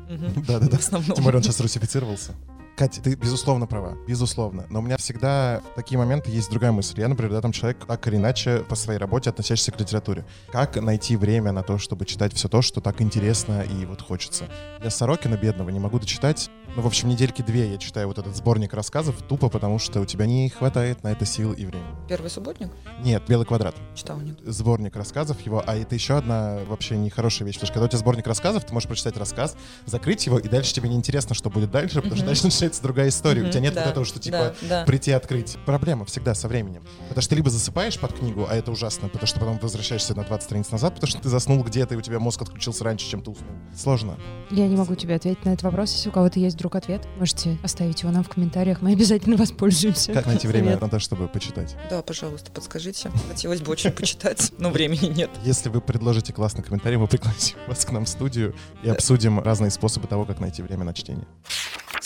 Да-да-да. 0.47 0.77
В 0.77 0.81
основном. 0.81 1.17
Тем 1.21 1.27
более 1.27 1.37
он 1.37 1.43
сейчас 1.43 1.61
русифицировался. 1.61 2.33
Катя, 2.81 3.03
ты 3.03 3.15
безусловно 3.15 3.67
права, 3.67 3.95
безусловно. 4.09 4.65
Но 4.71 4.79
у 4.79 4.83
меня 4.83 4.97
всегда 4.97 5.61
в 5.73 5.75
такие 5.75 5.99
моменты 5.99 6.31
есть 6.31 6.49
другая 6.49 6.73
мысль. 6.73 6.99
Я, 6.99 7.09
например, 7.09 7.33
да, 7.33 7.43
там 7.43 7.53
человек 7.53 7.85
так 7.87 8.09
или 8.09 8.17
иначе 8.17 8.61
по 8.71 8.75
своей 8.75 8.99
работе 8.99 9.29
относящийся 9.29 9.71
к 9.71 9.79
литературе. 9.79 10.25
Как 10.51 10.77
найти 10.77 11.17
время 11.17 11.53
на 11.53 11.63
то, 11.63 11.77
чтобы 11.77 12.07
читать 12.07 12.33
все 12.33 12.49
то, 12.49 12.63
что 12.63 12.81
так 12.81 13.03
интересно 13.03 13.61
и 13.61 13.85
вот 13.85 14.01
хочется? 14.01 14.47
Я 14.83 14.89
Сорокина 14.89 15.35
бедного 15.35 15.69
не 15.69 15.79
могу 15.79 15.99
дочитать. 15.99 16.49
Ну, 16.77 16.83
в 16.83 16.87
общем, 16.87 17.09
недельки 17.09 17.43
две 17.43 17.71
я 17.71 17.79
читаю 17.79 18.07
вот 18.07 18.19
этот 18.19 18.37
сборник 18.37 18.73
рассказов 18.73 19.17
тупо, 19.29 19.49
потому 19.49 19.81
что 19.81 20.01
у 20.01 20.07
тебя 20.07 20.25
не 20.25 20.49
хватает 20.49 21.03
на 21.03 21.09
это 21.09 21.27
сил 21.27 21.53
и 21.53 21.67
времени. 21.67 21.85
Первый 22.09 22.31
субботник 22.31 22.71
Нет, 23.03 23.25
«Белый 23.27 23.45
квадрат». 23.45 23.75
читал 23.97 24.21
нет. 24.21 24.39
сборник 24.45 24.95
рассказов 24.95 25.41
его, 25.41 25.65
а 25.67 25.77
это 25.77 25.97
еще 25.97 26.17
одна 26.17 26.61
вообще 26.69 26.97
нехорошая 26.97 27.45
вещь, 27.47 27.57
потому 27.57 27.67
что 27.67 27.75
когда 27.75 27.87
у 27.87 27.89
тебя 27.89 27.99
сборник 27.99 28.27
рассказов, 28.27 28.65
ты 28.65 28.73
можешь 28.73 28.89
прочитать 28.89 29.17
рассказ, 29.17 29.57
закрыть 29.85 30.25
его, 30.27 30.39
и 30.39 30.49
дальше 30.49 30.73
тебе 30.73 30.89
неинтересно, 30.89 31.35
что 31.35 31.51
будет 31.51 31.73
дальше, 31.73 31.97
потому 31.97 32.17
что 32.17 32.25
дальше 32.25 32.45
начинается 32.71 32.83
другая 32.83 33.09
история. 33.09 33.43
У 33.43 33.51
тебя 33.51 33.61
нет 33.61 33.75
да, 33.75 33.83
вот 33.83 33.91
этого, 33.91 34.07
что 34.07 34.19
типа 34.19 34.55
да, 34.63 34.69
да. 34.69 34.85
прийти 34.85 35.13
открыть. 35.13 35.59
Проблема 35.67 36.05
всегда 36.05 36.35
со 36.35 36.49
временем. 36.49 36.83
Потому 37.09 37.23
что 37.23 37.31
ты 37.31 37.37
либо 37.37 37.51
засыпаешь 37.51 37.99
под 37.99 38.13
книгу, 38.13 38.47
а 38.49 38.55
это 38.55 38.71
ужасно, 38.71 39.09
потому 39.09 39.27
что 39.27 39.41
потом 39.41 39.59
возвращаешься 39.59 40.15
на 40.15 40.25
20 40.25 40.45
страниц 40.45 40.71
назад, 40.71 40.95
потому 40.95 41.11
что 41.11 41.21
ты 41.21 41.29
заснул 41.29 41.63
где-то, 41.63 41.95
и 41.95 41.99
у 41.99 42.01
тебя 42.01 42.19
мозг 42.19 42.43
отключился 42.43 42.85
раньше, 42.85 43.09
чем 43.09 43.23
ты 43.23 43.31
уснул. 43.31 43.51
Сложно. 43.77 44.17
Я 44.51 44.67
не 44.69 44.77
могу 44.77 44.95
тебе 44.95 45.17
ответить 45.17 45.45
на 45.45 45.51
этот 45.51 45.65
вопрос. 45.65 45.93
Если 45.93 46.09
у 46.09 46.13
кого-то 46.13 46.39
есть 46.39 46.57
вдруг 46.57 46.77
ответ, 46.77 47.07
можете 47.19 47.59
оставить 47.63 48.03
его 48.03 48.13
нам 48.13 48.25
в 48.25 48.29
комментариях. 48.29 48.81
Мы 48.83 48.93
обязательно 49.01 49.37
воспользуемся. 49.37 50.13
Как 50.13 50.27
найти 50.27 50.47
время 50.47 50.69
Совет. 50.69 50.81
на 50.81 50.89
то, 50.89 50.99
чтобы 50.99 51.29
почитать? 51.29 51.77
Да, 51.89 52.03
пожалуйста, 52.03 52.51
подскажите. 52.51 53.11
Хотелось 53.29 53.61
бы 53.61 53.73
очень 53.73 53.91
почитать, 53.91 54.53
но 54.59 54.71
времени 54.71 55.07
нет. 55.07 55.31
Если 55.45 55.69
вы 55.69 55.81
предложите 55.81 56.33
классный 56.33 56.63
комментарий, 56.63 56.97
мы 56.97 57.07
пригласим 57.07 57.57
вас 57.67 57.85
к 57.85 57.91
нам 57.91 58.05
в 58.05 58.09
студию 58.09 58.55
и 58.83 58.91
обсудим 58.91 59.41
разные 59.41 59.71
способы 59.71 60.07
того, 60.07 60.25
как 60.25 60.41
найти 60.41 60.63
время 60.63 60.85
на 60.85 60.95
чтение. 60.95 61.27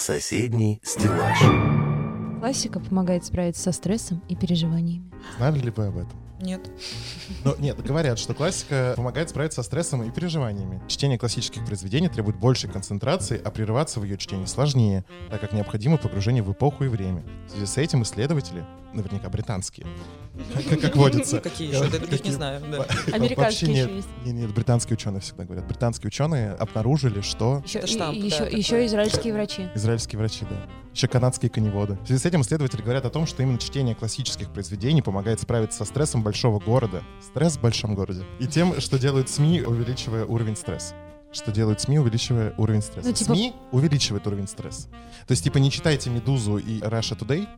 Соседний 0.04 0.82
стеллаж. 0.82 1.38
Классика 2.38 2.78
помогает 2.78 3.24
справиться 3.24 3.62
со 3.62 3.72
стрессом 3.72 4.22
и 4.28 4.36
переживаниями. 4.36 5.10
Знали 5.38 5.58
ли 5.58 5.70
вы 5.70 5.86
об 5.86 5.96
этом? 5.96 6.12
Нет. 6.42 6.60
Но 7.42 7.56
нет, 7.56 7.82
говорят, 7.82 8.18
что 8.18 8.34
классика 8.34 8.92
помогает 8.96 9.30
справиться 9.30 9.62
со 9.62 9.66
стрессом 9.66 10.02
и 10.02 10.10
переживаниями. 10.10 10.82
Чтение 10.88 11.18
классических 11.18 11.64
произведений 11.64 12.10
требует 12.10 12.36
большей 12.36 12.68
концентрации, 12.68 13.40
а 13.42 13.50
прерываться 13.50 13.98
в 13.98 14.04
ее 14.04 14.18
чтении 14.18 14.44
сложнее, 14.44 15.06
так 15.30 15.40
как 15.40 15.54
необходимо 15.54 15.96
погружение 15.96 16.42
в 16.42 16.52
эпоху 16.52 16.84
и 16.84 16.88
время. 16.88 17.24
В 17.46 17.52
связи 17.52 17.64
с 17.64 17.78
этим 17.78 18.02
исследователи, 18.02 18.62
наверняка 18.94 19.28
британские, 19.28 19.86
как, 20.70 20.80
как 20.80 20.96
водится. 20.96 21.40
Какие 21.40 21.68
еще? 21.68 21.88
Да, 21.88 21.98
других 21.98 22.24
не 22.24 22.30
знаю. 22.30 22.62
да. 22.70 22.86
Американские 23.12 23.70
еще 23.72 23.82
нет. 23.86 23.90
есть. 23.96 24.08
Нет, 24.24 24.34
нет, 24.34 24.54
британские 24.54 24.94
ученые 24.96 25.20
всегда 25.20 25.44
говорят. 25.44 25.66
Британские 25.66 26.08
ученые 26.08 26.52
обнаружили, 26.52 27.20
что 27.20 27.62
Еще, 27.64 27.78
Это 27.80 27.86
штамп, 27.88 28.18
да, 28.18 28.24
еще, 28.26 28.38
такой. 28.44 28.58
еще 28.58 28.86
израильские 28.86 29.34
врачи. 29.34 29.68
израильские 29.74 30.18
врачи, 30.18 30.44
да. 30.48 30.56
Еще 30.92 31.08
канадские 31.08 31.50
коневоды. 31.50 31.98
В 32.04 32.06
связи 32.06 32.20
с 32.22 32.24
этим 32.26 32.42
исследователи 32.42 32.80
говорят 32.82 33.04
о 33.04 33.10
том, 33.10 33.26
что 33.26 33.42
именно 33.42 33.58
чтение 33.58 33.94
классических 33.96 34.50
произведений 34.52 35.02
помогает 35.02 35.40
справиться 35.40 35.78
со 35.78 35.84
стрессом 35.84 36.22
большого 36.22 36.60
города. 36.60 37.02
Стресс 37.20 37.56
в 37.56 37.60
большом 37.60 37.94
городе. 37.96 38.22
И 38.38 38.46
тем, 38.46 38.80
что 38.80 38.98
делают 38.98 39.28
СМИ, 39.28 39.62
увеличивая 39.62 40.24
уровень 40.24 40.54
стресса. 40.56 40.94
Что 41.34 41.50
делают 41.50 41.80
СМИ, 41.80 41.98
увеличивая 41.98 42.54
уровень 42.56 42.80
стресса. 42.80 43.08
Ну, 43.08 43.12
типа- 43.14 43.34
СМИ 43.34 43.54
увеличивает 43.72 44.26
уровень 44.26 44.46
стресса. 44.46 44.88
То 45.26 45.32
есть, 45.32 45.42
типа, 45.42 45.58
не 45.58 45.70
читайте 45.70 46.08
«Медузу» 46.08 46.58
и 46.58 46.78
«Russia 46.80 47.18
Today». 47.18 47.48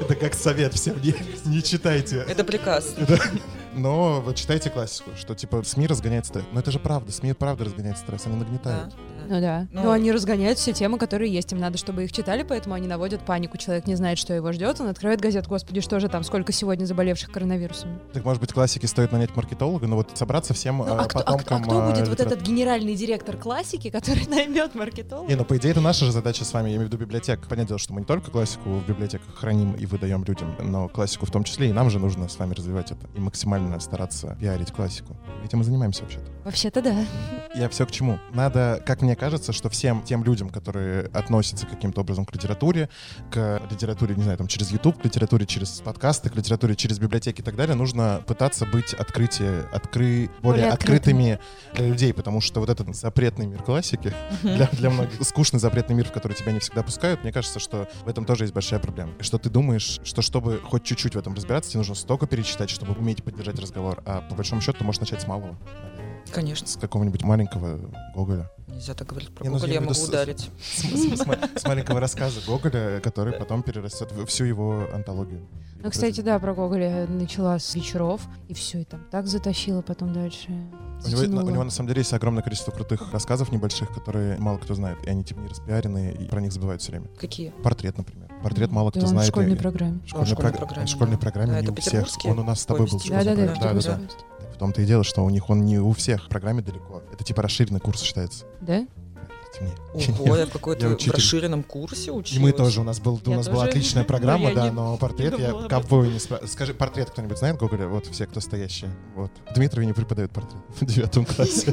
Это 0.00 0.14
как 0.14 0.34
совет 0.34 0.74
всем, 0.74 1.00
не, 1.02 1.14
не 1.46 1.62
читайте. 1.62 2.18
Это 2.28 2.44
приказ. 2.44 2.94
Но 3.74 4.20
вот 4.20 4.36
читайте 4.36 4.68
классику, 4.70 5.10
что, 5.16 5.34
типа, 5.34 5.62
СМИ 5.62 5.86
разгоняет 5.86 6.26
стресс. 6.26 6.44
Но 6.52 6.60
это 6.60 6.70
же 6.70 6.78
правда, 6.78 7.10
СМИ 7.12 7.32
правда 7.32 7.64
разгоняет 7.64 7.98
стресс, 7.98 8.26
они 8.26 8.36
нагнетают. 8.36 8.90
да. 8.90 8.96
Ну 9.30 9.40
да. 9.40 9.68
Ну- 9.72 9.84
Но 9.84 9.92
они 9.92 10.10
разгоняют 10.10 10.58
все 10.58 10.72
темы, 10.72 10.98
которые 10.98 11.32
есть. 11.32 11.52
Им 11.52 11.60
надо, 11.60 11.78
чтобы 11.78 12.02
их 12.04 12.10
читали, 12.12 12.42
поэтому 12.42 12.74
они 12.74 12.88
наводят 12.88 13.24
панику. 13.24 13.56
Человек 13.58 13.86
не 13.86 13.94
знает, 13.94 14.18
что 14.18 14.34
его 14.34 14.50
ждет. 14.52 14.80
Он 14.80 14.88
открывает 14.88 15.20
газету. 15.20 15.48
Господи, 15.48 15.80
что 15.80 16.00
же 16.00 16.08
там? 16.08 16.24
Сколько 16.24 16.50
сегодня 16.52 16.84
заболевших 16.84 17.30
коронавирусом? 17.30 18.00
Так, 18.12 18.24
может 18.24 18.40
быть, 18.40 18.52
классике 18.52 18.88
стоит 18.88 19.12
нанять 19.12 19.34
маркетолога, 19.36 19.86
но 19.86 19.94
вот 19.96 20.10
собраться 20.18 20.52
всем 20.52 20.78
Ну, 20.78 20.84
э, 20.84 20.88
а, 20.90 21.04
кто, 21.04 21.20
а 21.20 21.22
кто- 21.22 21.34
а 21.34 21.38
потомкам... 21.38 21.62
кто 21.62 21.82
э, 21.82 21.86
будет 21.86 21.98
вот 22.08 22.10
литературы. 22.18 22.30
этот 22.36 22.42
генеральный 22.42 22.96
директор 22.96 23.36
классики, 23.36 23.88
который 23.88 24.26
наймет 24.28 24.74
маркетолога? 24.74 25.28
Не, 25.30 25.36
ну 25.36 25.44
по 25.44 25.56
идее 25.56 25.70
это 25.70 25.80
наша 25.80 26.04
же 26.06 26.10
задача 26.12 26.44
с 26.44 26.52
вами, 26.52 26.70
я 26.70 26.74
имею 26.76 26.88
в 26.88 26.92
виду 26.92 26.98
библиотек. 27.00 27.40
Понятное 27.42 27.68
дело, 27.68 27.78
что 27.78 27.92
мы 27.94 28.00
не 28.00 28.06
только 28.06 28.32
классику 28.32 28.68
в 28.68 28.86
библиотеках 28.88 29.32
храним 29.36 29.74
и 29.74 29.86
выдаем 29.86 30.24
людям, 30.24 30.56
но 30.60 30.88
классику 30.88 31.26
в 31.26 31.30
том 31.30 31.44
числе, 31.44 31.70
и 31.70 31.72
нам 31.72 31.88
же 31.88 32.00
нужно 32.00 32.28
с 32.28 32.36
вами 32.36 32.54
развивать 32.54 32.90
это 32.90 33.06
и 33.14 33.20
максимально 33.20 33.78
стараться 33.78 34.36
пиарить 34.40 34.72
классику. 34.72 35.16
Этим 35.44 35.58
мы 35.58 35.64
занимаемся 35.64 36.02
вообще-то. 36.02 36.26
Вообще-то 36.44 36.82
да. 36.82 36.94
Я 37.54 37.68
все 37.68 37.86
к 37.86 37.92
чему. 37.92 38.18
Надо, 38.34 38.82
как 38.84 39.02
мне 39.02 39.14
кажется, 39.20 39.52
что 39.52 39.68
всем 39.68 40.02
тем 40.02 40.24
людям, 40.24 40.48
которые 40.48 41.06
относятся 41.12 41.66
каким-то 41.66 42.00
образом 42.00 42.24
к 42.24 42.34
литературе, 42.34 42.88
к 43.30 43.60
литературе, 43.70 44.14
не 44.14 44.22
знаю, 44.22 44.38
там, 44.38 44.46
через 44.46 44.70
YouTube, 44.70 44.98
к 44.98 45.04
литературе 45.04 45.44
через 45.44 45.82
подкасты, 45.82 46.30
к 46.30 46.36
литературе 46.36 46.74
через 46.74 46.98
библиотеки 46.98 47.42
и 47.42 47.44
так 47.44 47.54
далее, 47.54 47.76
нужно 47.76 48.22
пытаться 48.26 48.64
быть 48.64 48.94
открытие, 48.94 49.68
откры, 49.72 50.30
более, 50.40 50.62
Более 50.62 50.68
открытыми 50.70 51.38
для 51.74 51.88
людей, 51.88 52.14
потому 52.14 52.40
что 52.40 52.60
вот 52.60 52.70
этот 52.70 52.96
запретный 52.96 53.46
мир 53.46 53.62
классики, 53.62 54.14
для, 54.42 54.66
для 54.72 54.88
многих 54.88 55.22
скучный 55.22 55.60
запретный 55.60 55.94
мир, 55.94 56.06
в 56.06 56.12
который 56.12 56.32
тебя 56.32 56.52
не 56.52 56.60
всегда 56.60 56.82
пускают, 56.82 57.22
мне 57.22 57.30
кажется, 57.30 57.60
что 57.60 57.88
в 58.06 58.08
этом 58.08 58.24
тоже 58.24 58.44
есть 58.44 58.54
большая 58.54 58.80
проблема. 58.80 59.12
Что 59.20 59.36
ты 59.36 59.50
думаешь, 59.50 60.00
что 60.02 60.22
чтобы 60.22 60.60
хоть 60.64 60.84
чуть-чуть 60.84 61.14
в 61.14 61.18
этом 61.18 61.34
разбираться, 61.34 61.70
тебе 61.70 61.80
нужно 61.80 61.94
столько 61.94 62.26
перечитать, 62.26 62.70
чтобы 62.70 62.94
уметь 62.94 63.22
поддержать 63.22 63.58
разговор, 63.58 64.02
а 64.06 64.22
по 64.22 64.34
большому 64.34 64.62
счету 64.62 64.78
ты 64.78 64.84
можешь 64.84 65.00
начать 65.00 65.20
с 65.20 65.26
малого, 65.26 65.58
наверное. 65.82 66.09
Конечно. 66.32 66.66
с 66.66 66.76
какого-нибудь 66.76 67.22
маленького 67.22 67.78
Гоголя. 68.14 68.50
Нельзя 68.68 68.94
так 68.94 69.08
говорить 69.08 69.34
про 69.34 69.42
Не, 69.44 69.50
ну, 69.50 69.56
Гоголя, 69.56 69.72
я 69.74 69.80
могу 69.80 69.94
с- 69.94 70.08
ударить. 70.08 70.48
С, 70.62 70.82
с- 70.82 71.18
с 71.22 71.26
ма- 71.26 71.38
с 71.56 71.64
маленького 71.66 71.98
рассказа 72.00 72.40
Гоголя, 72.46 73.00
который 73.00 73.32
потом 73.32 73.62
перерастет 73.62 74.12
всю 74.28 74.44
его 74.44 74.86
антологию. 74.92 75.40
Ну, 75.82 75.90
кстати, 75.90 76.20
да, 76.20 76.38
про 76.38 76.54
Гоголя 76.54 77.06
начала 77.08 77.58
с 77.58 77.74
вечеров, 77.74 78.20
и 78.48 78.54
все, 78.54 78.82
и 78.82 78.84
там 78.84 79.00
так 79.10 79.26
затащила 79.26 79.82
потом 79.82 80.12
дальше. 80.12 80.48
У 81.04 81.08
него, 81.08 81.38
у 81.42 81.50
него 81.50 81.64
на 81.64 81.70
самом 81.70 81.88
деле 81.88 82.00
есть 82.00 82.12
огромное 82.12 82.42
количество 82.42 82.70
крутых 82.70 83.10
рассказов 83.12 83.50
небольших, 83.50 83.92
которые 83.92 84.36
мало 84.38 84.58
кто 84.58 84.74
знает, 84.74 84.98
и 85.06 85.08
они 85.10 85.24
типа 85.24 85.40
не 85.40 85.48
распиаренные, 85.48 86.14
и 86.14 86.24
про 86.26 86.40
них 86.40 86.52
забывают 86.52 86.82
все 86.82 86.92
время. 86.92 87.06
Какие? 87.18 87.50
Портрет, 87.64 87.96
например. 87.96 88.28
Портрет 88.42 88.70
мало 88.70 88.90
кто 88.90 89.00
Да, 89.00 89.06
он 89.06 89.10
знает. 89.12 89.26
в 89.26 89.30
школьной 89.32 89.56
программе. 89.56 90.00
в 90.04 90.08
школьной, 90.08 90.26
школьной 90.26 90.52
прог- 90.52 90.58
программе, 90.58 90.86
в 90.86 90.90
школьной 90.90 91.14
да. 91.16 91.20
программе 91.20 91.52
Да, 91.52 91.60
не 91.60 91.64
это 91.64 91.72
у 91.72 91.76
всех. 91.80 92.06
Он 92.26 92.38
у 92.38 92.44
нас 92.44 92.60
с 92.60 92.66
тобой 92.66 92.86
был. 92.86 93.00
Да, 93.08 93.24
да, 93.24 93.34
да, 93.34 93.46
да, 93.54 93.72
да, 93.74 94.00
том-то 94.60 94.82
и 94.82 94.86
дело, 94.86 95.02
что 95.02 95.24
у 95.24 95.30
них 95.30 95.48
он 95.50 95.64
не 95.64 95.78
у 95.78 95.92
всех 95.92 96.26
в 96.26 96.28
программе 96.28 96.62
далеко. 96.62 97.02
Это 97.12 97.24
типа 97.24 97.42
расширенный 97.42 97.80
курс 97.80 98.02
считается. 98.02 98.44
Да? 98.60 98.86
Мне. 99.60 99.72
Ого, 99.92 100.36
я 100.38 100.46
в 100.46 100.50
какой-то 100.50 100.96
расширенном 101.12 101.62
курсе 101.62 102.10
училась. 102.10 102.32
И 102.32 102.38
мы 102.38 102.52
тоже, 102.52 102.80
у 102.80 102.84
нас, 102.84 103.00
был, 103.00 103.20
у 103.24 103.34
нас 103.34 103.48
была 103.48 103.64
отличная 103.64 104.02
Но 104.04 104.08
программа, 104.08 104.54
да, 104.54 104.72
но 104.72 104.96
портрет 104.96 105.38
я 105.38 105.52
кого 105.68 106.06
не 106.06 106.18
Скажи, 106.18 106.74
портрет 106.74 107.10
кто-нибудь 107.10 107.38
знает 107.38 107.56
Гоголя? 107.56 107.86
Вот 107.86 108.06
все, 108.06 108.26
кто 108.26 108.40
стоящие. 108.40 108.90
Вот. 109.14 109.30
Дмитрове 109.54 109.86
не 109.86 109.92
преподают 109.92 110.32
портрет 110.32 110.60
в 110.80 110.84
девятом 110.86 111.24
классе. 111.24 111.72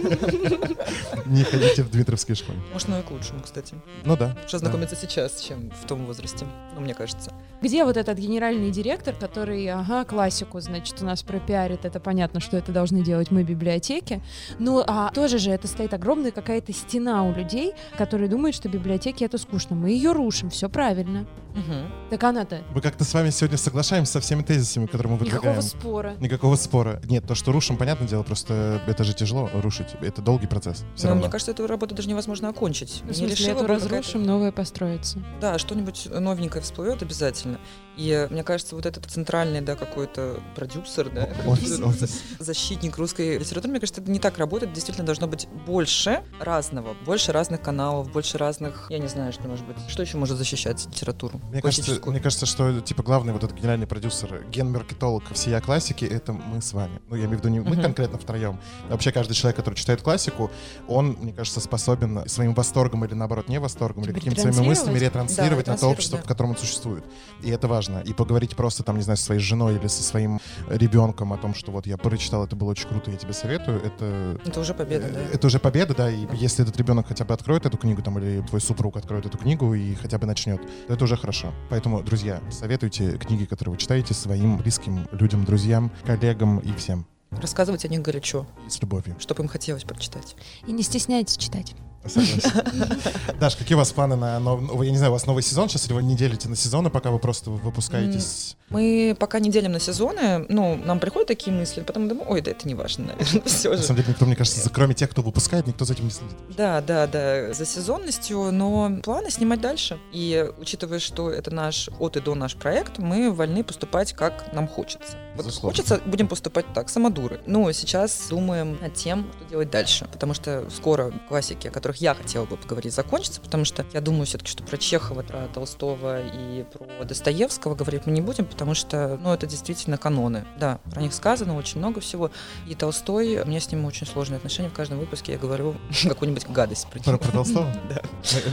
Не 1.26 1.44
ходите 1.44 1.84
в 1.84 1.90
Дмитровские 1.90 2.36
школы. 2.36 2.58
Может, 2.74 2.90
оно 2.90 3.00
и 3.00 3.04
к 3.04 3.12
лучшему, 3.12 3.42
кстати. 3.42 3.76
Ну 4.04 4.18
да. 4.18 4.38
Что 4.48 4.60
знакомиться 4.60 4.96
сейчас, 4.96 5.42
чем 5.42 5.72
в 5.72 5.88
том 5.88 6.06
возрасте. 6.06 6.46
Ну, 6.76 6.82
мне 6.82 6.94
кажется. 6.94 7.34
Где 7.62 7.84
вот 7.86 7.98
этот 7.98 8.18
генеральный 8.18 8.72
директор, 8.72 9.16
который, 9.16 9.68
ага, 9.68 10.06
классику, 10.06 10.60
значит, 10.60 11.02
у 11.02 11.06
нас 11.06 11.24
пропиарит, 11.24 11.86
это 11.86 12.00
понятно, 12.00 12.40
что 12.40 12.58
это 12.58 12.72
должны 12.72 13.04
делать 13.04 13.32
мы, 13.32 13.44
библиотеки. 13.44 14.22
Ну, 14.60 14.84
а 14.86 15.12
тоже 15.12 15.40
же 15.40 15.52
это 15.52 15.68
стоит 15.68 15.94
огромная 15.94 16.32
какая-то 16.32 16.72
стена 16.74 17.24
у 17.24 17.34
людей, 17.34 17.74
которые 17.98 18.30
думают, 18.30 18.56
что 18.56 18.70
библиотеки 18.70 19.24
это 19.24 19.38
скучно. 19.38 19.76
Мы 19.76 19.92
ее 19.92 20.12
рушим, 20.12 20.50
все 20.50 20.70
правильно. 20.70 21.26
Мгм. 21.56 21.92
Так 22.12 22.24
она-то, 22.24 22.62
Мы 22.76 22.82
как-то 22.82 23.04
с 23.04 23.12
вами 23.16 23.32
сегодня 23.32 23.58
соглашаемся 23.58 24.14
со 24.14 24.20
всеми 24.20 24.44
тезисами, 24.44 24.86
которые 24.86 25.14
мы 25.18 25.26
никакого 25.26 25.54
выдвигаем. 25.54 25.62
спора. 25.64 26.16
Никакого 26.20 26.56
спора. 26.56 27.02
Нет, 27.06 27.26
то, 27.28 27.34
что 27.34 27.52
рушим, 27.52 27.78
понятное 27.78 28.08
дело, 28.08 28.22
просто 28.22 28.80
это 28.86 29.04
же 29.04 29.14
тяжело 29.16 29.50
рушить. 29.56 29.88
Это 30.02 30.22
долгий 30.22 30.46
процесс. 30.46 30.86
Все 30.96 31.06
Но 31.08 31.10
равно. 31.14 31.24
мне 31.24 31.32
кажется, 31.32 31.52
эту 31.52 31.66
работу 31.66 31.96
даже 31.96 32.10
невозможно 32.10 32.50
окончить. 32.50 33.02
Ну, 33.02 33.08
в 33.08 33.10
Не 33.10 33.14
смысле, 33.28 33.36
решила 33.36 33.58
эту 33.60 33.68
разрушим, 33.68 34.24
новое 34.24 34.52
построится. 34.52 35.18
Да, 35.42 35.58
что-нибудь 35.58 36.08
новенькое 36.12 36.62
всплывет 36.64 37.02
обязательно. 37.02 37.60
И 37.98 38.12
э, 38.12 38.28
мне 38.32 38.44
кажется, 38.44 38.76
вот 38.76 38.86
этот 38.86 39.06
центральный, 39.08 39.62
да, 39.62 39.76
какой-то 39.76 40.40
продюсер, 40.56 41.10
да, 41.10 41.28
Офис, 41.48 41.80
офис. 41.84 42.22
защитник 42.38 42.96
русской 43.00 43.40
литературы, 43.40 43.72
мне 43.72 43.80
кажется, 43.80 44.02
это 44.02 44.12
не 44.12 44.20
так 44.20 44.38
работает. 44.38 44.74
Действительно 44.74 45.08
должно 45.08 45.26
быть 45.28 45.48
больше 45.66 46.22
разного, 46.40 46.94
больше 47.04 47.32
разных 47.32 47.62
каналов, 47.68 48.10
больше 48.14 48.38
разных, 48.38 48.86
я 48.90 48.98
не 48.98 49.08
знаю, 49.08 49.34
что 49.34 49.46
может 49.46 49.66
быть. 49.66 49.76
Что 49.90 50.02
еще 50.02 50.16
может 50.16 50.38
защищать 50.38 50.86
литературу? 50.88 51.42
Мне 51.52 51.62
кажется, 51.62 52.00
мне 52.06 52.22
кажется, 52.22 52.46
что 52.46 52.80
типа 52.80 53.04
главный 53.04 53.34
вот 53.34 53.44
этот 53.44 53.58
генеральный 53.58 53.86
продюсер, 53.86 54.46
ген-маркетолог 54.50 55.24
всея 55.34 55.60
классики, 55.60 56.06
это 56.06 56.32
мы 56.32 56.62
с 56.62 56.72
вами. 56.72 57.02
Ну, 57.10 57.18
я 57.18 57.26
имею 57.26 57.40
в 57.40 57.42
виду 57.42 57.50
не 57.50 57.60
мы 57.60 57.76
конкретно 57.76 58.18
втроем. 58.18 58.58
а 58.88 58.92
Вообще 58.94 59.12
каждый 59.12 59.34
человек, 59.34 59.58
который 59.58 59.76
читает 59.76 60.02
классику, 60.02 60.50
он, 60.88 61.18
мне 61.20 61.34
кажется, 61.34 61.60
способен 61.60 62.24
своим 62.30 62.54
восторгом 62.54 63.04
или 63.04 63.14
наоборот 63.14 63.50
не 63.50 63.60
восторгом, 63.60 64.06
или 64.06 64.14
какими-то 64.14 64.44
своими 64.44 64.66
мыслями 64.66 64.98
ретранслировать 64.98 65.66
Да, 65.66 65.74
на 65.74 65.78
то 65.78 65.88
общество, 65.88 66.20
да. 66.20 66.24
в 66.24 66.28
котором 66.28 66.52
он 66.52 66.58
существует. 66.58 67.04
И 67.44 67.50
это 67.50 67.68
важно. 67.68 68.00
И 68.00 68.14
поговорить 68.14 68.56
просто 68.56 68.84
там, 68.84 68.96
не 68.96 69.02
знаю, 69.04 69.18
со 69.18 69.26
своей 69.26 69.42
женой 69.42 69.76
или 69.76 69.88
со 69.88 70.04
своим 70.04 70.40
ребенком 70.70 71.34
о 71.34 71.38
том, 71.38 71.54
что 71.54 71.74
вот 71.74 71.86
я 71.86 71.98
прочитал, 71.98 72.46
это 72.46 72.56
было 72.56 72.72
очень 72.72 72.88
круто, 72.88 73.12
я 73.12 73.18
тебе 73.18 73.34
советую, 73.34 73.82
это 73.84 74.40
Это 74.46 74.62
уже 74.62 74.74
победа, 74.74 75.10
да. 75.14 75.20
Э, 75.20 75.30
Это 75.34 75.48
уже 75.48 75.60
победа, 75.60 75.94
да, 75.94 76.10
и 76.10 76.26
если 76.34 76.64
этот 76.64 76.78
ребенок 76.78 77.08
хотя 77.10 77.26
бы 77.26 77.34
откроет 77.34 77.57
эту 77.66 77.78
книгу, 77.78 78.02
там, 78.02 78.18
или 78.20 78.42
твой 78.42 78.62
супруг 78.62 78.98
откроет 78.98 79.26
эту 79.26 79.38
книгу 79.38 79.74
и 79.74 79.96
хотя 79.96 80.18
бы 80.18 80.26
начнет, 80.28 80.62
то 80.88 80.94
это 80.94 81.04
уже 81.04 81.18
хорошо. 81.18 81.54
Поэтому, 81.70 82.04
друзья, 82.04 82.42
советуйте 82.52 83.18
книги, 83.18 83.46
которые 83.46 83.74
вы 83.74 83.78
читаете 83.80 84.14
своим 84.14 84.58
близким 84.58 85.08
людям, 85.12 85.46
друзьям, 85.46 85.92
коллегам 86.06 86.60
и 86.60 86.74
всем. 86.74 87.06
Рассказывать 87.32 87.84
о 87.84 87.88
них 87.90 88.02
горячо, 88.02 88.46
И 88.66 88.70
с 88.70 88.82
любовью. 88.82 89.16
чтобы 89.20 89.44
им 89.44 89.50
хотелось 89.50 89.84
прочитать. 89.84 90.36
И 90.66 90.72
не 90.72 90.84
стесняйтесь 90.84 91.38
читать. 91.38 91.76
Согласен. 92.06 92.52
Даш, 93.40 93.56
какие 93.56 93.76
у 93.76 93.78
вас 93.78 93.92
планы 93.92 94.16
на 94.16 94.40
новый, 94.40 94.86
я 94.88 94.92
не 94.92 94.98
знаю, 94.98 95.12
у 95.12 95.16
вас 95.16 95.26
новый 95.26 95.44
сезон 95.44 95.68
сейчас, 95.70 95.86
или 95.88 95.94
вы 95.94 96.04
не 96.04 96.16
делите 96.16 96.48
на 96.50 96.56
сезоны, 96.56 96.90
пока 96.90 97.12
вы 97.12 97.20
просто 97.20 97.50
выпускаетесь? 97.50 98.56
Мы 98.70 99.16
пока 99.18 99.40
не 99.40 99.50
делим 99.50 99.72
на 99.74 99.80
сезоны, 99.80 100.46
ну, 100.50 100.76
нам 100.76 101.00
приходят 101.00 101.28
такие 101.28 101.56
мысли, 101.56 101.82
потом 101.82 102.08
думаю, 102.10 102.30
ой, 102.30 102.42
да 102.42 102.52
это 102.52 102.68
не 102.68 102.76
важно, 102.76 103.06
наверное, 103.08 103.42
все 103.46 103.70
На 103.72 103.78
же. 103.78 103.84
самом 103.84 103.98
деле, 104.02 104.10
никто, 104.10 104.26
мне 104.26 104.36
кажется, 104.36 104.60
за- 104.62 104.70
кроме 104.70 104.94
тех, 104.94 105.10
кто 105.10 105.22
выпускает, 105.22 105.68
никто 105.68 105.86
за 105.86 105.94
этим 105.94 106.06
не 106.06 106.12
следит. 106.12 106.36
Да, 106.56 106.82
да, 106.82 107.08
да, 107.08 107.54
за 107.54 107.66
сезонностью, 107.66 108.52
но 108.52 108.92
планы 109.04 109.30
снимать 109.32 109.62
дальше. 109.62 109.98
И 110.12 110.50
учитывая, 110.60 111.00
что 111.00 111.30
это 111.30 111.50
наш 111.52 111.90
от 112.00 112.18
и 112.18 112.20
до 112.22 112.36
наш 112.36 112.56
проект, 112.56 112.98
мы 112.98 113.32
вольны 113.32 113.64
поступать, 113.64 114.14
как 114.14 114.52
нам 114.54 114.68
хочется. 114.68 115.18
Вот 115.36 115.54
хочется, 115.54 116.02
будем 116.06 116.28
поступать 116.28 116.66
так, 116.74 116.90
самодуры. 116.90 117.40
Но 117.46 117.72
сейчас 117.72 118.28
думаем 118.30 118.78
над 118.82 118.94
тем, 118.96 119.28
что 119.38 119.50
делать 119.50 119.70
дальше, 119.70 120.08
потому 120.12 120.34
что 120.34 120.66
скоро 120.76 121.14
классики, 121.30 121.68
о 121.68 121.72
которых 121.88 122.02
я 122.02 122.14
хотела 122.16 122.46
бы 122.46 122.58
поговорить, 122.58 122.94
закончится, 122.94 123.40
потому 123.40 123.64
что 123.64 123.86
я 123.94 124.02
думаю 124.02 124.26
все-таки, 124.26 124.52
что 124.52 124.62
про 124.62 124.76
Чехова, 124.78 125.22
про 125.22 125.48
Толстого 125.54 126.20
и 126.22 126.64
про 126.64 127.06
Достоевского 127.06 127.76
говорить 127.76 128.06
мы 128.06 128.12
не 128.12 128.20
будем, 128.20 128.46
потому 128.46 128.74
что, 128.74 129.18
ну, 129.24 129.32
это 129.34 129.48
действительно 129.48 129.98
каноны. 129.98 130.46
Да, 130.60 130.80
про 130.92 131.02
них 131.02 131.14
сказано 131.14 131.56
очень 131.56 131.80
много 131.80 132.02
всего. 132.02 132.30
И 132.68 132.76
Толстой, 132.76 133.42
у 133.42 133.46
меня 133.46 133.62
с 133.62 133.72
ним 133.72 133.86
очень 133.86 134.06
сложные 134.06 134.36
отношения. 134.38 134.68
В 134.68 134.74
каждом 134.74 135.00
выпуске 135.00 135.32
я 135.32 135.38
говорю 135.38 135.76
какую-нибудь 136.04 136.46
гадость 136.50 136.88
про 136.90 137.00
него. 137.00 137.18
про 137.18 137.32
Толстого? 137.32 137.68
Да. 137.88 138.02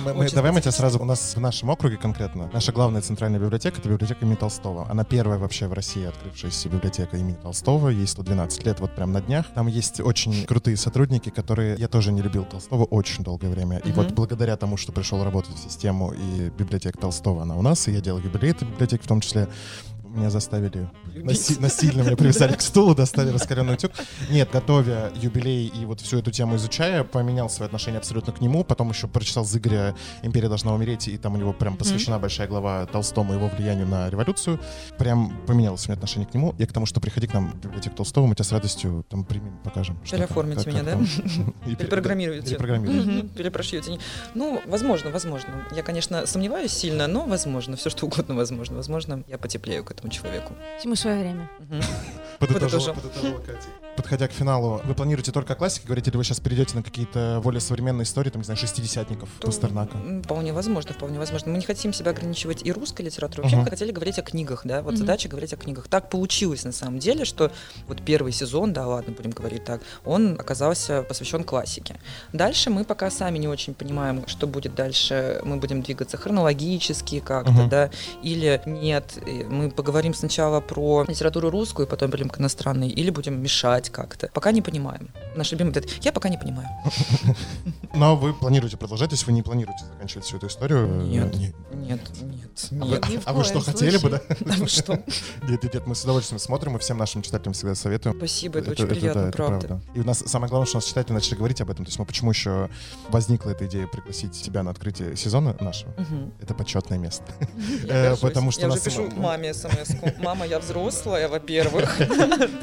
Мы- 0.05 0.14
мы- 0.14 0.31
давай 0.31 0.53
мы 0.53 0.61
тебя 0.61 0.70
сразу... 0.70 1.01
У 1.01 1.05
нас 1.05 1.35
в 1.35 1.40
нашем 1.40 1.70
округе 1.70 1.97
конкретно, 1.97 2.49
наша 2.53 2.70
главная 2.70 3.01
центральная 3.03 3.41
библиотека— 3.41 3.78
это 3.80 3.89
библиотека 3.89 4.24
имени 4.24 4.37
Толстого. 4.37 4.89
Она 4.89 5.03
первая 5.03 5.39
вообще 5.39 5.66
в 5.66 5.72
России 5.72 6.05
открывшаяся 6.07 6.68
библиотека 6.68 7.16
имени 7.16 7.35
Толстого. 7.35 7.89
Ей 7.89 8.07
112 8.07 8.64
лет, 8.64 8.78
вот 8.78 8.95
прям 8.95 9.11
на 9.12 9.20
днях. 9.20 9.47
Там 9.55 9.66
есть 9.66 9.99
очень 9.99 10.47
крутые 10.47 10.76
сотрудники, 10.76 11.30
которые... 11.30 11.76
Я 11.78 11.89
тоже 11.89 12.12
не 12.12 12.22
любил 12.22 12.45
Толстого 12.45 12.85
очень 12.85 13.24
долгое 13.25 13.49
время. 13.49 13.79
И 13.79 13.89
Мгм. 13.89 13.97
вот 13.97 14.12
благодаря 14.12 14.57
тому, 14.57 14.77
что 14.77 14.93
пришел 14.93 15.25
работать 15.25 15.57
в 15.57 15.59
систему 15.59 16.12
и 16.12 16.51
библиотека 16.51 16.97
Толстого, 16.99 17.43
она 17.43 17.57
у 17.57 17.62
нас, 17.62 17.89
и 17.89 17.93
я 17.93 18.01
делал 18.01 18.20
юбилей 18.20 18.53
этой 18.53 18.68
библиотеки 18.68 19.03
в 19.03 19.07
том 19.09 19.20
числе, 19.20 19.49
меня 20.15 20.31
заставили 20.31 20.91
наси- 21.15 21.61
насильно 21.61 22.03
меня 22.03 22.17
привязали 22.17 22.55
к 22.55 22.61
стулу, 22.61 22.95
достали 22.95 23.31
раскаленный 23.31 23.75
утюг. 23.75 23.93
Нет, 24.31 24.49
готовя 24.53 25.12
юбилей 25.15 25.67
и 25.67 25.85
вот 25.85 26.01
всю 26.01 26.19
эту 26.19 26.31
тему 26.31 26.57
изучая, 26.57 27.05
поменял 27.05 27.49
свое 27.51 27.67
отношение 27.67 27.99
абсолютно 27.99 28.33
к 28.33 28.41
нему. 28.41 28.65
Потом 28.65 28.91
еще 28.91 29.09
прочитал 29.09 29.45
Зыгоря 29.45 29.95
«Империя 30.23 30.49
должна 30.49 30.75
умереть», 30.75 31.09
и 31.09 31.17
там 31.19 31.35
у 31.35 31.37
него 31.37 31.53
прям 31.53 31.77
посвящена 31.77 32.19
большая 32.19 32.49
глава 32.49 32.87
Толстому 32.87 33.33
и 33.33 33.37
его 33.37 33.49
влиянию 33.49 33.87
на 33.87 34.09
революцию. 34.11 34.61
Прям 34.99 35.37
поменялось 35.47 35.87
у 35.87 35.89
меня 35.89 35.95
отношение 35.95 36.29
к 36.29 36.35
нему. 36.35 36.55
И 36.59 36.67
к 36.67 36.73
тому, 36.73 36.87
что 36.87 37.01
приходи 37.01 37.27
к 37.27 37.35
нам 37.35 37.51
в 37.51 37.57
библиотеку 37.57 37.97
Толстого, 37.97 38.27
мы 38.27 38.35
тебя 38.35 38.45
с 38.45 38.53
радостью 38.53 39.05
там 39.09 39.25
примем, 39.25 39.59
покажем. 39.65 39.99
Переоформите 40.11 40.69
меня, 40.69 40.83
да? 40.83 40.99
Перепрограммируете. 41.77 42.51
Перепрограммируете. 42.51 43.29
Перепрошьете. 43.29 43.99
Ну, 44.35 44.61
возможно, 44.67 45.11
возможно. 45.11 45.65
Я, 45.75 45.83
конечно, 45.83 46.27
сомневаюсь 46.27 46.73
сильно, 46.73 47.07
но 47.07 47.27
возможно. 47.27 47.77
Все 47.77 47.91
что 47.91 48.07
угодно 48.07 48.35
возможно. 48.35 48.77
Возможно, 48.77 49.25
я 49.29 49.39
потеплею 49.39 49.85
к 49.85 49.91
этому 49.91 50.03
человеку. 50.11 50.55
Всему 50.78 50.94
свое 50.96 51.20
время. 51.20 51.50
Подытожила 52.38 52.94
Катя. 53.46 53.68
Подходя 53.97 54.26
к 54.26 54.32
финалу, 54.32 54.80
вы 54.84 54.95
планируете 54.95 55.30
только 55.30 55.53
о 55.53 55.57
классике 55.57 55.86
говорить, 55.86 56.09
или 56.09 56.16
вы 56.16 56.24
сейчас 56.24 56.40
перейдете 56.40 56.74
на 56.74 56.82
какие-то 56.82 57.40
более 57.45 57.61
современные 57.61 58.03
истории, 58.03 58.28
там, 58.30 58.40
не 58.42 58.45
знаю, 58.45 58.59
шестидесятников, 58.59 59.28
То, 59.38 59.47
Пастернака? 59.47 59.97
м, 59.99 60.20
Вполне 60.24 60.53
возможно, 60.53 60.92
вполне 60.92 61.18
возможно. 61.20 61.53
Мы 61.53 61.59
не 61.59 61.64
хотим 61.64 61.92
себя 61.92 62.11
ограничивать 62.11 62.66
и 62.66 62.72
русской 62.72 63.03
литературой. 63.03 63.45
Вообще 63.45 63.57
Мгм. 63.57 63.64
мы 63.66 63.70
хотели 63.70 63.92
говорить 63.92 64.18
о 64.18 64.22
книгах, 64.22 64.62
да. 64.64 64.82
Вот 64.82 64.92
Мгм. 64.95 64.97
задача 64.99 65.28
говорить 65.28 65.53
о 65.53 65.57
книгах. 65.57 65.86
Так 65.86 66.11
получилось 66.11 66.64
на 66.64 66.72
самом 66.72 66.99
деле, 66.99 67.24
что 67.24 67.53
вот 67.86 68.03
первый 68.05 68.32
сезон, 68.32 68.72
да, 68.72 68.86
ладно, 68.88 69.12
будем 69.12 69.30
говорить 69.30 69.64
так, 69.64 69.80
он 70.05 70.32
оказался 70.40 71.03
посвящен 71.03 71.45
классике. 71.45 71.95
Дальше 72.32 72.70
мы 72.70 72.84
пока 72.84 73.11
сами 73.11 73.38
не 73.38 73.47
очень 73.47 73.74
понимаем, 73.74 74.26
что 74.26 74.49
будет 74.49 74.74
дальше. 74.74 75.40
Мы 75.45 75.59
будем 75.59 75.82
двигаться 75.82 76.16
хронологически 76.16 77.20
как-то, 77.20 77.53
Мгм. 77.53 77.68
да, 77.68 77.90
или 78.24 78.61
нет. 78.66 79.18
Мы 79.49 79.70
поговорим 79.70 80.14
сначала 80.14 80.61
про 80.61 81.05
литературу 81.07 81.49
русскую, 81.51 81.86
потом 81.86 82.11
перейдем 82.11 82.30
к 82.30 82.40
иностранной, 82.40 82.88
или 82.88 83.11
будем 83.11 83.40
мешать 83.40 83.84
как-то. 83.91 84.28
Пока 84.32 84.53
не 84.53 84.62
понимаем. 84.62 85.11
Наш 85.37 85.53
любимый 85.53 85.70
этот, 85.70 85.91
я 86.05 86.12
пока 86.12 86.28
не 86.28 86.39
понимаю. 86.39 86.68
Но 87.95 88.16
вы 88.16 88.35
планируете 88.35 88.76
продолжать, 88.76 89.11
то 89.11 89.14
есть 89.14 89.26
вы 89.26 89.32
не 89.32 89.43
планируете 89.43 89.85
заканчивать 89.85 90.24
всю 90.24 90.37
эту 90.37 90.47
историю? 90.49 90.87
Нет. 90.89 91.35
Не- 91.35 91.55
Нет, 91.72 92.01
нет, 92.22 92.68
А 92.80 92.85
вы, 92.85 93.01
нет. 93.11 93.22
А 93.24 93.32
вы 93.32 93.45
что, 93.45 93.61
хотели 93.61 93.97
бы, 93.99 94.11
да? 94.11 94.20
Да 94.41 94.55
вы 94.55 94.66
что? 94.68 94.95
Нет, 95.49 95.62
нет, 95.62 95.74
нет, 95.74 95.87
мы 95.87 95.95
с 95.95 96.03
удовольствием 96.05 96.39
смотрим 96.39 96.76
и 96.76 96.78
всем 96.78 96.99
нашим 96.99 97.22
читателям 97.22 97.53
всегда 97.53 97.74
советуем. 97.74 98.16
Спасибо, 98.16 98.59
это, 98.59 98.70
очень 98.70 98.87
приятно, 98.87 99.30
правда. 99.32 99.80
И 99.95 100.01
у 100.01 100.05
нас 100.05 100.18
самое 100.26 100.49
главное, 100.49 100.66
что 100.66 100.78
у 100.78 100.80
нас 100.80 100.87
читатели 100.87 101.12
начали 101.12 101.37
говорить 101.37 101.61
об 101.61 101.70
этом. 101.70 101.85
То 101.85 101.89
есть 101.91 101.99
мы 101.99 102.05
почему 102.07 102.30
еще 102.30 102.68
возникла 103.09 103.51
эта 103.51 103.66
идея 103.66 103.87
пригласить 103.87 104.41
тебя 104.41 104.62
на 104.62 104.70
открытие 104.70 105.16
сезона 105.16 105.57
нашего? 105.61 105.93
Это 106.41 106.55
почетное 106.55 106.99
место. 106.99 107.24
Э, 107.89 108.16
потому 108.16 108.51
что 108.51 108.62
я 108.62 108.68
уже 108.68 108.80
пишу 108.80 109.11
маме 109.16 109.53
смс. 109.55 109.91
Мама, 110.18 110.47
я 110.47 110.59
взрослая, 110.59 111.28
во-первых. 111.28 111.97
Ты 111.99 112.07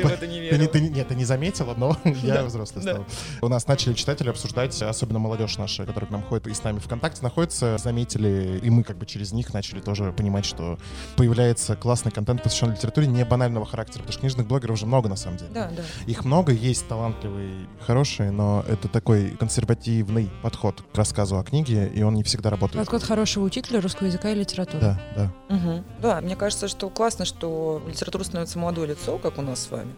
в 0.08 0.12
это 0.12 0.28
не 0.28 0.40
верила. 0.40 0.80
нет, 0.80 1.11
ты 1.12 1.16
не 1.16 1.26
заметила, 1.26 1.74
но 1.76 1.98
я 2.06 2.44
взрослый 2.46 2.82
стал. 2.82 3.06
У 3.42 3.50
нас 3.50 3.68
начали 3.68 3.94
читатели 3.94 4.30
обсуждать, 4.30 4.82
особенно 4.82 5.20
молодежь 5.20 5.58
наша, 5.58 5.86
которая 5.86 6.08
к 6.08 6.12
нам 6.12 6.24
ходит 6.24 6.48
и 6.48 6.54
с 6.54 6.64
нами 6.64 6.80
ВКонтакте 6.80 7.22
находится, 7.22 7.78
заметили, 7.78 8.62
и 8.64 8.70
мы 8.70 8.84
как 8.84 8.98
бы 8.98 9.06
через 9.06 9.34
них 9.34 9.54
начали 9.54 9.82
тоже 9.82 10.14
понимать, 10.14 10.46
что 10.46 10.78
появляется 11.18 11.76
классный 11.76 12.14
контент, 12.14 12.44
посвященный 12.44 12.76
литературе 12.76 13.08
не 13.08 13.26
банального 13.26 13.66
характера, 13.66 14.00
потому 14.00 14.14
что 14.14 14.22
книжных 14.22 14.48
блогеров 14.48 14.76
уже 14.76 14.86
много 14.86 15.10
на 15.10 15.18
самом 15.18 15.36
деле. 15.36 15.52
Да, 15.54 15.70
да. 15.76 15.84
Их 16.06 16.24
много, 16.24 16.54
есть 16.54 16.88
талантливые, 16.88 17.68
хорошие, 17.82 18.32
но 18.32 18.64
это 18.70 18.88
такой 18.88 19.32
консервативный 19.32 20.30
подход 20.42 20.82
к 20.94 20.98
рассказу 20.98 21.38
о 21.38 21.44
книге, 21.44 21.92
и 21.94 22.04
он 22.04 22.14
не 22.14 22.24
всегда 22.24 22.50
работает. 22.50 22.86
Подход 22.86 23.04
хорошего 23.04 23.44
учителя 23.44 23.82
русского 23.82 24.08
языка 24.08 24.30
и 24.30 24.36
литературы. 24.36 24.80
Да, 24.80 25.02
да. 25.18 25.34
Мгм. 25.54 25.84
Да, 26.00 26.22
мне 26.22 26.38
кажется, 26.38 26.70
что 26.70 26.90
классно, 26.90 27.26
что 27.26 27.84
литература 27.86 28.24
становится 28.24 28.58
молодое 28.58 28.88
лицо, 28.88 29.18
как 29.18 29.38
у 29.38 29.42
нас 29.42 29.64
с 29.64 29.72
вами. 29.72 29.92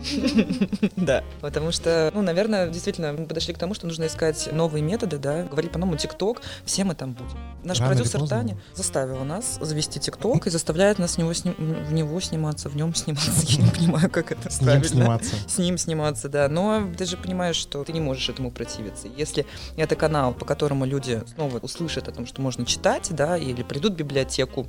Да, 0.96 1.24
потому 1.40 1.72
что, 1.72 2.10
ну, 2.14 2.22
наверное, 2.22 2.68
действительно, 2.68 3.12
мы 3.12 3.26
подошли 3.26 3.54
к 3.54 3.58
тому, 3.58 3.74
что 3.74 3.86
нужно 3.86 4.06
искать 4.06 4.48
новые 4.52 4.82
методы, 4.82 5.18
да, 5.18 5.44
говорить 5.44 5.72
по-новому 5.72 5.96
ТикТок, 5.96 6.42
все 6.64 6.84
мы 6.84 6.94
там 6.94 7.12
будем. 7.12 7.38
Наш 7.64 7.78
продюсер. 7.78 8.26
Таня 8.26 8.58
заставила 8.74 9.24
нас 9.24 9.58
завести 9.60 9.98
ТикТок 10.00 10.46
и 10.46 10.50
заставляет 10.50 10.98
нас 10.98 11.14
в 11.14 11.18
него, 11.18 11.32
сним- 11.32 11.54
в 11.56 11.92
него 11.92 12.20
сниматься, 12.20 12.68
в 12.68 12.76
нем 12.76 12.94
сниматься. 12.94 13.30
Я 13.46 13.64
не 13.64 13.70
понимаю, 13.70 14.10
как 14.10 14.32
это 14.32 14.50
С 14.50 14.60
ним 14.60 14.84
сниматься. 14.84 15.34
с 15.46 15.58
ним 15.58 15.78
сниматься, 15.78 16.28
да. 16.28 16.48
Но 16.48 16.82
ты 16.96 17.04
же 17.06 17.16
понимаешь, 17.16 17.56
что 17.56 17.82
ты 17.84 17.92
не 17.92 18.00
можешь 18.00 18.28
этому 18.28 18.50
противиться. 18.50 19.08
Если 19.16 19.46
это 19.76 19.96
канал, 19.96 20.32
по 20.34 20.44
которому 20.44 20.84
люди 20.84 21.22
снова 21.34 21.58
услышат 21.58 22.08
о 22.08 22.12
том, 22.12 22.26
что 22.26 22.40
можно 22.42 22.64
читать, 22.66 23.08
да, 23.10 23.36
или 23.36 23.62
придут 23.62 23.94
в 23.94 23.96
библиотеку, 23.96 24.66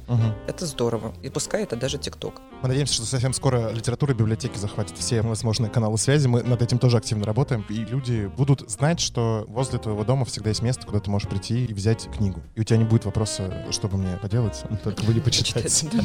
это 0.48 0.66
здорово. 0.66 1.14
И 1.22 1.30
пускай 1.30 1.64
это 1.64 1.76
даже 1.76 1.98
ТикТок. 1.98 2.42
Мы 2.62 2.68
надеемся, 2.70 2.94
что 2.96 3.06
совсем 3.06 3.34
скоро 3.34 3.70
литература 3.72 4.14
и 4.14 4.16
библиотеки 4.16 4.58
захватят 4.58 4.98
все 4.98 5.21
возможные 5.30 5.70
каналы 5.70 5.98
связи. 5.98 6.28
Мы 6.28 6.44
над 6.44 6.62
этим 6.62 6.78
тоже 6.78 6.98
активно 6.98 7.26
работаем. 7.26 7.66
И 7.70 7.74
люди 7.74 8.32
будут 8.38 8.70
знать, 8.70 9.00
что 9.00 9.46
возле 9.48 9.80
твоего 9.80 10.04
дома 10.04 10.26
всегда 10.26 10.50
есть 10.50 10.62
место, 10.62 10.86
куда 10.86 11.00
ты 11.00 11.10
можешь 11.10 11.28
прийти 11.28 11.66
и 11.66 11.74
взять 11.74 12.10
книгу. 12.16 12.42
И 12.56 12.62
у 12.62 12.64
тебя 12.64 12.78
не 12.78 12.86
будет 12.86 13.06
вопроса, 13.06 13.66
что 13.72 13.88
бы 13.88 13.98
мне 13.98 14.18
поделать, 14.18 14.64
только 14.84 15.02
вы 15.04 15.14
не 15.14 15.20
почитать. 15.20 15.86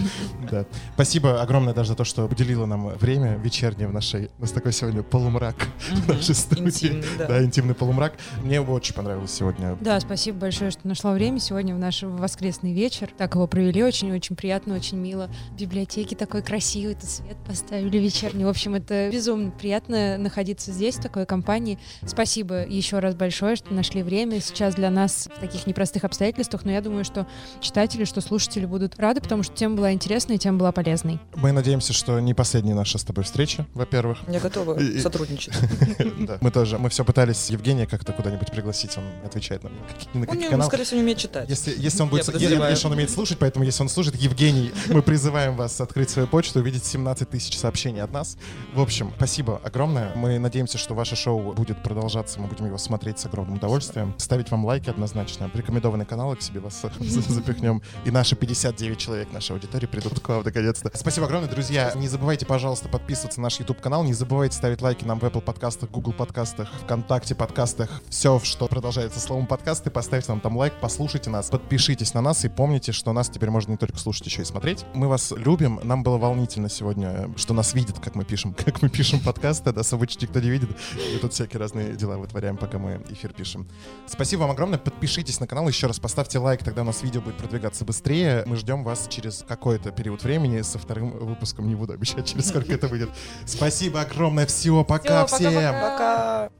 Да. 0.50 0.64
Спасибо 0.94 1.42
огромное 1.42 1.74
даже 1.74 1.90
за 1.90 1.96
то, 1.96 2.04
что 2.04 2.26
уделила 2.26 2.66
нам 2.66 2.88
время 2.90 3.36
вечернее 3.36 3.88
в 3.88 3.92
нашей... 3.92 4.30
У 4.38 4.42
нас 4.42 4.52
такой 4.52 4.72
сегодня 4.72 5.02
полумрак 5.02 5.56
в 5.90 6.08
нашей 6.08 6.34
студии. 6.34 7.02
Да, 7.18 7.42
интимный 7.42 7.74
полумрак. 7.74 8.14
Мне 8.42 8.60
очень 8.60 8.94
понравилось 8.94 9.32
сегодня. 9.32 9.76
Да, 9.80 9.98
спасибо 10.00 10.38
большое, 10.38 10.70
что 10.70 10.86
нашла 10.86 11.12
время 11.12 11.40
сегодня 11.40 11.74
в 11.74 11.78
наш 11.78 12.02
воскресный 12.02 12.72
вечер. 12.72 13.10
Так 13.16 13.34
его 13.34 13.46
провели 13.46 13.82
очень-очень 13.82 14.36
приятно, 14.36 14.74
очень 14.74 14.98
мило. 14.98 15.28
В 15.52 15.56
библиотеке 15.56 16.14
такой 16.16 16.42
красивый, 16.42 16.94
тут 16.94 17.08
свет 17.08 17.36
поставили 17.46 17.98
вечерний. 17.98 18.44
В 18.44 18.48
общем, 18.48 18.74
это 18.74 19.05
безумно 19.10 19.50
приятно 19.50 20.18
находиться 20.18 20.72
здесь, 20.72 20.96
в 20.96 21.02
такой 21.02 21.26
компании. 21.26 21.78
Спасибо 22.06 22.64
еще 22.66 22.98
раз 22.98 23.14
большое, 23.14 23.56
что 23.56 23.72
нашли 23.74 24.02
время 24.02 24.40
сейчас 24.40 24.74
для 24.74 24.90
нас 24.90 25.28
в 25.36 25.40
таких 25.40 25.66
непростых 25.66 26.04
обстоятельствах. 26.04 26.64
Но 26.64 26.72
я 26.72 26.80
думаю, 26.80 27.04
что 27.04 27.26
читатели, 27.60 28.04
что 28.04 28.20
слушатели 28.20 28.66
будут 28.66 28.98
рады, 28.98 29.20
потому 29.20 29.42
что 29.42 29.54
тема 29.54 29.76
была 29.76 29.92
интересной, 29.92 30.38
тема 30.38 30.58
была 30.58 30.72
полезной. 30.72 31.18
Мы 31.34 31.52
надеемся, 31.52 31.92
что 31.92 32.18
не 32.20 32.34
последняя 32.34 32.74
наша 32.74 32.98
с 32.98 33.04
тобой 33.04 33.24
встреча, 33.24 33.66
во-первых. 33.74 34.18
Я 34.28 34.40
готова 34.40 34.78
И- 34.78 34.96
и- 34.96 35.00
сотрудничать. 35.00 35.54
Да. 36.26 36.38
Мы 36.40 36.50
тоже, 36.50 36.78
мы 36.78 36.88
все 36.88 37.04
пытались 37.04 37.50
Евгения 37.50 37.86
как-то 37.86 38.12
куда-нибудь 38.12 38.50
пригласить, 38.50 38.96
он 38.96 39.04
отвечает 39.24 39.62
нам 39.62 39.72
на 39.74 39.86
какие- 40.26 40.40
на 40.40 40.44
Он, 40.46 40.50
каналы. 40.50 40.68
скорее 40.68 40.84
всего, 40.84 40.96
не 40.98 41.02
умеет 41.04 41.18
читать. 41.18 41.48
Если, 41.48 41.74
если 41.76 42.02
он 42.02 42.08
будет, 42.08 42.26
если 42.34 42.86
он 42.86 42.92
умеет 42.92 43.10
слушать, 43.10 43.38
поэтому 43.38 43.64
если 43.64 43.82
он 43.82 43.88
слушает, 43.88 44.16
Евгений, 44.16 44.72
мы 44.88 45.02
призываем 45.02 45.56
вас 45.56 45.80
открыть 45.80 46.10
свою 46.10 46.26
почту, 46.26 46.60
увидеть 46.60 46.84
17 46.84 47.28
тысяч 47.30 47.56
сообщений 47.58 48.02
от 48.02 48.12
нас. 48.12 48.36
В 48.74 48.80
общем, 48.80 48.95
спасибо 49.16 49.60
огромное. 49.64 50.14
Мы 50.14 50.38
надеемся, 50.38 50.78
что 50.78 50.94
ваше 50.94 51.16
шоу 51.16 51.52
будет 51.52 51.82
продолжаться, 51.82 52.40
мы 52.40 52.46
будем 52.46 52.66
его 52.66 52.78
смотреть 52.78 53.18
с 53.18 53.26
огромным 53.26 53.56
удовольствием. 53.56 54.14
Ставить 54.18 54.50
вам 54.50 54.64
лайки 54.64 54.90
однозначно. 54.90 55.50
Рекомендованные 55.52 56.06
каналы 56.06 56.36
к 56.36 56.42
себе 56.42 56.60
вас 56.60 56.84
запихнем. 56.98 57.82
И 58.04 58.10
наши 58.10 58.36
59 58.36 58.98
человек 58.98 59.32
нашей 59.32 59.52
аудитории 59.52 59.86
придут 59.86 60.20
к 60.20 60.28
вам 60.28 60.42
наконец-то. 60.44 60.90
Спасибо 60.94 61.26
огромное, 61.26 61.50
друзья. 61.50 61.92
Не 61.94 62.08
забывайте, 62.08 62.46
пожалуйста, 62.46 62.88
подписываться 62.88 63.40
на 63.40 63.44
наш 63.44 63.58
YouTube-канал. 63.58 64.04
Не 64.04 64.14
забывайте 64.14 64.56
ставить 64.56 64.82
лайки 64.82 65.04
нам 65.04 65.18
в 65.18 65.24
Apple 65.24 65.40
подкастах, 65.40 65.90
Google 65.90 66.12
подкастах, 66.12 66.68
ВКонтакте 66.84 67.34
подкастах. 67.34 68.02
Все, 68.08 68.40
что 68.40 68.66
продолжается 68.66 69.20
словом 69.20 69.46
подкасты, 69.46 69.90
поставьте 69.90 70.32
нам 70.32 70.40
там 70.40 70.56
лайк, 70.56 70.74
послушайте 70.80 71.30
нас, 71.30 71.50
подпишитесь 71.50 72.14
на 72.14 72.20
нас 72.20 72.44
и 72.44 72.48
помните, 72.48 72.92
что 72.92 73.12
нас 73.12 73.28
теперь 73.28 73.50
можно 73.50 73.72
не 73.72 73.76
только 73.76 73.98
слушать, 73.98 74.26
еще 74.26 74.42
и 74.42 74.44
смотреть. 74.44 74.84
Мы 74.94 75.08
вас 75.08 75.32
любим. 75.36 75.80
Нам 75.82 76.02
было 76.02 76.18
волнительно 76.18 76.68
сегодня, 76.68 77.30
что 77.36 77.54
нас 77.54 77.74
видят, 77.74 77.98
как 77.98 78.14
мы 78.14 78.24
пишем, 78.24 78.54
как 78.64 78.82
мы 78.82 78.85
пишем 78.88 79.20
подкасты. 79.20 79.72
Нас 79.72 79.92
обычно 79.92 80.22
никто 80.22 80.40
не 80.40 80.50
видит. 80.50 80.70
И 81.14 81.18
тут 81.18 81.32
всякие 81.32 81.60
разные 81.60 81.94
дела 81.94 82.18
вытворяем, 82.18 82.56
пока 82.56 82.78
мы 82.78 83.00
эфир 83.10 83.32
пишем. 83.32 83.68
Спасибо 84.06 84.42
вам 84.42 84.50
огромное. 84.52 84.78
Подпишитесь 84.78 85.40
на 85.40 85.46
канал. 85.46 85.68
Еще 85.68 85.86
раз 85.86 85.98
поставьте 85.98 86.38
лайк, 86.38 86.62
тогда 86.64 86.82
у 86.82 86.84
нас 86.84 87.02
видео 87.02 87.20
будет 87.20 87.36
продвигаться 87.36 87.84
быстрее. 87.84 88.44
Мы 88.46 88.56
ждем 88.56 88.84
вас 88.84 89.06
через 89.08 89.44
какой-то 89.46 89.90
период 89.90 90.22
времени. 90.22 90.62
Со 90.62 90.78
вторым 90.78 91.10
выпуском 91.10 91.68
не 91.68 91.74
буду 91.74 91.92
обещать, 91.92 92.26
через 92.26 92.48
сколько 92.48 92.72
это 92.72 92.88
выйдет. 92.88 93.10
Спасибо 93.44 94.00
огромное. 94.00 94.46
Всего 94.46 94.84
пока 94.84 95.26
Всё, 95.26 95.36
всем. 95.36 95.72
Пока. 95.72 96.50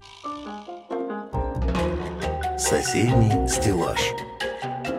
Соседний 2.59 3.49
стеллаж. 3.49 4.01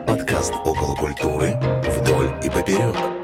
Подкаст 0.05 0.53
около 0.63 0.95
культуры 0.95 1.53
вдоль 1.86 2.34
и 2.43 2.49
поперек. 2.49 3.16